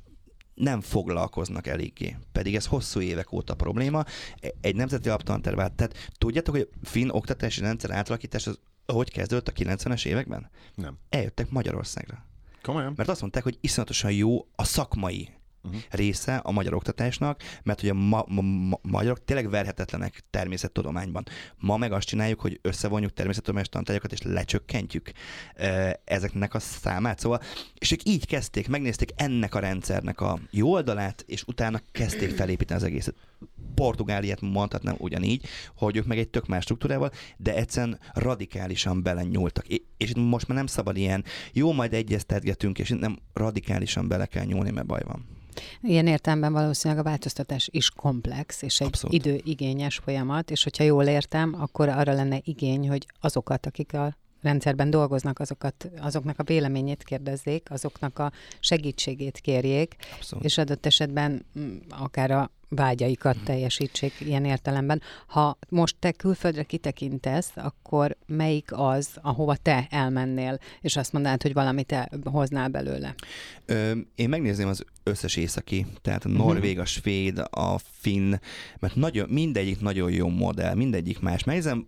nem 0.57 0.81
foglalkoznak 0.81 1.67
eléggé. 1.67 2.17
Pedig 2.31 2.55
ez 2.55 2.65
hosszú 2.65 2.99
évek 2.99 3.31
óta 3.31 3.55
probléma. 3.55 4.03
Egy 4.61 4.75
nemzeti 4.75 5.07
alaptantervát, 5.07 5.73
tehát 5.73 6.11
tudjátok, 6.17 6.55
hogy 6.55 6.69
finn 6.83 7.09
oktatási 7.09 7.61
rendszer 7.61 7.91
átalakítás 7.91 8.47
az 8.47 8.59
hogy 8.93 9.11
kezdődött 9.11 9.47
a 9.47 9.51
90-es 9.51 10.05
években? 10.05 10.49
Nem. 10.75 10.97
Eljöttek 11.09 11.49
Magyarországra. 11.49 12.25
Komolyan? 12.61 12.93
Mert 12.95 13.09
azt 13.09 13.21
mondták, 13.21 13.43
hogy 13.43 13.57
iszonyatosan 13.61 14.11
jó 14.11 14.47
a 14.55 14.63
szakmai 14.63 15.29
uh-huh. 15.63 15.81
része 15.89 16.35
a 16.35 16.51
magyar 16.51 16.73
oktatásnak, 16.73 17.41
mert 17.63 17.79
hogy 17.79 17.89
a 17.89 17.93
ma- 17.93 18.25
ma- 18.27 18.79
magyarok 18.81 19.25
tényleg 19.25 19.49
verhetetlenek 19.49 20.23
természettudományban. 20.29 21.23
Ma 21.57 21.77
meg 21.77 21.91
azt 21.91 22.07
csináljuk, 22.07 22.39
hogy 22.39 22.59
összevonjuk 22.61 23.13
természettudományos 23.13 23.69
tantárgyakat 23.69 24.11
és 24.11 24.21
lecsökkentjük 24.21 25.11
ezeknek 26.03 26.53
a 26.53 26.59
számát. 26.59 27.19
Szóval, 27.19 27.41
és 27.73 27.91
ők 27.91 28.03
így 28.03 28.25
kezdték, 28.25 28.67
megnézték 28.67 29.09
ennek 29.15 29.55
a 29.55 29.59
rendszernek 29.59 30.21
a 30.21 30.39
jó 30.51 30.71
oldalát, 30.71 31.23
és 31.27 31.43
utána 31.47 31.81
kezdték 31.91 32.35
felépíteni 32.35 32.79
az 32.79 32.85
egészet. 32.85 33.15
Portugáliát 33.75 34.41
mondhatnám 34.41 34.95
ugyanígy, 34.97 35.45
hogy 35.75 35.97
ők 35.97 36.05
meg 36.05 36.17
egy 36.17 36.29
tök 36.29 36.47
más 36.47 36.63
struktúrával, 36.63 37.11
de 37.37 37.55
egyszerűen 37.55 37.99
radikálisan 38.13 39.03
belenyúltak. 39.03 39.65
És 39.97 40.13
most 40.15 40.47
már 40.47 40.57
nem 40.57 40.67
szabad 40.67 40.97
ilyen, 40.97 41.23
jó, 41.53 41.73
majd 41.73 41.93
egyeztetgetünk, 41.93 42.79
és 42.79 42.89
nem 42.89 43.19
radikálisan 43.33 44.07
bele 44.07 44.25
kell 44.25 44.45
nyúlni, 44.45 44.71
mert 44.71 44.87
baj 44.87 45.01
van. 45.05 45.25
Ilyen 45.81 46.07
értelemben 46.07 46.53
valószínűleg 46.53 47.05
a 47.05 47.09
változtatás 47.09 47.69
is 47.71 47.89
komplex, 47.89 48.61
és 48.61 48.79
egy 48.79 48.87
Abszolút. 48.87 49.15
időigényes 49.15 49.95
folyamat, 49.95 50.51
és 50.51 50.63
hogyha 50.63 50.83
jól 50.83 51.05
értem, 51.05 51.55
akkor 51.59 51.89
arra 51.89 52.13
lenne 52.13 52.39
igény, 52.43 52.89
hogy 52.89 53.05
azokat, 53.19 53.65
akik 53.65 53.93
a 53.93 54.17
rendszerben 54.41 54.89
dolgoznak, 54.89 55.39
azokat, 55.39 55.89
azoknak 55.99 56.39
a 56.39 56.43
véleményét 56.43 57.03
kérdezzék, 57.03 57.71
azoknak 57.71 58.19
a 58.19 58.31
segítségét 58.59 59.39
kérjék, 59.39 59.95
Abszolút. 60.15 60.45
és 60.45 60.57
adott 60.57 60.85
esetben 60.85 61.45
mm, 61.59 61.77
akár 61.89 62.31
a 62.31 62.51
vágyaikat 62.69 63.37
teljesítsék 63.43 64.13
ilyen 64.19 64.45
értelemben. 64.45 65.01
Ha 65.27 65.57
most 65.69 65.95
te 65.99 66.11
külföldre 66.11 66.63
kitekintesz, 66.63 67.51
akkor 67.55 68.17
melyik 68.25 68.69
az, 68.71 69.09
ahova 69.21 69.55
te 69.55 69.87
elmennél, 69.89 70.59
és 70.81 70.95
azt 70.95 71.13
mondanád, 71.13 71.41
hogy 71.41 71.53
valamit 71.53 71.85
te 71.85 72.09
hoznál 72.23 72.67
belőle? 72.67 73.15
Ö, 73.65 73.91
én 74.15 74.29
megnézném 74.29 74.67
az 74.67 74.83
összes 75.03 75.35
északi, 75.35 75.85
tehát 76.01 76.25
a 76.25 76.29
norvég, 76.29 76.79
a 76.79 76.85
svéd, 76.85 77.37
a 77.49 77.77
finn, 77.77 78.33
mert 78.79 78.95
nagyon, 78.95 79.29
mindegyik 79.29 79.79
nagyon 79.79 80.11
jó 80.11 80.27
modell, 80.29 80.73
mindegyik 80.75 81.19
más. 81.19 81.43
Megnézem 81.43 81.87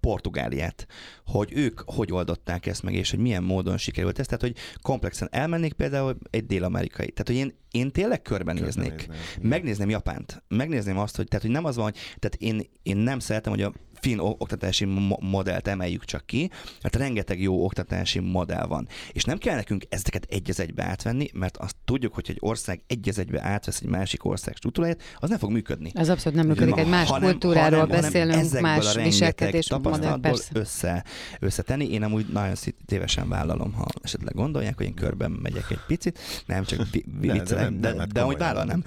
Portugáliát, 0.00 0.86
hogy 1.26 1.52
ők 1.54 1.80
hogy 1.84 2.12
oldották 2.12 2.66
ezt 2.66 2.82
meg, 2.82 2.94
és 2.94 3.10
hogy 3.10 3.18
milyen 3.18 3.42
módon 3.42 3.78
sikerült 3.78 4.18
ez. 4.18 4.26
Tehát, 4.26 4.40
hogy 4.40 4.56
komplexen 4.82 5.28
elmennék 5.30 5.72
például 5.72 6.16
egy 6.30 6.46
dél-amerikai. 6.46 7.10
Tehát, 7.10 7.26
hogy 7.26 7.36
én, 7.36 7.54
én 7.70 7.90
tényleg 7.90 8.22
körbenéznék. 8.22 9.08
Megnézném 9.40 9.88
Japánt. 9.88 10.42
Megnézném 10.48 10.98
azt, 10.98 11.16
hogy, 11.16 11.28
tehát, 11.28 11.44
hogy 11.44 11.54
nem 11.54 11.64
az 11.64 11.76
van, 11.76 11.84
hogy 11.84 11.94
tehát 11.94 12.36
én, 12.38 12.70
én 12.82 12.96
nem 12.96 13.18
szeretem, 13.18 13.52
hogy 13.52 13.62
a 13.62 13.72
finn 14.00 14.18
oktatási 14.18 14.84
modellt 15.20 15.68
emeljük 15.68 16.04
csak 16.04 16.26
ki, 16.26 16.50
mert 16.82 16.96
rengeteg 16.96 17.40
jó 17.40 17.64
oktatási 17.64 18.18
modell 18.18 18.66
van. 18.66 18.88
És 19.12 19.24
nem 19.24 19.38
kell 19.38 19.54
nekünk 19.54 19.84
ezeket 19.88 20.26
egy 20.28 20.50
az 20.50 20.60
egybe 20.60 20.82
átvenni, 20.82 21.28
mert 21.32 21.56
azt 21.56 21.76
tudjuk, 21.84 22.14
hogy 22.14 22.26
egy 22.28 22.36
ország 22.40 22.82
egy 22.86 23.08
az 23.08 23.18
egybe 23.18 23.42
átvesz 23.42 23.80
egy 23.80 23.88
másik 23.88 24.24
ország 24.24 24.56
struktúráját, 24.56 25.02
az 25.18 25.28
nem 25.28 25.38
fog 25.38 25.50
működni. 25.50 25.90
Ez 25.94 26.08
abszolút 26.08 26.38
nem 26.38 26.46
működik, 26.46 26.76
egy 26.76 26.88
más 26.88 27.08
hanem, 27.08 27.30
kultúráról 27.30 27.80
hanem, 27.80 28.00
beszélünk, 28.00 28.34
hanem 28.34 28.62
más 28.62 28.94
viselkedés 28.94 29.70
modell, 29.70 30.20
össze, 30.52 31.04
összetenni. 31.40 31.92
Én 31.92 32.02
amúgy 32.02 32.26
nagyon 32.32 32.54
tévesen 32.86 33.28
vállalom, 33.28 33.72
ha 33.72 33.86
esetleg 34.02 34.34
gondolják, 34.34 34.76
hogy 34.76 34.86
én 34.86 34.94
körben 34.94 35.30
megyek 35.30 35.70
egy 35.70 35.80
picit, 35.86 36.18
nem 36.46 36.64
csak 36.64 36.86
viccelem, 37.20 37.80
de, 37.80 37.88
de, 37.88 37.92
de, 37.92 37.98
de, 37.98 38.06
de, 38.06 38.12
de 38.12 38.20
amúgy 38.20 38.38
vállalnám 38.38 38.84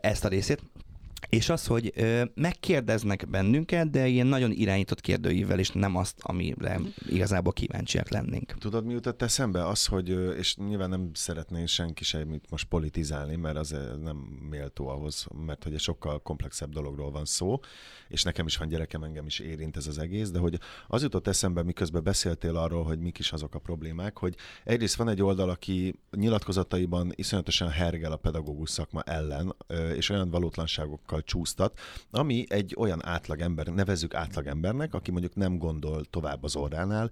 ezt 0.00 0.24
a 0.24 0.28
részét. 0.28 0.62
És 1.36 1.48
az, 1.48 1.66
hogy 1.66 1.92
ö, 1.94 2.22
megkérdeznek 2.34 3.28
bennünket, 3.28 3.90
de 3.90 4.06
ilyen 4.06 4.26
nagyon 4.26 4.50
irányított 4.50 5.00
kérdőivel, 5.00 5.58
és 5.58 5.70
nem 5.70 5.96
azt, 5.96 6.18
amire 6.22 6.80
igazából 7.08 7.52
kíváncsiak 7.52 8.08
lennénk. 8.08 8.54
Tudod, 8.58 8.84
mi 8.84 8.92
jutott 8.92 9.22
eszembe? 9.22 9.66
Az, 9.66 9.86
hogy, 9.86 10.08
és 10.38 10.56
nyilván 10.56 10.88
nem 10.88 11.10
szeretné 11.14 11.66
senki 11.66 12.04
semmit 12.04 12.50
most 12.50 12.68
politizálni, 12.68 13.36
mert 13.36 13.56
az 13.56 13.76
nem 14.02 14.16
méltó 14.50 14.88
ahhoz, 14.88 15.26
mert 15.46 15.62
hogy 15.62 15.74
egy 15.74 15.80
sokkal 15.80 16.22
komplexebb 16.22 16.72
dologról 16.72 17.10
van 17.10 17.24
szó, 17.24 17.60
és 18.08 18.22
nekem 18.22 18.46
is 18.46 18.56
van 18.56 18.68
gyerekem, 18.68 19.02
engem 19.02 19.26
is 19.26 19.38
érint 19.38 19.76
ez 19.76 19.86
az 19.86 19.98
egész, 19.98 20.30
de 20.30 20.38
hogy 20.38 20.58
az 20.88 21.02
jutott 21.02 21.26
eszembe, 21.26 21.62
miközben 21.62 22.02
beszéltél 22.02 22.56
arról, 22.56 22.84
hogy 22.84 22.98
mik 22.98 23.18
is 23.18 23.32
azok 23.32 23.54
a 23.54 23.58
problémák, 23.58 24.18
hogy 24.18 24.34
egyrészt 24.64 24.96
van 24.96 25.08
egy 25.08 25.22
oldal, 25.22 25.50
aki 25.50 25.94
nyilatkozataiban 26.10 27.12
iszonyatosan 27.14 27.68
hergel 27.68 28.12
a 28.12 28.16
pedagógus 28.16 28.70
szakma 28.70 29.02
ellen, 29.02 29.54
és 29.96 30.08
olyan 30.08 30.30
valótlanságokkal 30.30 31.21
csúsztat, 31.24 31.78
ami 32.10 32.44
egy 32.48 32.74
olyan 32.78 33.06
átlagember, 33.06 33.66
nevezzük 33.66 34.14
átlagembernek, 34.14 34.94
aki 34.94 35.10
mondjuk 35.10 35.34
nem 35.34 35.58
gondol 35.58 36.04
tovább 36.10 36.44
az 36.44 36.56
orránál, 36.56 37.10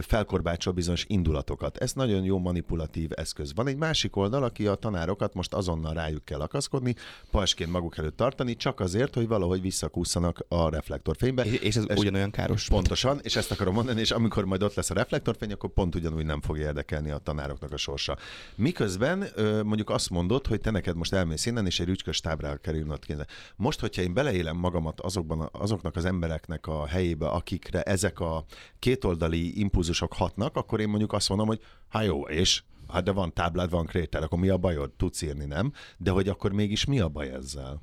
felkorbácsol 0.00 0.72
bizonyos 0.72 1.04
indulatokat. 1.08 1.76
Ez 1.76 1.92
nagyon 1.92 2.24
jó 2.24 2.38
manipulatív 2.38 3.10
eszköz. 3.14 3.54
Van 3.54 3.66
egy 3.66 3.76
másik 3.76 4.16
oldal, 4.16 4.42
aki 4.42 4.66
a 4.66 4.74
tanárokat 4.74 5.34
most 5.34 5.54
azonnal 5.54 5.94
rájuk 5.94 6.24
kell 6.24 6.40
akaszkodni, 6.40 6.94
pasként 7.30 7.70
maguk 7.70 7.98
előtt 7.98 8.16
tartani, 8.16 8.56
csak 8.56 8.80
azért, 8.80 9.14
hogy 9.14 9.28
valahogy 9.28 9.60
visszakúszanak 9.60 10.44
a 10.48 10.68
reflektorfénybe. 10.68 11.44
És, 11.44 11.58
és 11.58 11.76
ez 11.76 11.84
és 11.88 11.98
ugyanolyan 11.98 12.30
káros. 12.30 12.68
Pontosan, 12.68 13.18
és 13.22 13.36
ezt 13.36 13.50
akarom 13.50 13.74
mondani, 13.74 14.00
és 14.00 14.10
amikor 14.10 14.44
majd 14.44 14.62
ott 14.62 14.74
lesz 14.74 14.90
a 14.90 14.94
reflektorfény, 14.94 15.52
akkor 15.52 15.70
pont 15.70 15.94
ugyanúgy 15.94 16.24
nem 16.24 16.40
fog 16.40 16.58
érdekelni 16.58 17.10
a 17.10 17.18
tanároknak 17.18 17.72
a 17.72 17.76
sorsa. 17.76 18.16
Miközben 18.54 19.28
mondjuk 19.64 19.90
azt 19.90 20.10
mondod, 20.10 20.46
hogy 20.46 20.60
te 20.60 20.70
neked 20.70 20.96
most 20.96 21.12
elmész 21.12 21.46
innen, 21.46 21.66
és 21.66 21.80
egy 21.80 21.86
rücskös 21.86 22.20
tábrára 22.20 22.56
kerülnöd 22.56 23.04
kéne. 23.04 23.26
Most, 23.56 23.80
hogyha 23.80 24.02
én 24.02 24.14
beleélem 24.14 24.56
magamat 24.56 25.00
azokban, 25.00 25.48
azoknak 25.52 25.96
az 25.96 26.04
embereknek 26.04 26.66
a 26.66 26.86
helyébe, 26.86 27.26
akikre 27.28 27.82
ezek 27.82 28.20
a 28.20 28.44
kétoldali 28.78 29.60
impulzusok 29.60 30.12
hatnak, 30.12 30.56
akkor 30.56 30.80
én 30.80 30.88
mondjuk 30.88 31.12
azt 31.12 31.28
mondom, 31.28 31.46
hogy 31.46 31.60
hát 31.88 32.04
jó, 32.04 32.22
és 32.22 32.62
Hát 32.88 33.02
de 33.02 33.12
van 33.12 33.32
táblád, 33.32 33.70
van 33.70 33.86
kréter, 33.86 34.22
akkor 34.22 34.38
mi 34.38 34.48
a 34.48 34.56
bajod? 34.56 34.90
Tudsz 34.92 35.22
írni, 35.22 35.44
nem? 35.44 35.72
De 35.98 36.10
hogy 36.10 36.28
akkor 36.28 36.52
mégis 36.52 36.84
mi 36.84 37.00
a 37.00 37.08
baj 37.08 37.28
ezzel? 37.28 37.80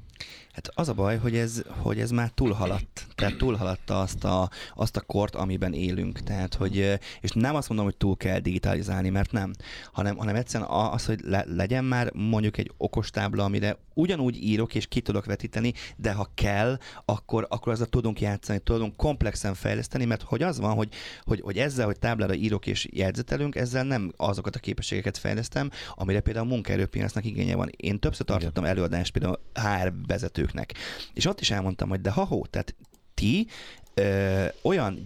Hát 0.54 0.72
az 0.74 0.90
a 0.90 0.94
baj, 0.94 1.18
hogy 1.18 1.36
ez, 1.36 1.62
hogy 1.68 2.00
ez 2.00 2.12
már 2.12 2.30
túlhaladt. 2.30 3.08
Tehát 3.16 3.38
túlhaladta 3.38 4.00
azt 4.00 4.24
a, 4.24 4.50
azt 4.76 4.98
a 4.98 5.02
kort, 5.02 5.36
amiben 5.36 5.74
élünk. 5.74 6.20
Tehát, 6.20 6.54
hogy, 6.54 7.00
és 7.22 7.32
nem 7.32 7.56
azt 7.56 7.68
mondom, 7.68 7.88
hogy 7.88 7.98
túl 7.98 8.18
kell 8.18 8.40
digitalizálni, 8.40 9.10
mert 9.10 9.32
nem, 9.32 9.54
hanem, 9.92 10.18
hanem 10.18 10.36
egyszerűen 10.36 10.70
az, 10.70 11.06
hogy 11.06 11.20
le, 11.24 11.46
legyen 11.48 11.86
már 11.86 12.12
mondjuk 12.14 12.58
egy 12.58 12.72
okostábla, 12.78 13.44
amire 13.44 13.78
ugyanúgy 13.94 14.44
írok 14.44 14.76
és 14.76 14.88
ki 14.88 15.02
tudok 15.02 15.26
vetíteni, 15.26 15.74
de 15.96 16.14
ha 16.14 16.32
kell, 16.34 16.78
akkor, 17.06 17.46
akkor 17.50 17.72
azzal 17.72 17.86
tudunk 17.86 18.22
játszani, 18.22 18.60
tudunk 18.60 18.96
komplexen 18.96 19.54
fejleszteni, 19.54 20.06
mert 20.06 20.22
hogy 20.22 20.44
az 20.44 20.60
van, 20.60 20.74
hogy, 20.76 20.90
hogy, 21.22 21.42
hogy 21.42 21.58
ezzel, 21.58 21.86
hogy 21.86 22.00
táblára 22.00 22.34
írok 22.34 22.68
és 22.68 22.88
jegyzetelünk, 22.92 23.56
ezzel 23.56 23.84
nem 23.84 24.12
azokat 24.18 24.56
a 24.56 24.60
képességeket 24.60 25.18
fejlesztem, 25.18 25.70
amire 25.96 26.20
például 26.20 26.46
a 26.46 26.50
munkaerőpiacnak 26.50 27.26
igénye 27.26 27.56
van. 27.56 27.70
Én 27.76 28.00
többször 28.00 28.26
tartottam 28.26 28.64
előadást 28.64 29.12
például 29.12 29.40
HR 29.54 29.94
vezetőknek, 30.14 30.74
és 31.14 31.26
ott 31.26 31.42
is 31.42 31.52
elmondtam, 31.52 31.90
hogy 31.90 32.02
de 32.02 32.12
ha-hó, 32.12 32.46
tehát 32.46 32.76
ti 33.14 33.48
ö, 33.94 34.46
olyan 34.62 35.00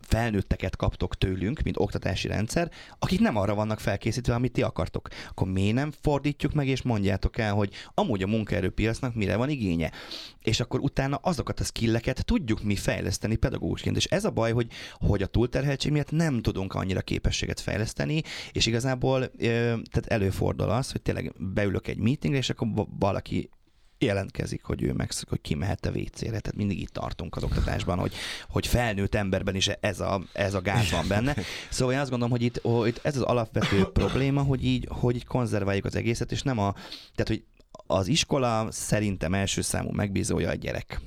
felnőtteket 0.00 0.76
kaptok 0.76 1.18
tőlünk, 1.18 1.60
mint 1.62 1.78
oktatási 1.78 2.28
rendszer, 2.28 2.70
akik 2.98 3.20
nem 3.20 3.36
arra 3.36 3.54
vannak 3.54 3.80
felkészítve, 3.80 4.34
amit 4.34 4.52
ti 4.52 4.62
akartok. 4.62 5.08
Akkor 5.28 5.48
miért 5.48 5.74
nem 5.74 5.92
fordítjuk 6.00 6.52
meg, 6.52 6.68
és 6.68 6.82
mondjátok 6.82 7.38
el, 7.38 7.54
hogy 7.54 7.72
amúgy 7.94 8.22
a 8.22 8.26
munkaerőpiacnak 8.26 9.14
mire 9.14 9.36
van 9.36 9.48
igénye. 9.48 9.92
És 10.42 10.60
akkor 10.60 10.80
utána 10.80 11.16
azokat 11.16 11.60
a 11.60 11.64
skilleket 11.64 12.24
tudjuk 12.24 12.62
mi 12.62 12.76
fejleszteni 12.76 13.36
pedagógusként. 13.36 13.96
És 13.96 14.04
ez 14.04 14.24
a 14.24 14.30
baj, 14.30 14.52
hogy, 14.52 14.70
hogy 14.92 15.22
a 15.22 15.26
túlterheltség 15.26 15.92
miatt 15.92 16.10
nem 16.10 16.42
tudunk 16.42 16.74
annyira 16.74 17.00
képességet 17.00 17.60
fejleszteni, 17.60 18.22
és 18.52 18.66
igazából 18.66 19.30
tehát 19.36 20.06
előfordul 20.06 20.70
az, 20.70 20.92
hogy 20.92 21.02
tényleg 21.02 21.32
beülök 21.38 21.86
egy 21.86 21.98
meetingre, 21.98 22.38
és 22.38 22.50
akkor 22.50 22.68
valaki 22.98 23.50
jelentkezik, 23.98 24.64
hogy 24.64 24.82
ő 24.82 24.92
meg, 24.92 25.10
hogy 25.28 25.40
ki 25.40 25.54
mehet 25.54 25.86
a 25.86 25.90
WC-re. 25.90 26.28
Tehát 26.28 26.56
mindig 26.56 26.80
itt 26.80 26.92
tartunk 26.92 27.36
az 27.36 27.42
oktatásban, 27.42 27.98
hogy, 27.98 28.12
hogy 28.48 28.66
felnőtt 28.66 29.14
emberben 29.14 29.54
is 29.54 29.68
ez 29.68 30.00
a, 30.00 30.22
ez 30.32 30.54
a 30.54 30.60
gáz 30.60 30.90
van 30.90 31.08
benne. 31.08 31.36
Szóval 31.70 31.94
én 31.94 32.00
azt 32.00 32.10
gondolom, 32.10 32.32
hogy 32.32 32.42
itt, 32.42 32.60
hogy 32.62 33.00
ez 33.02 33.16
az 33.16 33.22
alapvető 33.22 33.84
probléma, 33.84 34.42
hogy 34.42 34.64
így, 34.64 34.88
hogy 34.90 35.16
így 35.16 35.24
konzerváljuk 35.24 35.84
az 35.84 35.96
egészet, 35.96 36.32
és 36.32 36.42
nem 36.42 36.58
a, 36.58 36.72
tehát 37.14 37.26
hogy 37.26 37.44
az 37.86 38.06
iskola 38.06 38.66
szerintem 38.70 39.34
első 39.34 39.60
számú 39.60 39.90
megbízója 39.90 40.50
a 40.50 40.54
gyerek 40.54 41.00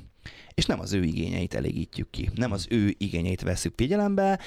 és 0.62 0.68
nem 0.68 0.80
az 0.80 0.94
ő 0.94 1.04
igényeit 1.04 1.54
elégítjük 1.54 2.10
ki. 2.10 2.30
Nem 2.36 2.52
az 2.52 2.68
ő 2.70 2.96
igényeit 2.98 3.42
veszük 3.42 3.74
figyelembe, 3.76 4.40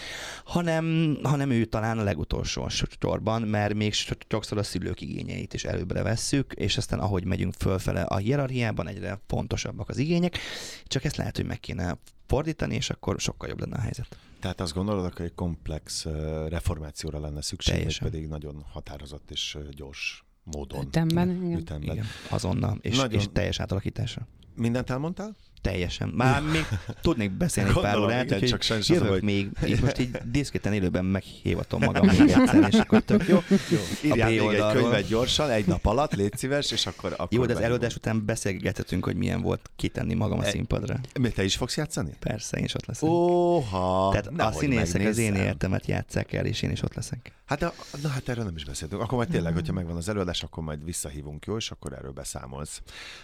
hanem, 0.44 1.16
hanem 1.22 1.50
ő 1.50 1.64
talán 1.64 1.98
a 1.98 2.02
legutolsó 2.02 2.68
sorban, 2.68 3.42
mert 3.42 3.74
még 3.74 3.92
sokszor 4.28 4.58
a 4.58 4.62
szülők 4.62 5.00
igényeit 5.00 5.54
is 5.54 5.64
előbbre 5.64 6.02
vesszük, 6.02 6.52
és 6.52 6.76
aztán 6.76 6.98
ahogy 6.98 7.24
megyünk 7.24 7.54
fölfele 7.54 8.02
a 8.02 8.16
hierarchiában, 8.16 8.88
egyre 8.88 9.20
fontosabbak 9.26 9.88
az 9.88 9.98
igények, 9.98 10.38
csak 10.84 11.04
ezt 11.04 11.16
lehet, 11.16 11.36
hogy 11.36 11.46
meg 11.46 11.60
kéne 11.60 11.98
fordítani, 12.26 12.74
és 12.74 12.90
akkor 12.90 13.20
sokkal 13.20 13.48
jobb 13.48 13.60
lenne 13.60 13.76
a 13.76 13.80
helyzet. 13.80 14.18
Tehát 14.40 14.60
azt 14.60 14.74
gondolod, 14.74 15.14
hogy 15.14 15.26
egy 15.26 15.34
komplex 15.34 16.04
reformációra 16.48 17.20
lenne 17.20 17.42
szükség, 17.42 17.74
Teljesen. 17.74 18.10
pedig 18.10 18.28
nagyon 18.28 18.64
határozott 18.72 19.30
és 19.30 19.58
gyors 19.70 20.24
módon. 20.42 20.86
Ütemben. 20.86 21.28
Ütemben. 21.56 21.94
igen. 21.94 22.06
Azonnal, 22.30 22.78
és, 22.80 22.96
Nagyon... 22.96 23.20
és 23.20 23.26
teljes 23.32 23.60
átalakításra. 23.60 24.28
Mindent 24.56 24.90
elmondtál? 24.90 25.36
Teljesen. 25.64 26.08
Már 26.08 26.42
még 26.52 26.66
tudnék 27.00 27.30
beszélni 27.30 27.70
egy 27.70 27.80
pár 27.80 27.98
órát, 27.98 28.24
igen, 28.24 28.40
csak 28.40 28.62
sajnos 28.62 28.88
jövök 28.88 29.08
hogy... 29.08 29.22
még, 29.22 29.50
így 29.66 29.80
most 29.80 29.98
így 29.98 30.10
diszkéten 30.32 30.72
élőben 30.72 31.04
meghívatom 31.04 31.82
magam 31.82 32.06
még 32.06 32.20
egyszer, 32.20 32.68
és 32.70 32.78
akkor 32.78 33.00
tök 33.00 33.28
jó. 33.28 33.42
jó. 33.70 33.78
Írjál 34.04 34.30
még 34.30 34.40
egy 34.40 34.72
könyvet 34.72 35.08
gyorsan, 35.08 35.50
egy 35.50 35.66
nap 35.66 35.86
alatt, 35.86 36.14
légy 36.14 36.36
szíves, 36.36 36.70
és 36.70 36.86
akkor... 36.86 37.12
akkor 37.12 37.28
jó, 37.30 37.46
de 37.46 37.54
az 37.54 37.60
előadás 37.60 37.94
után 37.94 38.24
beszélgethetünk, 38.24 39.04
hogy 39.04 39.16
milyen 39.16 39.40
volt 39.40 39.70
kitenni 39.76 40.14
magam 40.14 40.38
a 40.38 40.44
e, 40.46 40.50
színpadra. 40.50 41.00
Mi, 41.20 41.28
te 41.28 41.44
is 41.44 41.56
fogsz 41.56 41.76
játszani? 41.76 42.14
Persze, 42.18 42.58
én 42.58 42.64
is 42.64 42.74
ott 42.74 42.86
leszek. 42.86 43.08
Óha! 43.08 44.08
Tehát 44.10 44.54
a 44.54 44.58
színészek 44.58 45.06
az 45.06 45.18
én 45.18 45.34
értemet 45.34 45.86
játszák 45.86 46.32
el, 46.32 46.46
és 46.46 46.62
én 46.62 46.70
is 46.70 46.82
ott 46.82 46.94
leszek. 46.94 47.32
Hát, 47.44 47.58
de, 47.58 47.72
na 48.02 48.08
hát 48.08 48.28
erről 48.28 48.44
nem 48.44 48.56
is 48.56 48.64
beszéltünk. 48.64 49.02
Akkor 49.02 49.16
majd 49.16 49.28
tényleg, 49.28 49.52
hogyha 49.52 49.72
megvan 49.72 49.96
az 49.96 50.08
előadás, 50.08 50.42
akkor 50.42 50.62
majd 50.62 50.84
visszahívunk, 50.84 51.46
jó, 51.46 51.56
és 51.56 51.70
akkor 51.70 51.92
erről 51.92 52.10
beszámolsz. 52.10 52.82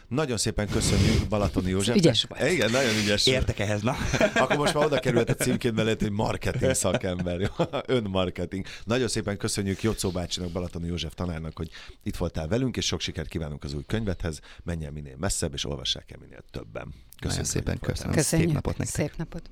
Nagyon 0.08 0.36
szépen 0.36 0.68
köszönjük 0.68 1.28
Balatoni 1.28 1.70
József. 1.70 1.96
Ügyes 1.96 2.26
vagy. 2.38 2.52
Igen, 2.52 2.70
nagyon 2.70 2.94
ügyes. 2.96 3.26
Értek 3.26 3.58
ehhez, 3.58 3.82
na. 3.82 3.96
akkor 4.34 4.56
most 4.56 4.74
már 4.74 4.84
oda 4.84 4.98
került 4.98 5.30
a 5.30 5.34
címként 5.34 5.74
mellett, 5.74 6.00
hogy 6.00 6.10
marketing 6.10 6.74
szakember, 6.74 7.40
jó? 7.40 7.48
önmarketing. 7.96 8.66
Nagyon 8.84 9.08
szépen 9.08 9.36
köszönjük 9.36 9.82
Jocó 9.82 10.10
bácsinak, 10.10 10.50
Balatoni 10.50 10.86
József 10.86 11.14
tanárnak, 11.14 11.56
hogy 11.56 11.70
itt 12.02 12.16
voltál 12.16 12.48
velünk, 12.48 12.76
és 12.76 12.86
sok 12.86 13.00
sikert 13.00 13.28
kívánunk 13.28 13.64
az 13.64 13.74
új 13.74 13.82
könyvethez. 13.86 14.40
Menjen 14.64 14.92
minél 14.92 15.16
messzebb, 15.16 15.52
és 15.52 15.64
olvassák 15.64 16.10
el 16.10 16.18
minél 16.20 16.42
többen. 16.50 16.94
Köszönjük 17.20 17.46
szépen, 17.46 17.78
köszönöm. 17.78 18.14
Köszönjük. 18.14 18.48
Szép 18.48 18.56
napot 18.56 18.78
nektek. 18.78 19.06
Szép 19.06 19.16
napot. 19.16 19.50